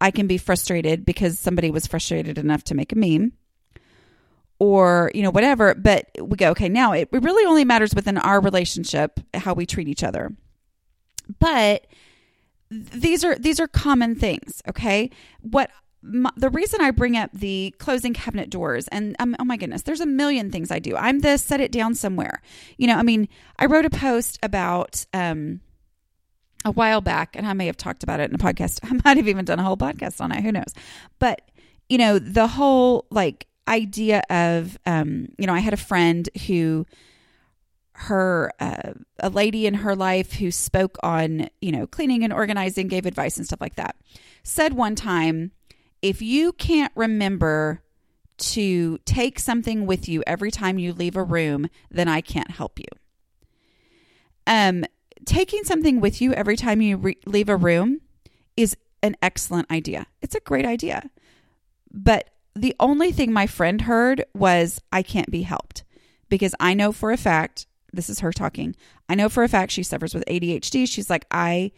I 0.00 0.10
can 0.10 0.26
be 0.26 0.38
frustrated 0.38 1.04
because 1.04 1.38
somebody 1.38 1.70
was 1.70 1.86
frustrated 1.86 2.38
enough 2.38 2.64
to 2.64 2.74
make 2.74 2.92
a 2.92 2.96
meme 2.96 3.32
or, 4.58 5.10
you 5.14 5.22
know, 5.22 5.30
whatever. 5.30 5.74
But 5.74 6.10
we 6.20 6.36
go, 6.36 6.50
okay, 6.50 6.68
now 6.68 6.92
it 6.92 7.08
really 7.12 7.46
only 7.46 7.64
matters 7.64 7.94
within 7.94 8.18
our 8.18 8.40
relationship 8.40 9.20
how 9.34 9.54
we 9.54 9.66
treat 9.66 9.88
each 9.88 10.04
other. 10.04 10.32
But 11.38 11.86
these 12.70 13.24
are 13.24 13.34
these 13.34 13.60
are 13.60 13.68
common 13.68 14.14
things, 14.14 14.62
okay? 14.68 15.10
What 15.40 15.70
my, 16.08 16.30
the 16.36 16.50
reason 16.50 16.80
I 16.80 16.90
bring 16.90 17.16
up 17.16 17.30
the 17.32 17.74
closing 17.78 18.14
cabinet 18.14 18.50
doors, 18.50 18.88
and 18.88 19.14
um, 19.18 19.36
oh 19.38 19.44
my 19.44 19.56
goodness, 19.56 19.82
there's 19.82 20.00
a 20.00 20.06
million 20.06 20.50
things 20.50 20.70
I 20.70 20.78
do. 20.78 20.96
I'm 20.96 21.20
the 21.20 21.36
set 21.36 21.60
it 21.60 21.72
down 21.72 21.94
somewhere. 21.94 22.42
You 22.76 22.86
know, 22.86 22.96
I 22.96 23.02
mean, 23.02 23.28
I 23.58 23.66
wrote 23.66 23.84
a 23.84 23.90
post 23.90 24.38
about 24.42 25.04
um, 25.12 25.60
a 26.64 26.72
while 26.72 27.00
back, 27.00 27.36
and 27.36 27.46
I 27.46 27.52
may 27.52 27.66
have 27.66 27.76
talked 27.76 28.02
about 28.02 28.20
it 28.20 28.30
in 28.30 28.34
a 28.34 28.38
podcast. 28.38 28.80
I 28.90 29.00
might 29.04 29.16
have 29.16 29.28
even 29.28 29.44
done 29.44 29.58
a 29.58 29.64
whole 29.64 29.76
podcast 29.76 30.20
on 30.20 30.32
it. 30.32 30.42
Who 30.42 30.52
knows? 30.52 30.72
But 31.18 31.42
you 31.88 31.98
know, 31.98 32.18
the 32.18 32.46
whole 32.46 33.06
like 33.10 33.46
idea 33.66 34.22
of, 34.30 34.78
um, 34.86 35.28
you 35.38 35.46
know, 35.46 35.54
I 35.54 35.60
had 35.60 35.72
a 35.72 35.78
friend 35.78 36.28
who 36.46 36.86
her 38.00 38.52
uh, 38.60 38.92
a 39.18 39.28
lady 39.28 39.66
in 39.66 39.74
her 39.74 39.96
life 39.96 40.32
who 40.34 40.52
spoke 40.52 40.96
on 41.02 41.48
you 41.60 41.72
know 41.72 41.84
cleaning 41.84 42.22
and 42.22 42.32
organizing 42.32 42.86
gave 42.86 43.06
advice 43.06 43.36
and 43.36 43.44
stuff 43.44 43.60
like 43.60 43.74
that 43.74 43.96
said 44.44 44.72
one 44.72 44.94
time 44.94 45.50
if 46.02 46.22
you 46.22 46.52
can't 46.52 46.92
remember 46.94 47.82
to 48.36 48.98
take 48.98 49.38
something 49.38 49.84
with 49.84 50.08
you 50.08 50.22
every 50.26 50.50
time 50.50 50.78
you 50.78 50.92
leave 50.92 51.16
a 51.16 51.22
room 51.22 51.68
then 51.90 52.08
i 52.08 52.20
can't 52.20 52.52
help 52.52 52.78
you 52.78 52.86
um 54.46 54.84
taking 55.24 55.64
something 55.64 56.00
with 56.00 56.20
you 56.20 56.32
every 56.32 56.56
time 56.56 56.80
you 56.80 56.96
re- 56.96 57.18
leave 57.26 57.48
a 57.48 57.56
room 57.56 58.00
is 58.56 58.76
an 59.02 59.16
excellent 59.22 59.70
idea. 59.70 60.06
It's 60.22 60.34
a 60.34 60.40
great 60.40 60.64
idea. 60.64 61.10
But 61.92 62.30
the 62.54 62.74
only 62.80 63.12
thing 63.12 63.32
my 63.32 63.46
friend 63.46 63.82
heard 63.82 64.24
was, 64.34 64.80
I 64.92 65.02
can't 65.02 65.30
be 65.30 65.42
helped. 65.42 65.84
Because 66.28 66.54
I 66.60 66.74
know 66.74 66.92
for 66.92 67.10
a 67.12 67.16
fact, 67.16 67.66
this 67.92 68.10
is 68.10 68.20
her 68.20 68.32
talking, 68.32 68.74
I 69.08 69.14
know 69.14 69.28
for 69.28 69.42
a 69.42 69.48
fact 69.48 69.72
she 69.72 69.82
suffers 69.82 70.14
with 70.14 70.24
ADHD. 70.26 70.86
She's 70.88 71.08
like, 71.08 71.26
I, 71.30 71.72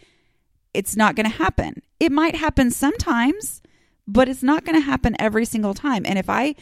it's 0.75 0.97
not 0.97 1.15
going 1.15 1.31
to 1.31 1.37
happen. 1.37 1.83
It 2.01 2.11
might 2.11 2.35
happen 2.35 2.71
sometimes, 2.71 3.60
but 4.13 4.29
it's 4.29 4.43
not 4.43 4.65
going 4.65 4.75
to 4.75 4.85
happen 4.85 5.15
every 5.21 5.45
single 5.45 5.73
time. 5.73 6.05
And 6.05 6.19
if 6.19 6.29
I 6.29 6.57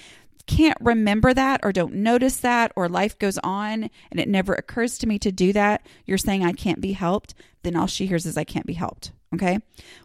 can't 0.47 0.77
remember 0.81 1.33
that 1.33 1.61
or 1.63 1.73
don't 1.73 1.95
notice 1.95 2.37
that 2.39 2.73
or 2.77 2.89
life 2.89 3.19
goes 3.19 3.39
on 3.39 3.91
and 4.11 4.21
it 4.21 4.29
never 4.29 4.55
occurs 4.55 4.99
to 4.99 5.07
me 5.07 5.19
to 5.19 5.33
do 5.33 5.53
that, 5.55 5.87
you're 6.07 6.19
saying 6.19 6.45
I 6.45 6.53
can't 6.53 6.81
be 6.81 6.93
helped, 6.93 7.35
then 7.63 7.75
all 7.75 7.87
she 7.87 8.07
hears 8.07 8.27
is 8.27 8.37
I 8.37 8.45
can't 8.45 8.67
be 8.67 8.75
helped. 8.75 9.13
Okay. 9.35 9.59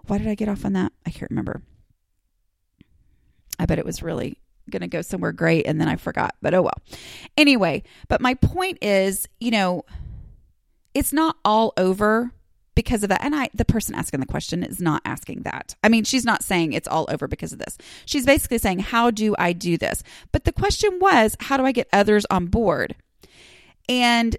Why 0.08 0.18
did 0.18 0.28
I 0.28 0.36
get 0.36 0.50
off 0.50 0.66
on 0.66 0.74
that? 0.74 0.94
I 1.06 1.10
can't 1.10 1.32
remember. 1.32 1.62
I 3.60 3.66
bet 3.66 3.80
it 3.80 3.86
was 3.86 4.02
really 4.02 4.38
going 4.70 4.82
to 4.82 4.88
go 4.88 5.02
somewhere 5.02 5.34
great 5.34 5.68
and 5.68 5.80
then 5.82 5.90
I 5.90 5.98
forgot, 5.98 6.36
but 6.42 6.54
oh 6.54 6.62
well. 6.62 6.82
Anyway, 7.36 7.84
but 8.08 8.22
my 8.22 8.36
point 8.36 8.78
is, 8.82 9.28
you 9.40 9.52
know, 9.52 9.84
it's 10.94 11.12
not 11.12 11.36
all 11.44 11.74
over 11.76 12.32
because 12.76 13.04
of 13.04 13.10
that. 13.10 13.24
And 13.24 13.36
I, 13.36 13.50
the 13.54 13.66
person 13.66 13.96
asking 13.96 14.20
the 14.20 14.26
question 14.26 14.64
is 14.64 14.80
not 14.80 15.02
asking 15.06 15.44
that. 15.44 15.76
I 15.84 15.90
mean, 15.90 16.04
she's 16.04 16.26
not 16.26 16.44
saying 16.44 16.74
it's 16.74 16.88
all 16.88 17.06
over 17.10 17.28
because 17.28 17.54
of 17.54 17.60
this. 17.60 17.78
She's 18.06 18.26
basically 18.26 18.58
saying, 18.58 18.80
How 18.80 19.12
do 19.12 19.36
I 19.38 19.54
do 19.54 19.78
this? 19.78 20.04
But 20.32 20.46
the 20.46 20.54
question 20.54 21.00
was, 21.00 21.36
How 21.40 21.58
do 21.58 21.66
I 21.66 21.72
get 21.72 21.88
others 21.94 22.26
on 22.30 22.48
board? 22.48 22.96
And 23.90 24.36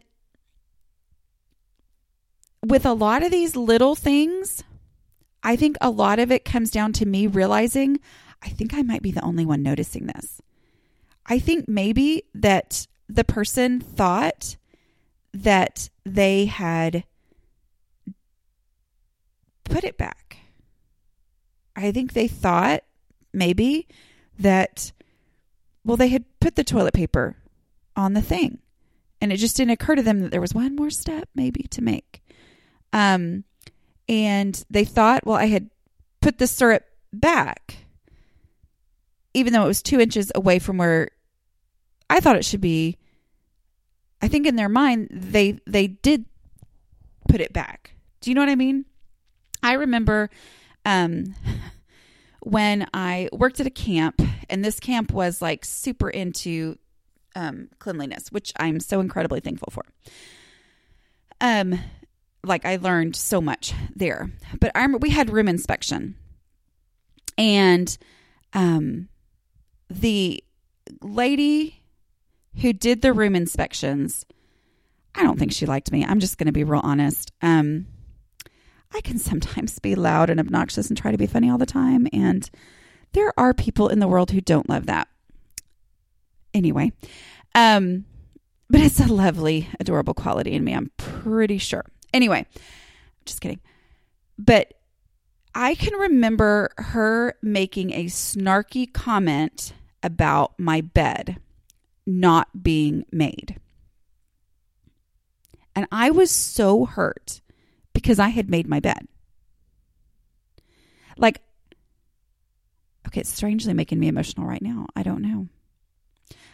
with 2.65 2.87
a 2.87 2.95
lot 2.95 3.23
of 3.23 3.31
these 3.31 3.57
little 3.57 3.95
things, 3.95 4.65
I 5.43 5.57
think 5.57 5.77
a 5.81 5.91
lot 5.91 6.19
of 6.19 6.33
it 6.33 6.45
comes 6.45 6.71
down 6.71 6.93
to 6.95 7.07
me 7.07 7.27
realizing 7.27 8.01
I 8.43 8.49
think 8.49 8.75
I 8.75 8.83
might 8.83 9.03
be 9.03 9.11
the 9.11 9.25
only 9.25 9.47
one 9.47 9.63
noticing 9.63 10.07
this. 10.07 10.41
I 11.27 11.39
think 11.39 11.67
maybe 11.69 12.25
that 12.35 12.87
the 13.09 13.25
person 13.25 13.81
thought 13.81 14.57
that 15.33 15.89
they 16.05 16.47
had 16.47 17.05
put 19.65 19.85
it 19.85 19.99
back. 19.99 20.39
I 21.77 21.91
think 21.93 22.13
they 22.13 22.29
thought 22.29 22.85
maybe 23.33 23.89
that, 24.39 24.93
well, 25.85 25.97
they 25.97 26.09
had 26.09 26.25
put 26.41 26.57
the 26.57 26.65
toilet 26.65 26.95
paper 26.95 27.37
on 27.97 28.15
the 28.15 28.23
thing. 28.23 28.59
And 29.21 29.33
it 29.33 29.37
just 29.39 29.57
didn't 29.57 29.73
occur 29.73 29.95
to 29.95 30.03
them 30.03 30.21
that 30.21 30.31
there 30.31 30.41
was 30.41 30.55
one 30.55 30.77
more 30.77 30.91
step 30.91 31.29
maybe 31.35 31.63
to 31.71 31.83
make. 31.83 32.23
Um, 32.93 33.45
and 34.09 34.63
they 34.69 34.85
thought, 34.85 35.25
well, 35.27 35.37
I 35.37 35.47
had 35.47 35.71
put 36.21 36.39
the 36.39 36.47
syrup 36.47 36.85
back, 37.13 37.77
even 39.33 39.53
though 39.53 39.65
it 39.65 39.69
was 39.69 39.83
two 39.83 39.99
inches 40.01 40.31
away 40.35 40.59
from 40.59 40.77
where 40.77 41.11
I 42.11 42.21
thought 42.21 42.37
it 42.37 42.45
should 42.45 42.61
be. 42.61 42.99
I 44.21 44.29
think 44.29 44.47
in 44.47 44.57
their 44.57 44.69
mind 44.69 45.09
they 45.11 45.59
they 45.67 45.87
did 45.87 46.25
put 47.29 47.41
it 47.41 47.53
back. 47.53 47.93
Do 48.21 48.31
you 48.31 48.35
know 48.35 48.41
what 48.41 48.49
I 48.49 48.55
mean? 48.55 48.85
I 49.65 49.73
remember 49.73 50.29
um, 50.85 51.35
when 52.41 52.87
I 52.93 53.31
worked 53.33 53.61
at 53.61 53.67
a 53.67 53.71
camp, 53.71 54.21
and 54.51 54.63
this 54.63 54.79
camp 54.79 55.11
was 55.11 55.41
like 55.41 55.65
super 55.65 56.11
into 56.11 56.79
um, 57.35 57.71
cleanliness, 57.79 58.31
which 58.31 58.53
I'm 58.59 58.79
so 58.79 59.01
incredibly 59.01 59.41
thankful 59.41 59.71
for. 59.73 59.85
Um, 61.41 61.81
like 62.45 62.67
I 62.67 62.77
learned 62.77 63.17
so 63.17 63.41
much 63.41 63.73
there. 63.97 64.31
But 64.61 64.71
I 64.75 64.81
remember 64.81 64.99
we 64.99 65.11
had 65.11 65.31
room 65.31 65.49
inspection, 65.49 66.17
and 67.39 67.97
um, 68.53 69.09
the 69.89 70.45
lady 71.01 71.83
who 72.61 72.75
did 72.75 73.01
the 73.01 73.15
room 73.15 73.35
inspections, 73.35 74.27
I 75.15 75.23
don't 75.23 75.39
think 75.39 75.53
she 75.53 75.65
liked 75.65 75.91
me. 75.91 76.05
I'm 76.05 76.21
just 76.21 76.37
going 76.37 76.47
to 76.47 76.53
be 76.53 76.65
real 76.65 76.83
honest. 76.85 77.33
Um, 77.41 77.87
I 78.95 79.01
can 79.01 79.19
sometimes 79.19 79.79
be 79.81 79.95
loud 79.95 80.31
and 80.31 80.39
obnoxious 80.39 80.89
and 80.89 80.97
try 80.97 81.11
to 81.11 81.19
be 81.19 81.27
funny 81.27 81.51
all 81.51 81.59
the 81.59 81.67
time. 81.67 82.07
And 82.13 82.49
there 83.13 83.33
are 83.39 83.53
people 83.53 83.89
in 83.89 83.99
the 83.99 84.09
world 84.09 84.31
who 84.31 84.41
don't 84.41 84.69
love 84.69 84.87
that. 84.87 85.09
Anyway, 86.53 86.93
um, 87.55 88.05
but 88.71 88.81
it's 88.81 89.01
a 89.01 89.13
lovely, 89.13 89.69
adorable 89.81 90.15
quality 90.15 90.53
in 90.53 90.65
me, 90.65 90.73
I'm 90.73 90.93
pretty 90.97 91.59
sure. 91.59 91.85
Anyway, 92.13 92.47
just 93.25 93.41
kidding. 93.41 93.61
But 94.39 94.75
I 95.55 95.75
can 95.75 95.95
remember 95.95 96.71
her 96.79 97.35
making 97.43 97.93
a 97.93 98.07
snarky 98.07 98.93
comment 98.93 99.73
about 100.03 100.59
my 100.59 100.81
bed 100.81 101.39
not 102.07 102.63
being 102.63 103.05
made. 103.11 103.61
And 105.75 105.87
I 105.91 106.11
was 106.11 106.31
so 106.31 106.85
hurt 106.85 107.41
because 108.05 108.19
I 108.19 108.29
had 108.29 108.51
made 108.51 108.69
my 108.69 108.81
bed. 108.81 109.09
Like, 111.17 111.41
okay, 113.09 113.23
it's 113.23 113.31
strangely 113.31 113.73
making 113.73 113.99
me 113.99 114.09
emotional 114.09 114.47
right 114.47 114.61
now. 114.61 114.89
I 114.95 115.03
don't 115.03 115.23
know. 115.23 115.49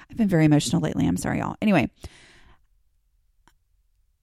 I've 0.08 0.16
been 0.16 0.28
very 0.28 0.44
emotional 0.44 0.80
lately. 0.80 1.08
I'm 1.08 1.16
sorry, 1.16 1.40
y'all. 1.40 1.56
Anyway, 1.60 1.90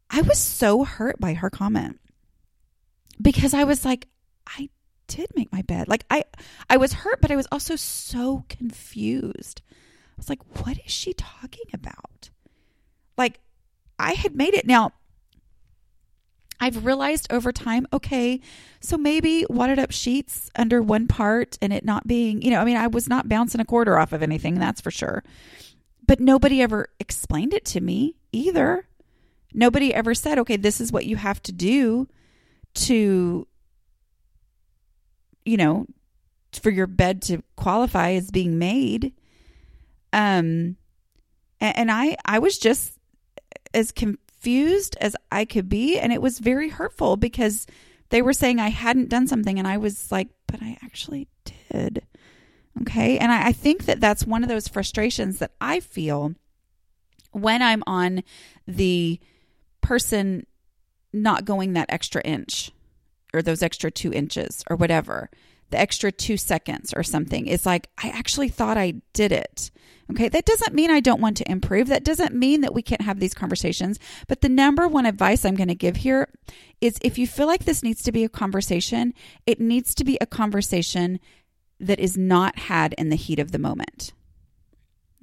I 0.09 0.21
was 0.21 0.37
so 0.37 0.85
hurt 0.85 1.19
by 1.19 1.33
her 1.33 1.49
comment 1.49 1.99
because 3.21 3.53
I 3.53 3.65
was 3.65 3.83
like, 3.83 4.07
I 4.47 4.69
did 5.07 5.27
make 5.35 5.51
my 5.51 5.63
bed. 5.63 5.89
Like 5.89 6.05
I 6.09 6.23
I 6.69 6.77
was 6.77 6.93
hurt, 6.93 7.19
but 7.19 7.29
I 7.29 7.35
was 7.35 7.47
also 7.51 7.75
so 7.75 8.45
confused. 8.47 9.61
I 9.67 10.13
was 10.15 10.29
like, 10.29 10.63
what 10.63 10.77
is 10.85 10.93
she 10.93 11.13
talking 11.13 11.65
about? 11.73 12.29
Like 13.17 13.41
I 13.99 14.13
had 14.13 14.33
made 14.33 14.53
it. 14.53 14.65
Now, 14.65 14.93
I've 16.59 16.85
realized 16.85 17.31
over 17.31 17.51
time, 17.51 17.87
okay, 17.93 18.41
so 18.79 18.97
maybe 18.97 19.45
wadded 19.49 19.79
up 19.79 19.91
sheets 19.91 20.49
under 20.55 20.81
one 20.81 21.07
part 21.07 21.57
and 21.61 21.71
it 21.71 21.85
not 21.85 22.07
being, 22.07 22.41
you 22.41 22.49
know, 22.49 22.59
I 22.59 22.65
mean, 22.65 22.77
I 22.77 22.87
was 22.87 23.07
not 23.07 23.29
bouncing 23.29 23.61
a 23.61 23.65
quarter 23.65 23.97
off 23.97 24.11
of 24.11 24.23
anything, 24.23 24.55
that's 24.55 24.81
for 24.81 24.91
sure. 24.91 25.23
But 26.05 26.19
nobody 26.19 26.61
ever 26.61 26.89
explained 26.99 27.53
it 27.53 27.65
to 27.65 27.81
me 27.81 28.15
either. 28.31 28.87
Nobody 29.53 29.93
ever 29.93 30.15
said, 30.15 30.39
okay, 30.39 30.57
this 30.57 30.81
is 30.81 30.91
what 30.91 31.05
you 31.05 31.15
have 31.15 31.41
to 31.43 31.51
do 31.51 32.07
to, 32.75 33.47
you 35.45 35.57
know, 35.57 35.85
for 36.53 36.69
your 36.69 36.87
bed 36.87 37.21
to 37.23 37.43
qualify 37.55 38.11
as 38.11 38.31
being 38.31 38.57
made. 38.57 39.13
Um, 40.11 40.77
and, 41.59 41.91
I, 41.91 42.17
I 42.25 42.39
was 42.39 42.57
just 42.57 42.97
as 43.73 43.91
confused 44.47 44.95
as 45.01 45.13
I 45.29 45.43
could 45.43 45.67
be. 45.67 45.99
And 45.99 46.13
it 46.13 46.21
was 46.21 46.39
very 46.39 46.69
hurtful 46.69 47.17
because 47.17 47.67
they 48.09 48.21
were 48.21 48.31
saying 48.31 48.59
I 48.59 48.69
hadn't 48.69 49.09
done 49.09 49.27
something. 49.27 49.59
And 49.59 49.67
I 49.67 49.75
was 49.75 50.09
like, 50.09 50.29
but 50.47 50.63
I 50.63 50.77
actually 50.81 51.27
did. 51.69 52.01
Okay. 52.81 53.17
And 53.17 53.29
I, 53.29 53.47
I 53.47 53.51
think 53.51 53.85
that 53.85 53.99
that's 53.99 54.25
one 54.25 54.43
of 54.43 54.49
those 54.49 54.69
frustrations 54.69 55.39
that 55.39 55.51
I 55.59 55.81
feel 55.81 56.33
when 57.31 57.61
I'm 57.61 57.83
on 57.85 58.23
the 58.65 59.19
person 59.81 60.47
not 61.11 61.43
going 61.43 61.73
that 61.73 61.89
extra 61.89 62.21
inch 62.21 62.71
or 63.33 63.41
those 63.41 63.61
extra 63.61 63.91
two 63.91 64.13
inches 64.13 64.63
or 64.69 64.77
whatever, 64.77 65.29
the 65.69 65.79
extra 65.79 66.11
two 66.11 66.37
seconds 66.37 66.93
or 66.93 67.03
something. 67.03 67.47
It's 67.47 67.65
like, 67.65 67.89
I 68.01 68.09
actually 68.09 68.49
thought 68.49 68.77
I 68.77 69.01
did 69.13 69.31
it. 69.31 69.71
Okay. 70.09 70.29
That 70.29 70.45
doesn't 70.45 70.73
mean 70.73 70.89
I 70.89 71.01
don't 71.01 71.21
want 71.21 71.35
to 71.37 71.51
improve. 71.51 71.87
That 71.87 72.05
doesn't 72.05 72.33
mean 72.33 72.61
that 72.61 72.73
we 72.73 72.81
can't 72.81 73.01
have 73.01 73.19
these 73.19 73.33
conversations. 73.33 73.99
But 74.27 74.41
the 74.41 74.49
number 74.49 74.87
one 74.87 75.05
advice 75.05 75.43
I'm 75.43 75.55
going 75.55 75.67
to 75.67 75.75
give 75.75 75.97
here 75.97 76.29
is 76.79 76.97
if 77.01 77.17
you 77.17 77.27
feel 77.27 77.47
like 77.47 77.65
this 77.65 77.83
needs 77.83 78.01
to 78.03 78.11
be 78.13 78.23
a 78.23 78.29
conversation, 78.29 79.13
it 79.45 79.59
needs 79.59 79.93
to 79.95 80.05
be 80.05 80.17
a 80.21 80.25
conversation 80.25 81.19
that 81.79 81.99
is 81.99 82.17
not 82.17 82.57
had 82.57 82.93
in 82.93 83.09
the 83.09 83.17
heat 83.17 83.39
of 83.39 83.51
the 83.51 83.59
moment. 83.59 84.13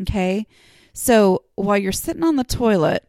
Okay. 0.03 0.47
So 0.93 1.45
while 1.55 1.79
you're 1.79 1.93
sitting 1.93 2.23
on 2.23 2.37
the 2.37 2.45
toilet 2.45 3.09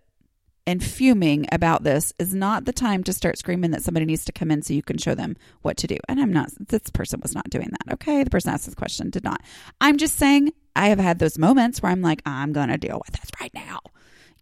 and 0.67 0.83
fuming 0.83 1.45
about 1.51 1.83
this 1.83 2.13
is 2.17 2.33
not 2.33 2.65
the 2.65 2.73
time 2.73 3.03
to 3.03 3.13
start 3.13 3.37
screaming 3.37 3.71
that 3.71 3.83
somebody 3.83 4.05
needs 4.05 4.25
to 4.25 4.31
come 4.31 4.49
in 4.49 4.61
so 4.61 4.73
you 4.73 4.81
can 4.81 4.97
show 4.97 5.13
them 5.13 5.35
what 5.61 5.77
to 5.77 5.87
do. 5.87 5.97
And 6.07 6.19
I'm 6.19 6.33
not, 6.33 6.49
this 6.59 6.89
person 6.89 7.19
was 7.21 7.35
not 7.35 7.49
doing 7.49 7.69
that. 7.69 7.93
Okay. 7.93 8.23
The 8.23 8.29
person 8.29 8.51
asked 8.51 8.65
this 8.65 8.75
question 8.75 9.09
did 9.09 9.23
not. 9.23 9.41
I'm 9.79 9.97
just 9.97 10.15
saying 10.15 10.53
I 10.75 10.89
have 10.89 10.99
had 10.99 11.19
those 11.19 11.37
moments 11.37 11.81
where 11.81 11.91
I'm 11.91 12.01
like, 12.01 12.21
I'm 12.25 12.51
going 12.51 12.69
to 12.69 12.77
deal 12.77 13.01
with 13.05 13.19
this 13.19 13.29
right 13.39 13.53
now. 13.53 13.79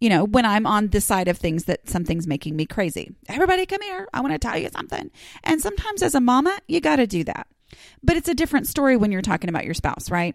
You 0.00 0.08
know, 0.08 0.24
when 0.24 0.44
I'm 0.44 0.66
on 0.66 0.88
the 0.88 1.00
side 1.00 1.28
of 1.28 1.38
things 1.38 1.64
that 1.64 1.88
something's 1.88 2.26
making 2.26 2.56
me 2.56 2.66
crazy. 2.66 3.14
Everybody 3.28 3.64
come 3.64 3.82
here. 3.82 4.08
I 4.12 4.20
want 4.20 4.32
to 4.32 4.38
tell 4.38 4.58
you 4.58 4.68
something. 4.70 5.10
And 5.44 5.60
sometimes 5.60 6.02
as 6.02 6.14
a 6.14 6.20
mama, 6.20 6.58
you 6.66 6.80
got 6.80 6.96
to 6.96 7.06
do 7.06 7.24
that. 7.24 7.46
But 8.02 8.16
it's 8.16 8.28
a 8.28 8.34
different 8.34 8.66
story 8.66 8.96
when 8.96 9.12
you're 9.12 9.22
talking 9.22 9.48
about 9.48 9.64
your 9.64 9.74
spouse, 9.74 10.10
right? 10.10 10.34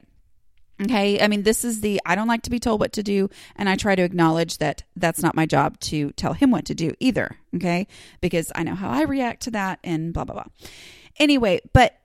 Okay. 0.82 1.22
I 1.22 1.28
mean, 1.28 1.44
this 1.44 1.66
is 1.66 1.82
the 1.82 2.00
I 2.06 2.16
don't 2.16 2.28
like 2.28 2.44
to 2.44 2.50
be 2.50 2.60
told 2.60 2.80
what 2.80 2.94
to 2.94 3.04
do. 3.04 3.30
And 3.56 3.68
I 3.68 3.76
try 3.76 3.96
to 3.96 4.02
acknowledge 4.02 4.60
that 4.60 4.84
that's 4.96 5.22
not 5.22 5.36
my 5.36 5.46
job 5.46 5.80
to 5.82 6.12
tell 6.12 6.34
him 6.34 6.52
what 6.52 6.66
to 6.66 6.76
do 6.76 6.94
either. 7.00 7.38
Okay. 7.56 7.88
Because 8.22 8.52
I 8.56 8.64
know 8.64 8.76
how 8.76 8.90
I 8.90 9.04
react 9.04 9.42
to 9.44 9.52
that 9.52 9.80
and 9.84 10.14
blah, 10.14 10.24
blah, 10.24 10.36
blah. 10.36 10.70
Anyway, 11.18 11.60
but 11.74 12.00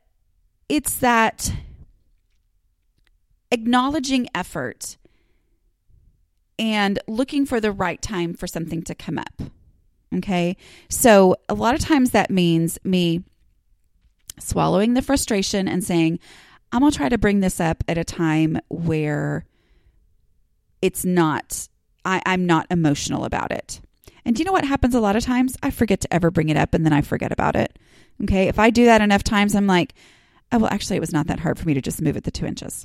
it's 0.69 0.97
that 0.97 1.53
acknowledging 3.51 4.29
effort 4.35 4.97
and 6.59 6.99
looking 7.07 7.47
for 7.47 7.61
the 7.61 7.73
right 7.73 8.01
time 8.03 8.35
for 8.35 8.47
something 8.47 8.83
to 8.83 8.95
come 8.95 9.19
up. 9.19 9.43
Okay. 10.17 10.57
So 10.89 11.37
a 11.49 11.55
lot 11.55 11.75
of 11.75 11.81
times 11.81 12.11
that 12.11 12.31
means 12.31 12.79
me 12.85 13.23
swallowing 14.39 14.95
the 14.95 15.03
frustration 15.03 15.69
and 15.69 15.85
saying, 15.85 16.19
I'm 16.75 16.81
going 16.81 16.91
to 16.91 16.99
try 16.99 17.09
to 17.09 17.19
bring 17.19 17.39
this 17.39 17.61
up 17.61 17.85
at 17.87 17.99
a 17.99 18.03
time 18.03 18.59
where 18.69 19.47
it's 20.83 21.05
not, 21.05 21.69
I, 22.05 22.21
I'm 22.27 22.47
not 22.47 22.67
emotional 22.69 23.25
about 23.25 23.53
it. 23.53 23.81
And 24.25 24.35
do 24.35 24.41
you 24.41 24.45
know 24.45 24.51
what 24.51 24.65
happens 24.65 24.93
a 24.93 25.01
lot 25.01 25.15
of 25.15 25.23
times? 25.23 25.57
I 25.63 25.71
forget 25.71 26.01
to 26.01 26.13
ever 26.13 26.33
bring 26.33 26.49
it 26.49 26.57
up 26.57 26.75
and 26.75 26.85
then 26.85 26.93
I 26.93 27.01
forget 27.01 27.31
about 27.31 27.55
it. 27.55 27.79
Okay. 28.25 28.49
If 28.49 28.59
I 28.59 28.71
do 28.71 28.87
that 28.87 29.03
enough 29.03 29.23
times, 29.23 29.55
I'm 29.55 29.69
like, 29.69 29.95
oh, 30.51 30.59
well, 30.59 30.73
actually, 30.73 30.97
it 30.97 31.01
was 31.01 31.13
not 31.13 31.29
that 31.29 31.39
hard 31.39 31.61
for 31.61 31.67
me 31.69 31.75
to 31.75 31.81
just 31.81 32.03
move 32.03 32.17
it 32.17 32.25
the 32.25 32.33
two 32.33 32.45
inches. 32.45 32.85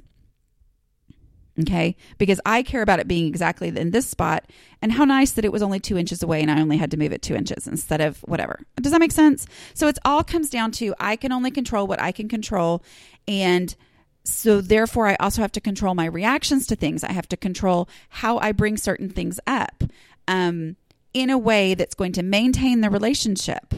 Okay. 1.61 1.95
Because 2.17 2.39
I 2.45 2.63
care 2.63 2.81
about 2.81 2.99
it 2.99 3.07
being 3.07 3.27
exactly 3.27 3.67
in 3.69 3.91
this 3.91 4.07
spot 4.07 4.45
and 4.81 4.91
how 4.91 5.05
nice 5.05 5.31
that 5.31 5.45
it 5.45 5.51
was 5.51 5.61
only 5.61 5.79
two 5.79 5.97
inches 5.97 6.23
away 6.23 6.41
and 6.41 6.49
I 6.49 6.61
only 6.61 6.77
had 6.77 6.91
to 6.91 6.97
move 6.97 7.11
it 7.11 7.21
two 7.21 7.35
inches 7.35 7.67
instead 7.67 8.01
of 8.01 8.19
whatever. 8.19 8.61
Does 8.79 8.91
that 8.91 8.99
make 8.99 9.11
sense? 9.11 9.45
So 9.73 9.87
it 9.87 9.99
all 10.05 10.23
comes 10.23 10.49
down 10.49 10.71
to 10.73 10.93
I 10.99 11.15
can 11.15 11.31
only 11.31 11.51
control 11.51 11.87
what 11.87 12.01
I 12.01 12.11
can 12.11 12.29
control. 12.29 12.83
And 13.27 13.75
so 14.23 14.61
therefore, 14.61 15.07
I 15.07 15.15
also 15.15 15.41
have 15.41 15.51
to 15.53 15.61
control 15.61 15.95
my 15.95 16.05
reactions 16.05 16.67
to 16.67 16.75
things. 16.75 17.03
I 17.03 17.11
have 17.11 17.27
to 17.29 17.37
control 17.37 17.89
how 18.09 18.37
I 18.37 18.51
bring 18.51 18.77
certain 18.77 19.09
things 19.09 19.39
up 19.47 19.83
um, 20.27 20.75
in 21.13 21.29
a 21.29 21.37
way 21.37 21.73
that's 21.73 21.95
going 21.95 22.11
to 22.13 22.23
maintain 22.23 22.81
the 22.81 22.89
relationship. 22.89 23.73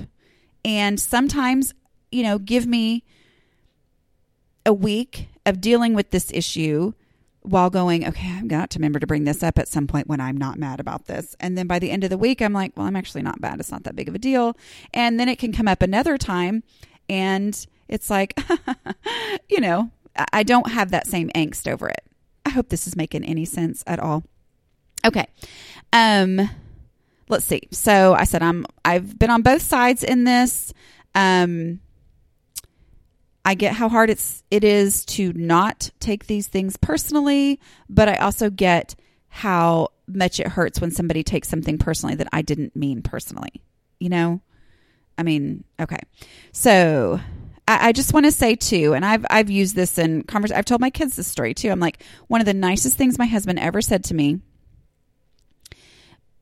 And 0.66 1.00
sometimes, 1.00 1.74
you 2.12 2.24
know, 2.24 2.38
give 2.38 2.68
me 2.68 3.04
a 4.66 4.74
week 4.74 5.30
of 5.46 5.62
dealing 5.62 5.94
with 5.94 6.12
this 6.12 6.32
issue 6.34 6.94
while 7.42 7.70
going, 7.70 8.08
okay, 8.08 8.32
I've 8.32 8.48
got 8.48 8.70
to 8.72 8.80
remember 8.80 9.00
to 9.00 9.08
bring 9.08 9.24
this 9.24 9.42
up 9.42 9.58
at 9.58 9.68
some 9.68 9.88
point 9.88 10.08
when 10.08 10.22
I'm 10.22 10.38
not 10.38 10.60
mad 10.60 10.80
about 10.80 11.08
this. 11.08 11.36
And 11.40 11.58
then 11.58 11.68
by 11.68 11.80
the 11.80 11.90
end 11.90 12.04
of 12.04 12.10
the 12.10 12.18
week, 12.18 12.42
I'm 12.42 12.54
like, 12.54 12.74
well, 12.76 12.86
I'm 12.86 12.96
actually 12.96 13.24
not 13.24 13.42
bad. 13.42 13.60
It's 13.60 13.72
not 13.72 13.84
that 13.84 13.96
big 13.96 14.08
of 14.08 14.16
a 14.16 14.20
deal. 14.20 14.56
And 14.94 15.20
then 15.20 15.28
it 15.28 15.40
can 15.40 15.52
come 15.52 15.68
up 15.68 15.82
another 15.82 16.18
time 16.18 16.64
and 17.10 17.66
it's 17.88 18.10
like, 18.10 18.40
you 19.50 19.60
know, 19.60 19.90
I 20.32 20.44
don't 20.44 20.72
have 20.72 20.92
that 20.92 21.08
same 21.08 21.30
angst 21.30 21.72
over 21.72 21.90
it. 21.90 22.04
I 22.46 22.50
hope 22.50 22.70
this 22.70 22.88
is 22.88 22.96
making 22.96 23.24
any 23.24 23.46
sense 23.46 23.84
at 23.88 24.00
all. 24.00 24.24
Okay. 25.06 25.28
Um 25.94 26.50
let's 27.28 27.46
see. 27.46 27.62
So 27.72 28.14
I 28.14 28.24
said 28.26 28.44
I'm 28.44 28.66
I've 28.86 29.18
been 29.18 29.30
on 29.30 29.42
both 29.42 29.62
sides 29.62 30.04
in 30.04 30.26
this. 30.26 30.74
Um 31.16 31.80
I 33.44 33.56
get 33.56 33.74
how 33.74 33.90
hard 33.90 34.10
it's 34.10 34.44
it 34.52 34.64
is 34.64 35.04
to 35.06 35.34
not 35.34 35.90
take 36.00 36.28
these 36.28 36.48
things 36.48 36.78
personally, 36.78 37.60
but 37.90 38.08
I 38.08 38.16
also 38.18 38.50
get 38.50 38.96
how 39.30 39.90
much 40.08 40.40
it 40.40 40.48
hurts 40.48 40.80
when 40.80 40.92
somebody 40.92 41.24
takes 41.24 41.48
something 41.48 41.78
personally 41.78 42.16
that 42.16 42.28
I 42.32 42.42
didn't 42.42 42.76
mean 42.76 43.02
personally. 43.02 43.62
You 44.00 44.10
know? 44.10 44.42
I 45.18 45.24
mean, 45.24 45.64
okay. 45.80 46.00
So 46.52 47.20
I, 47.68 47.90
I 47.90 47.92
just 47.92 48.14
want 48.14 48.26
to 48.26 48.32
say 48.32 48.56
too, 48.56 48.94
and 48.94 49.06
I've 49.06 49.26
I've 49.30 49.50
used 49.50 49.76
this 49.76 49.98
in 49.98 50.24
conversation. 50.24 50.58
I've 50.58 50.66
told 50.66 50.82
my 50.82 50.90
kids 50.90 51.16
this 51.16 51.28
story 51.28 51.54
too. 51.54 51.70
I'm 51.70 51.80
like, 51.80 52.04
one 52.28 52.42
of 52.42 52.46
the 52.46 52.54
nicest 52.54 52.98
things 52.98 53.18
my 53.18 53.26
husband 53.26 53.60
ever 53.60 53.82
said 53.82 54.04
to 54.06 54.14
me. 54.14 54.40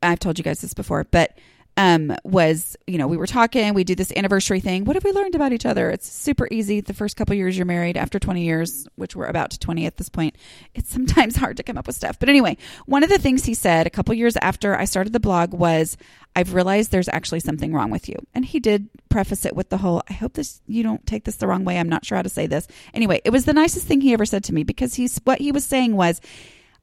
I've 0.01 0.19
told 0.19 0.37
you 0.37 0.43
guys 0.43 0.61
this 0.61 0.73
before, 0.73 1.05
but 1.11 1.37
um, 1.79 2.13
was, 2.25 2.75
you 2.87 2.97
know, 2.97 3.07
we 3.07 3.15
were 3.15 3.25
talking, 3.25 3.73
we 3.73 3.85
do 3.85 3.95
this 3.95 4.11
anniversary 4.13 4.59
thing. 4.59 4.83
What 4.83 4.97
have 4.97 5.05
we 5.05 5.13
learned 5.13 5.33
about 5.33 5.53
each 5.53 5.65
other? 5.65 5.89
It's 5.89 6.11
super 6.11 6.45
easy. 6.51 6.81
The 6.81 6.93
first 6.93 7.15
couple 7.15 7.35
years 7.35 7.57
you're 7.57 7.65
married, 7.65 7.95
after 7.95 8.19
20 8.19 8.43
years, 8.43 8.85
which 8.95 9.15
we're 9.15 9.27
about 9.27 9.51
to 9.51 9.59
20 9.59 9.85
at 9.85 9.95
this 9.95 10.09
point, 10.09 10.35
it's 10.75 10.89
sometimes 10.89 11.35
hard 11.37 11.55
to 11.55 11.63
come 11.63 11.77
up 11.77 11.87
with 11.87 11.95
stuff. 11.95 12.19
But 12.19 12.27
anyway, 12.27 12.57
one 12.85 13.01
of 13.01 13.09
the 13.09 13.17
things 13.17 13.45
he 13.45 13.53
said 13.53 13.87
a 13.87 13.89
couple 13.89 14.13
years 14.13 14.35
after 14.41 14.75
I 14.77 14.83
started 14.83 15.13
the 15.13 15.21
blog 15.21 15.53
was, 15.53 15.95
I've 16.35 16.53
realized 16.53 16.91
there's 16.91 17.07
actually 17.07 17.39
something 17.39 17.73
wrong 17.73 17.91
with 17.91 18.09
you. 18.09 18.17
And 18.33 18.43
he 18.43 18.59
did 18.59 18.89
preface 19.07 19.45
it 19.45 19.55
with 19.55 19.69
the 19.69 19.77
whole, 19.77 20.03
I 20.09 20.13
hope 20.13 20.33
this, 20.33 20.59
you 20.67 20.83
don't 20.83 21.07
take 21.07 21.23
this 21.23 21.37
the 21.37 21.47
wrong 21.47 21.63
way. 21.63 21.79
I'm 21.79 21.87
not 21.87 22.03
sure 22.03 22.17
how 22.17 22.23
to 22.23 22.29
say 22.29 22.45
this. 22.45 22.67
Anyway, 22.93 23.21
it 23.23 23.29
was 23.29 23.45
the 23.45 23.53
nicest 23.53 23.87
thing 23.87 24.01
he 24.01 24.11
ever 24.11 24.25
said 24.25 24.43
to 24.43 24.53
me 24.53 24.65
because 24.65 24.95
he's, 24.95 25.17
what 25.23 25.39
he 25.39 25.53
was 25.53 25.63
saying 25.63 25.95
was, 25.95 26.19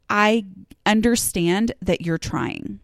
I 0.08 0.46
understand 0.86 1.72
that 1.82 2.00
you're 2.00 2.16
trying. 2.16 2.80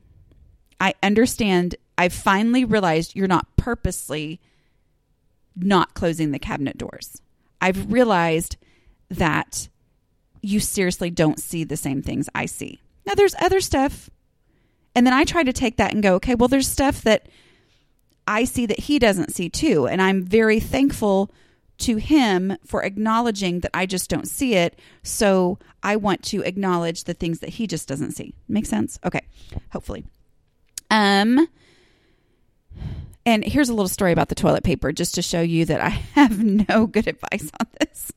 I 0.78 0.94
understand 1.00 1.76
I've 1.98 2.12
finally 2.12 2.64
realized 2.64 3.14
you're 3.14 3.28
not 3.28 3.56
purposely 3.56 4.40
not 5.56 5.94
closing 5.94 6.30
the 6.30 6.38
cabinet 6.38 6.78
doors. 6.78 7.20
I've 7.60 7.92
realized 7.92 8.56
that 9.10 9.68
you 10.40 10.60
seriously 10.60 11.10
don't 11.10 11.38
see 11.38 11.64
the 11.64 11.76
same 11.76 12.02
things 12.02 12.28
I 12.34 12.46
see. 12.46 12.80
Now, 13.06 13.14
there's 13.14 13.34
other 13.40 13.60
stuff. 13.60 14.10
And 14.94 15.06
then 15.06 15.14
I 15.14 15.24
try 15.24 15.42
to 15.42 15.52
take 15.52 15.76
that 15.76 15.92
and 15.92 16.02
go, 16.02 16.14
okay, 16.16 16.34
well, 16.34 16.48
there's 16.48 16.68
stuff 16.68 17.02
that 17.02 17.28
I 18.26 18.44
see 18.44 18.66
that 18.66 18.80
he 18.80 18.98
doesn't 18.98 19.34
see 19.34 19.48
too. 19.48 19.86
And 19.86 20.02
I'm 20.02 20.22
very 20.22 20.60
thankful 20.60 21.30
to 21.78 21.96
him 21.96 22.56
for 22.64 22.84
acknowledging 22.84 23.60
that 23.60 23.70
I 23.74 23.86
just 23.86 24.08
don't 24.08 24.28
see 24.28 24.54
it. 24.54 24.78
So 25.02 25.58
I 25.82 25.96
want 25.96 26.22
to 26.24 26.42
acknowledge 26.42 27.04
the 27.04 27.14
things 27.14 27.40
that 27.40 27.50
he 27.50 27.66
just 27.66 27.88
doesn't 27.88 28.12
see. 28.12 28.34
Make 28.48 28.66
sense? 28.66 28.98
Okay, 29.04 29.22
hopefully. 29.70 30.04
Um, 30.90 31.48
and 33.24 33.44
here's 33.44 33.68
a 33.68 33.74
little 33.74 33.88
story 33.88 34.12
about 34.12 34.28
the 34.28 34.34
toilet 34.34 34.64
paper, 34.64 34.92
just 34.92 35.14
to 35.14 35.22
show 35.22 35.40
you 35.40 35.64
that 35.66 35.80
I 35.80 35.88
have 36.14 36.42
no 36.42 36.86
good 36.86 37.06
advice 37.06 37.50
on 37.60 37.66
this. 37.80 38.12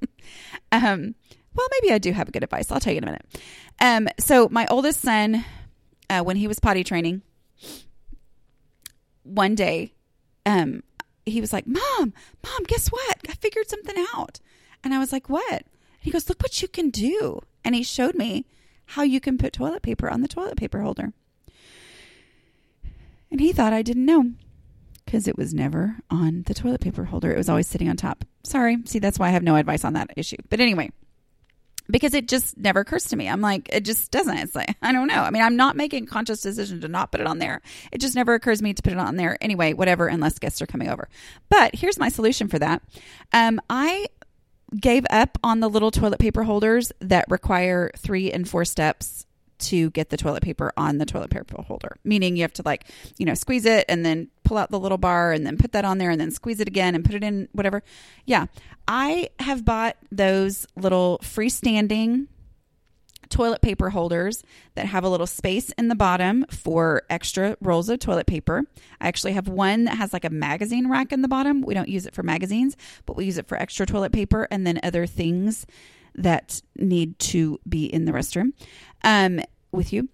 um, 0.72 1.14
well, 1.54 1.68
maybe 1.80 1.92
I 1.92 1.98
do 1.98 2.12
have 2.12 2.32
good 2.32 2.44
advice. 2.44 2.70
I'll 2.70 2.80
tell 2.80 2.92
you 2.92 2.98
in 2.98 3.04
a 3.04 3.06
minute. 3.06 3.26
Um, 3.80 4.08
so 4.18 4.48
my 4.50 4.66
oldest 4.70 5.00
son 5.00 5.44
uh, 6.10 6.22
when 6.22 6.36
he 6.36 6.48
was 6.48 6.58
potty 6.58 6.84
training, 6.84 7.22
one 9.22 9.54
day, 9.54 9.92
um, 10.46 10.82
he 11.26 11.40
was 11.40 11.52
like, 11.52 11.66
Mom, 11.66 11.82
Mom, 12.42 12.64
guess 12.66 12.88
what? 12.88 13.18
I 13.28 13.34
figured 13.34 13.68
something 13.68 13.96
out. 14.14 14.40
And 14.82 14.94
I 14.94 14.98
was 14.98 15.12
like, 15.12 15.28
What? 15.28 15.52
And 15.52 15.64
he 16.00 16.10
goes, 16.10 16.28
Look 16.28 16.42
what 16.42 16.60
you 16.62 16.68
can 16.68 16.90
do. 16.90 17.40
And 17.64 17.74
he 17.74 17.82
showed 17.82 18.14
me 18.14 18.46
how 18.86 19.02
you 19.02 19.20
can 19.20 19.36
put 19.36 19.52
toilet 19.52 19.82
paper 19.82 20.08
on 20.08 20.22
the 20.22 20.28
toilet 20.28 20.56
paper 20.56 20.80
holder. 20.80 21.12
And 23.30 23.40
he 23.40 23.52
thought 23.52 23.72
I 23.72 23.82
didn't 23.82 24.06
know 24.06 24.32
because 25.04 25.26
it 25.26 25.38
was 25.38 25.54
never 25.54 25.96
on 26.10 26.44
the 26.46 26.54
toilet 26.54 26.80
paper 26.80 27.04
holder. 27.04 27.32
It 27.32 27.38
was 27.38 27.48
always 27.48 27.66
sitting 27.66 27.88
on 27.88 27.96
top. 27.96 28.24
Sorry. 28.44 28.78
See, 28.84 28.98
that's 28.98 29.18
why 29.18 29.28
I 29.28 29.32
have 29.32 29.42
no 29.42 29.56
advice 29.56 29.84
on 29.84 29.94
that 29.94 30.10
issue. 30.16 30.36
But 30.50 30.60
anyway, 30.60 30.90
because 31.90 32.14
it 32.14 32.28
just 32.28 32.58
never 32.58 32.80
occurs 32.80 33.04
to 33.06 33.16
me. 33.16 33.28
I'm 33.28 33.40
like, 33.40 33.68
it 33.72 33.84
just 33.84 34.10
doesn't. 34.10 34.36
It's 34.36 34.54
like, 34.54 34.76
I 34.82 34.92
don't 34.92 35.06
know. 35.08 35.22
I 35.22 35.30
mean, 35.30 35.42
I'm 35.42 35.56
not 35.56 35.76
making 35.76 36.06
conscious 36.06 36.40
decision 36.42 36.80
to 36.82 36.88
not 36.88 37.10
put 37.10 37.20
it 37.20 37.26
on 37.26 37.38
there. 37.38 37.62
It 37.90 38.00
just 38.00 38.14
never 38.14 38.34
occurs 38.34 38.58
to 38.58 38.64
me 38.64 38.74
to 38.74 38.82
put 38.82 38.92
it 38.92 38.98
on 38.98 39.16
there 39.16 39.38
anyway, 39.40 39.72
whatever, 39.72 40.06
unless 40.06 40.38
guests 40.38 40.60
are 40.60 40.66
coming 40.66 40.88
over. 40.88 41.08
But 41.48 41.74
here's 41.74 41.98
my 41.98 42.10
solution 42.10 42.48
for 42.48 42.58
that. 42.58 42.82
Um, 43.32 43.60
I 43.70 44.06
gave 44.78 45.06
up 45.08 45.38
on 45.42 45.60
the 45.60 45.70
little 45.70 45.90
toilet 45.90 46.20
paper 46.20 46.42
holders 46.42 46.92
that 47.00 47.24
require 47.30 47.90
three 47.96 48.30
and 48.30 48.46
four 48.46 48.66
steps 48.66 49.24
to 49.58 49.90
get 49.90 50.10
the 50.10 50.16
toilet 50.16 50.42
paper 50.42 50.72
on 50.76 50.98
the 50.98 51.06
toilet 51.06 51.30
paper 51.30 51.62
holder, 51.62 51.96
meaning 52.04 52.36
you 52.36 52.42
have 52.42 52.52
to 52.54 52.62
like, 52.64 52.84
you 53.16 53.26
know, 53.26 53.34
squeeze 53.34 53.64
it 53.64 53.84
and 53.88 54.04
then 54.04 54.28
pull 54.44 54.56
out 54.56 54.70
the 54.70 54.78
little 54.78 54.98
bar 54.98 55.32
and 55.32 55.46
then 55.46 55.56
put 55.56 55.72
that 55.72 55.84
on 55.84 55.98
there 55.98 56.10
and 56.10 56.20
then 56.20 56.30
squeeze 56.30 56.60
it 56.60 56.68
again 56.68 56.94
and 56.94 57.04
put 57.04 57.14
it 57.14 57.24
in 57.24 57.48
whatever. 57.52 57.82
Yeah. 58.24 58.46
I 58.86 59.28
have 59.40 59.64
bought 59.64 59.96
those 60.10 60.66
little 60.76 61.18
freestanding 61.22 62.28
toilet 63.28 63.60
paper 63.60 63.90
holders 63.90 64.42
that 64.74 64.86
have 64.86 65.04
a 65.04 65.08
little 65.08 65.26
space 65.26 65.70
in 65.76 65.88
the 65.88 65.94
bottom 65.94 66.46
for 66.50 67.02
extra 67.10 67.56
rolls 67.60 67.88
of 67.88 67.98
toilet 67.98 68.26
paper. 68.26 68.64
I 69.00 69.08
actually 69.08 69.32
have 69.32 69.48
one 69.48 69.84
that 69.84 69.96
has 69.96 70.12
like 70.12 70.24
a 70.24 70.30
magazine 70.30 70.88
rack 70.88 71.12
in 71.12 71.22
the 71.22 71.28
bottom. 71.28 71.62
We 71.62 71.74
don't 71.74 71.88
use 71.88 72.06
it 72.06 72.14
for 72.14 72.22
magazines, 72.22 72.76
but 73.06 73.16
we 73.16 73.26
use 73.26 73.38
it 73.38 73.46
for 73.46 73.58
extra 73.58 73.86
toilet 73.86 74.12
paper 74.12 74.48
and 74.50 74.66
then 74.66 74.80
other 74.82 75.06
things 75.06 75.66
that 76.18 76.60
need 76.76 77.18
to 77.18 77.58
be 77.68 77.86
in 77.86 78.04
the 78.04 78.12
restroom 78.12 78.52
um, 79.02 79.40
with 79.72 79.92
you. 79.92 80.08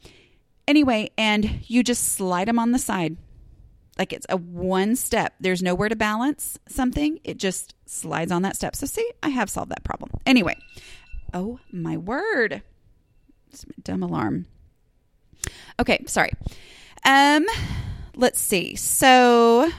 Anyway, 0.67 1.11
and 1.19 1.61
you 1.67 1.83
just 1.83 2.13
slide 2.13 2.49
them 2.49 2.59
on 2.59 2.73
the 2.73 2.79
side. 2.79 3.17
Like 3.99 4.13
it's 4.13 4.27
a 4.29 4.37
one 4.37 4.97
step. 4.97 5.35
There's 5.41 5.63
nowhere 5.63 5.89
to 5.89 5.97
balance 5.97 6.59
something. 6.69 7.21
It 7.23 7.39
just 7.39 7.75
slides 7.87 8.33
on 8.33 8.43
that 8.43 8.57
step. 8.57 8.75
So, 8.75 8.87
see, 8.87 9.09
I 9.23 9.29
have 9.29 9.51
solved 9.51 9.71
that 9.71 9.85
problem. 9.85 10.11
Anyway, 10.27 10.57
oh 11.33 11.61
my 11.71 11.97
word. 11.97 12.63
It's 13.51 13.67
my 13.67 13.75
dumb 13.83 14.03
alarm. 14.03 14.47
Okay, 15.79 16.03
sorry. 16.07 16.33
Um, 17.05 17.47
let's 18.17 18.41
see. 18.41 18.75
So, 18.75 19.71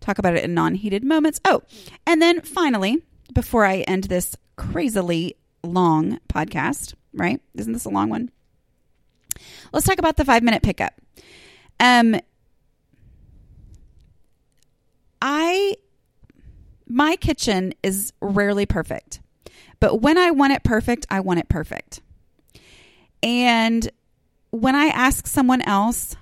talk 0.00 0.18
about 0.18 0.36
it 0.36 0.44
in 0.44 0.54
non 0.54 0.74
heated 0.74 1.02
moments. 1.02 1.40
Oh, 1.44 1.62
and 2.06 2.22
then 2.22 2.42
finally, 2.42 3.02
before 3.36 3.66
I 3.66 3.80
end 3.80 4.04
this 4.04 4.34
crazily 4.56 5.36
long 5.62 6.18
podcast, 6.26 6.94
right? 7.12 7.38
Isn't 7.54 7.74
this 7.74 7.84
a 7.84 7.90
long 7.90 8.08
one? 8.08 8.30
Let's 9.74 9.86
talk 9.86 9.98
about 9.98 10.16
the 10.16 10.24
five 10.24 10.42
minute 10.42 10.62
pickup. 10.62 10.94
Um, 11.78 12.18
I, 15.20 15.76
my 16.88 17.16
kitchen 17.16 17.74
is 17.82 18.14
rarely 18.22 18.64
perfect, 18.64 19.20
but 19.80 20.00
when 20.00 20.16
I 20.16 20.30
want 20.30 20.54
it 20.54 20.64
perfect, 20.64 21.04
I 21.10 21.20
want 21.20 21.38
it 21.38 21.50
perfect. 21.50 22.00
And 23.22 23.86
when 24.48 24.74
I 24.74 24.86
ask 24.86 25.26
someone 25.26 25.60
else 25.60 26.16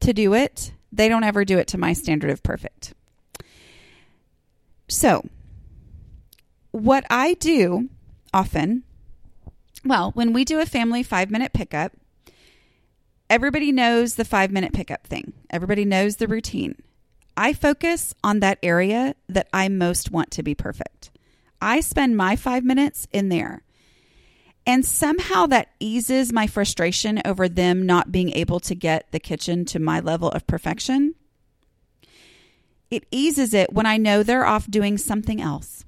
to 0.00 0.12
do 0.12 0.34
it, 0.34 0.72
they 0.90 1.08
don't 1.08 1.22
ever 1.22 1.44
do 1.44 1.58
it 1.58 1.68
to 1.68 1.78
my 1.78 1.92
standard 1.92 2.30
of 2.30 2.42
perfect. 2.42 2.92
So, 4.88 5.24
what 6.74 7.06
I 7.08 7.34
do 7.34 7.88
often, 8.32 8.82
well, 9.84 10.10
when 10.14 10.32
we 10.32 10.44
do 10.44 10.58
a 10.58 10.66
family 10.66 11.04
five 11.04 11.30
minute 11.30 11.52
pickup, 11.52 11.92
everybody 13.30 13.70
knows 13.70 14.16
the 14.16 14.24
five 14.24 14.50
minute 14.50 14.72
pickup 14.72 15.06
thing, 15.06 15.34
everybody 15.50 15.84
knows 15.84 16.16
the 16.16 16.26
routine. 16.26 16.74
I 17.36 17.52
focus 17.52 18.12
on 18.24 18.40
that 18.40 18.58
area 18.60 19.14
that 19.28 19.48
I 19.52 19.68
most 19.68 20.10
want 20.10 20.32
to 20.32 20.42
be 20.42 20.56
perfect. 20.56 21.12
I 21.62 21.78
spend 21.78 22.16
my 22.16 22.34
five 22.34 22.64
minutes 22.64 23.06
in 23.12 23.28
there. 23.28 23.62
And 24.66 24.84
somehow 24.84 25.46
that 25.46 25.68
eases 25.78 26.32
my 26.32 26.48
frustration 26.48 27.22
over 27.24 27.48
them 27.48 27.86
not 27.86 28.10
being 28.10 28.30
able 28.30 28.58
to 28.60 28.74
get 28.74 29.12
the 29.12 29.20
kitchen 29.20 29.64
to 29.66 29.78
my 29.78 30.00
level 30.00 30.28
of 30.30 30.46
perfection. 30.48 31.14
It 32.90 33.06
eases 33.12 33.54
it 33.54 33.72
when 33.72 33.86
I 33.86 33.96
know 33.96 34.24
they're 34.24 34.46
off 34.46 34.68
doing 34.68 34.98
something 34.98 35.40
else 35.40 35.84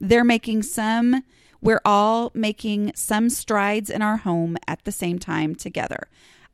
they're 0.00 0.24
making 0.24 0.62
some, 0.62 1.22
we're 1.60 1.80
all 1.84 2.30
making 2.34 2.92
some 2.94 3.30
strides 3.30 3.90
in 3.90 4.02
our 4.02 4.18
home 4.18 4.56
at 4.66 4.84
the 4.84 4.92
same 4.92 5.18
time 5.18 5.54
together. 5.54 6.08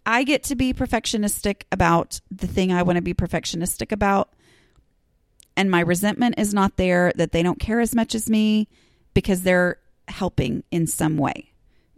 I 0.06 0.24
get 0.24 0.42
to 0.44 0.54
be 0.54 0.72
perfectionistic 0.74 1.62
about 1.72 2.20
the 2.30 2.46
thing 2.46 2.72
I 2.72 2.82
want 2.82 2.96
to 2.96 3.02
be 3.02 3.14
perfectionistic 3.14 3.92
about. 3.92 4.30
And 5.56 5.70
my 5.70 5.80
resentment 5.80 6.34
is 6.38 6.52
not 6.52 6.76
there 6.76 7.12
that 7.16 7.32
they 7.32 7.42
don't 7.42 7.60
care 7.60 7.80
as 7.80 7.94
much 7.94 8.14
as 8.14 8.28
me 8.28 8.68
because 9.14 9.42
they're 9.42 9.78
helping 10.08 10.64
in 10.70 10.86
some 10.86 11.16
way. 11.16 11.52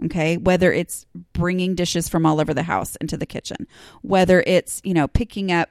Okay. 0.04 0.36
Whether 0.36 0.72
it's 0.72 1.06
bringing 1.32 1.74
dishes 1.74 2.08
from 2.08 2.26
all 2.26 2.38
over 2.38 2.52
the 2.52 2.64
house 2.64 2.96
into 2.96 3.16
the 3.16 3.24
kitchen, 3.24 3.66
whether 4.02 4.44
it's, 4.46 4.82
you 4.84 4.92
know, 4.92 5.08
picking 5.08 5.50
up 5.50 5.70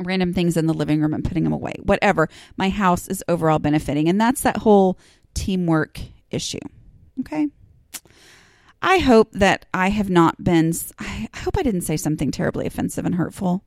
random 0.00 0.32
things 0.32 0.56
in 0.56 0.66
the 0.66 0.74
living 0.74 1.00
room 1.00 1.14
and 1.14 1.24
putting 1.24 1.44
them 1.44 1.52
away. 1.52 1.74
Whatever. 1.82 2.28
My 2.56 2.68
house 2.68 3.08
is 3.08 3.24
overall 3.28 3.58
benefiting. 3.58 4.08
And 4.08 4.20
that's 4.20 4.42
that 4.42 4.58
whole 4.58 4.98
teamwork 5.34 6.00
issue. 6.30 6.60
Okay. 7.20 7.48
I 8.82 8.98
hope 8.98 9.32
that 9.32 9.66
I 9.72 9.88
have 9.88 10.10
not 10.10 10.42
been, 10.42 10.72
I 10.98 11.28
hope 11.36 11.56
I 11.56 11.62
didn't 11.62 11.82
say 11.82 11.96
something 11.96 12.30
terribly 12.30 12.66
offensive 12.66 13.06
and 13.06 13.14
hurtful 13.14 13.64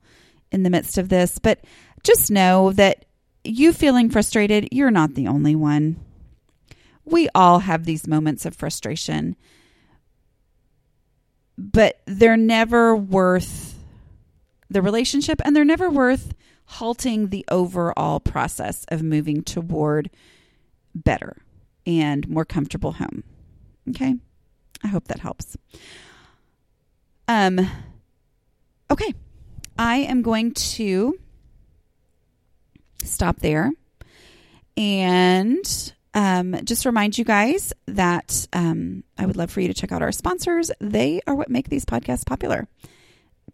in 0.52 0.62
the 0.62 0.70
midst 0.70 0.96
of 0.96 1.08
this, 1.08 1.38
but 1.38 1.64
just 2.04 2.30
know 2.30 2.72
that 2.72 3.04
you 3.42 3.72
feeling 3.72 4.10
frustrated, 4.10 4.68
you're 4.70 4.92
not 4.92 5.14
the 5.14 5.26
only 5.26 5.56
one. 5.56 5.96
We 7.04 7.28
all 7.34 7.60
have 7.60 7.84
these 7.84 8.06
moments 8.06 8.46
of 8.46 8.54
frustration, 8.54 9.34
but 11.56 12.00
they're 12.06 12.36
never 12.36 12.94
worth 12.94 13.67
the 14.70 14.82
relationship 14.82 15.40
and 15.44 15.54
they're 15.54 15.64
never 15.64 15.88
worth 15.90 16.34
halting 16.66 17.28
the 17.28 17.44
overall 17.50 18.20
process 18.20 18.84
of 18.88 19.02
moving 19.02 19.42
toward 19.42 20.10
better 20.94 21.36
and 21.86 22.28
more 22.28 22.44
comfortable 22.44 22.92
home. 22.92 23.24
Okay? 23.88 24.16
I 24.84 24.88
hope 24.88 25.08
that 25.08 25.20
helps. 25.20 25.56
Um 27.26 27.60
okay. 28.90 29.14
I 29.78 29.98
am 29.98 30.22
going 30.22 30.52
to 30.54 31.18
stop 33.04 33.40
there 33.40 33.70
and 34.76 35.92
um, 36.14 36.56
just 36.64 36.84
remind 36.84 37.16
you 37.16 37.24
guys 37.24 37.72
that 37.86 38.46
um, 38.52 39.04
I 39.16 39.26
would 39.26 39.36
love 39.36 39.50
for 39.50 39.60
you 39.60 39.68
to 39.68 39.74
check 39.74 39.92
out 39.92 40.02
our 40.02 40.10
sponsors. 40.10 40.70
They 40.80 41.20
are 41.26 41.34
what 41.34 41.48
make 41.48 41.68
these 41.68 41.84
podcasts 41.84 42.26
popular 42.26 42.66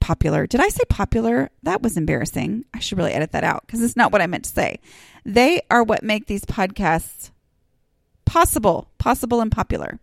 popular. 0.05 0.47
Did 0.47 0.61
I 0.61 0.69
say 0.69 0.83
popular? 0.91 1.49
That 1.63 1.81
was 1.81 1.97
embarrassing. 1.97 2.67
I 2.75 2.79
should 2.79 2.99
really 2.99 3.15
edit 3.15 3.33
that 3.33 3.43
out 3.43 3.63
because 3.67 3.81
it's 3.81 3.97
not 3.97 4.13
what 4.13 4.21
I 4.21 4.27
meant 4.27 4.45
to 4.45 4.51
say. 4.51 4.79
They 5.25 5.63
are 5.71 5.83
what 5.83 6.03
make 6.03 6.27
these 6.27 6.45
podcasts 6.45 7.31
possible, 8.27 8.91
possible 8.99 9.41
and 9.41 9.51
popular. 9.51 9.99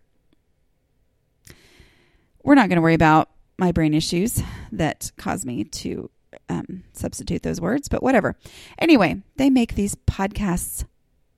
We're 2.42 2.56
not 2.56 2.68
going 2.68 2.76
to 2.76 2.82
worry 2.82 2.94
about 2.94 3.30
my 3.58 3.70
brain 3.70 3.94
issues 3.94 4.42
that 4.72 5.12
cause 5.16 5.46
me 5.46 5.62
to 5.62 6.10
um, 6.48 6.82
substitute 6.92 7.44
those 7.44 7.60
words, 7.60 7.88
but 7.88 8.02
whatever. 8.02 8.34
Anyway, 8.80 9.22
they 9.36 9.50
make 9.50 9.76
these 9.76 9.94
podcasts 9.94 10.84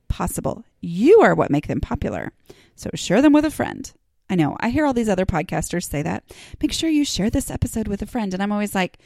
possible. 0.09 0.65
You 0.81 1.21
are 1.21 1.35
what 1.35 1.51
make 1.51 1.67
them 1.67 1.83
popular. 1.83 2.33
So 2.77 2.89
share 2.95 3.21
them 3.21 3.35
with 3.35 3.45
a 3.45 3.51
friend. 3.51 3.93
I 4.35 4.37
know. 4.37 4.57
I 4.59 4.71
hear 4.71 4.85
all 4.85 4.93
these 4.93 5.09
other 5.09 5.27
podcasters 5.27 5.89
say 5.89 6.03
that. 6.03 6.25
Make 6.61 6.73
sure 6.73 6.91
you 6.91 7.05
share 7.05 7.31
this 7.31 7.53
episode 7.53 7.87
with 7.87 8.03
a 8.03 8.07
friend. 8.07 8.35
And 8.35 8.43
I'm 8.43 8.51
always 8.51 8.75
like, 8.75 8.99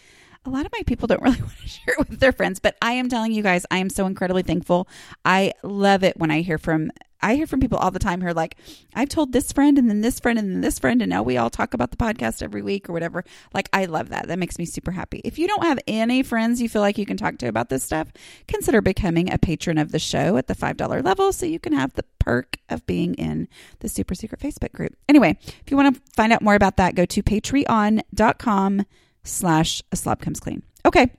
a 0.47 0.49
lot 0.49 0.65
of 0.65 0.73
my 0.73 0.83
people 0.87 1.07
don't 1.07 1.21
really 1.23 1.39
want 1.39 1.59
to 1.61 1.69
share 1.69 1.97
it 1.99 2.09
with 2.09 2.19
their 2.19 2.33
friends, 2.33 2.61
but 2.61 2.79
I 2.81 2.93
am 2.93 3.11
telling 3.11 3.33
you 3.33 3.43
guys, 3.43 3.67
I 3.71 3.77
am 3.77 3.91
so 3.91 4.07
incredibly 4.07 4.43
thankful. 4.43 4.89
I 5.27 5.53
love 5.63 6.03
it 6.03 6.17
when 6.17 6.31
I 6.31 6.41
hear 6.41 6.57
from 6.57 6.91
I 7.21 7.35
hear 7.35 7.47
from 7.47 7.61
people 7.61 7.79
all 7.79 7.91
the 7.91 7.99
time 7.99 8.21
who 8.21 8.29
are 8.29 8.35
like, 8.35 8.57
I've 8.95 9.09
told 9.09 9.33
this 9.33 9.53
friend 9.53 9.79
and 9.79 9.89
then 9.89 10.01
this 10.01 10.21
friend 10.21 10.39
and 10.39 10.51
then 10.51 10.61
this 10.61 10.79
friend, 10.79 11.03
and 11.03 11.11
now 11.11 11.23
we 11.23 11.37
all 11.37 11.51
talk 11.51 11.75
about 11.75 11.91
the 11.91 11.97
podcast 11.97 12.43
every 12.43 12.63
week 12.63 12.89
or 12.89 12.93
whatever. 12.93 13.25
Like, 13.53 13.69
I 13.73 13.87
love 13.87 14.11
that. 14.11 14.29
That 14.29 14.39
makes 14.39 14.59
me 14.59 14.65
super 14.65 14.93
happy. 14.93 15.21
If 15.25 15.39
you 15.39 15.47
don't 15.49 15.65
have 15.65 15.79
any 15.87 16.23
friends 16.23 16.61
you 16.63 16.69
feel 16.69 16.83
like 16.83 16.99
you 16.99 17.07
can 17.07 17.17
talk 17.17 17.39
to 17.39 17.49
about 17.49 17.69
this 17.69 17.83
stuff, 17.83 18.09
consider 18.47 18.81
becoming 18.81 19.33
a 19.33 19.39
patron 19.39 19.79
of 19.79 19.93
the 19.93 19.99
show 19.99 20.37
at 20.37 20.47
the 20.47 20.55
$5 20.55 21.05
level 21.05 21.33
so 21.33 21.47
you 21.47 21.59
can 21.59 21.73
have 21.73 21.95
the 21.95 22.05
perk 22.19 22.59
of 22.69 22.87
being 22.87 23.15
in 23.15 23.49
the 23.81 23.89
super 23.89 24.15
secret 24.15 24.41
Facebook 24.41 24.73
group. 24.73 24.95
Anyway, 25.09 25.37
if 25.45 25.71
you 25.71 25.77
want 25.77 25.95
to 25.95 26.03
find 26.15 26.33
out 26.33 26.43
more 26.43 26.55
about 26.55 26.77
that, 26.77 26.95
go 26.95 27.05
to 27.07 27.23
patreon.com 27.23 28.85
slash 29.25 29.83
a 29.93 29.97
slob 29.97 30.21
comes 30.21 30.41
clean. 30.41 30.63
Okay. 30.85 31.11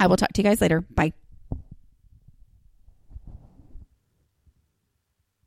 I 0.00 0.06
will 0.06 0.16
talk 0.16 0.32
to 0.32 0.42
you 0.42 0.48
guys 0.48 0.60
later. 0.60 0.80
Bye. 0.80 1.12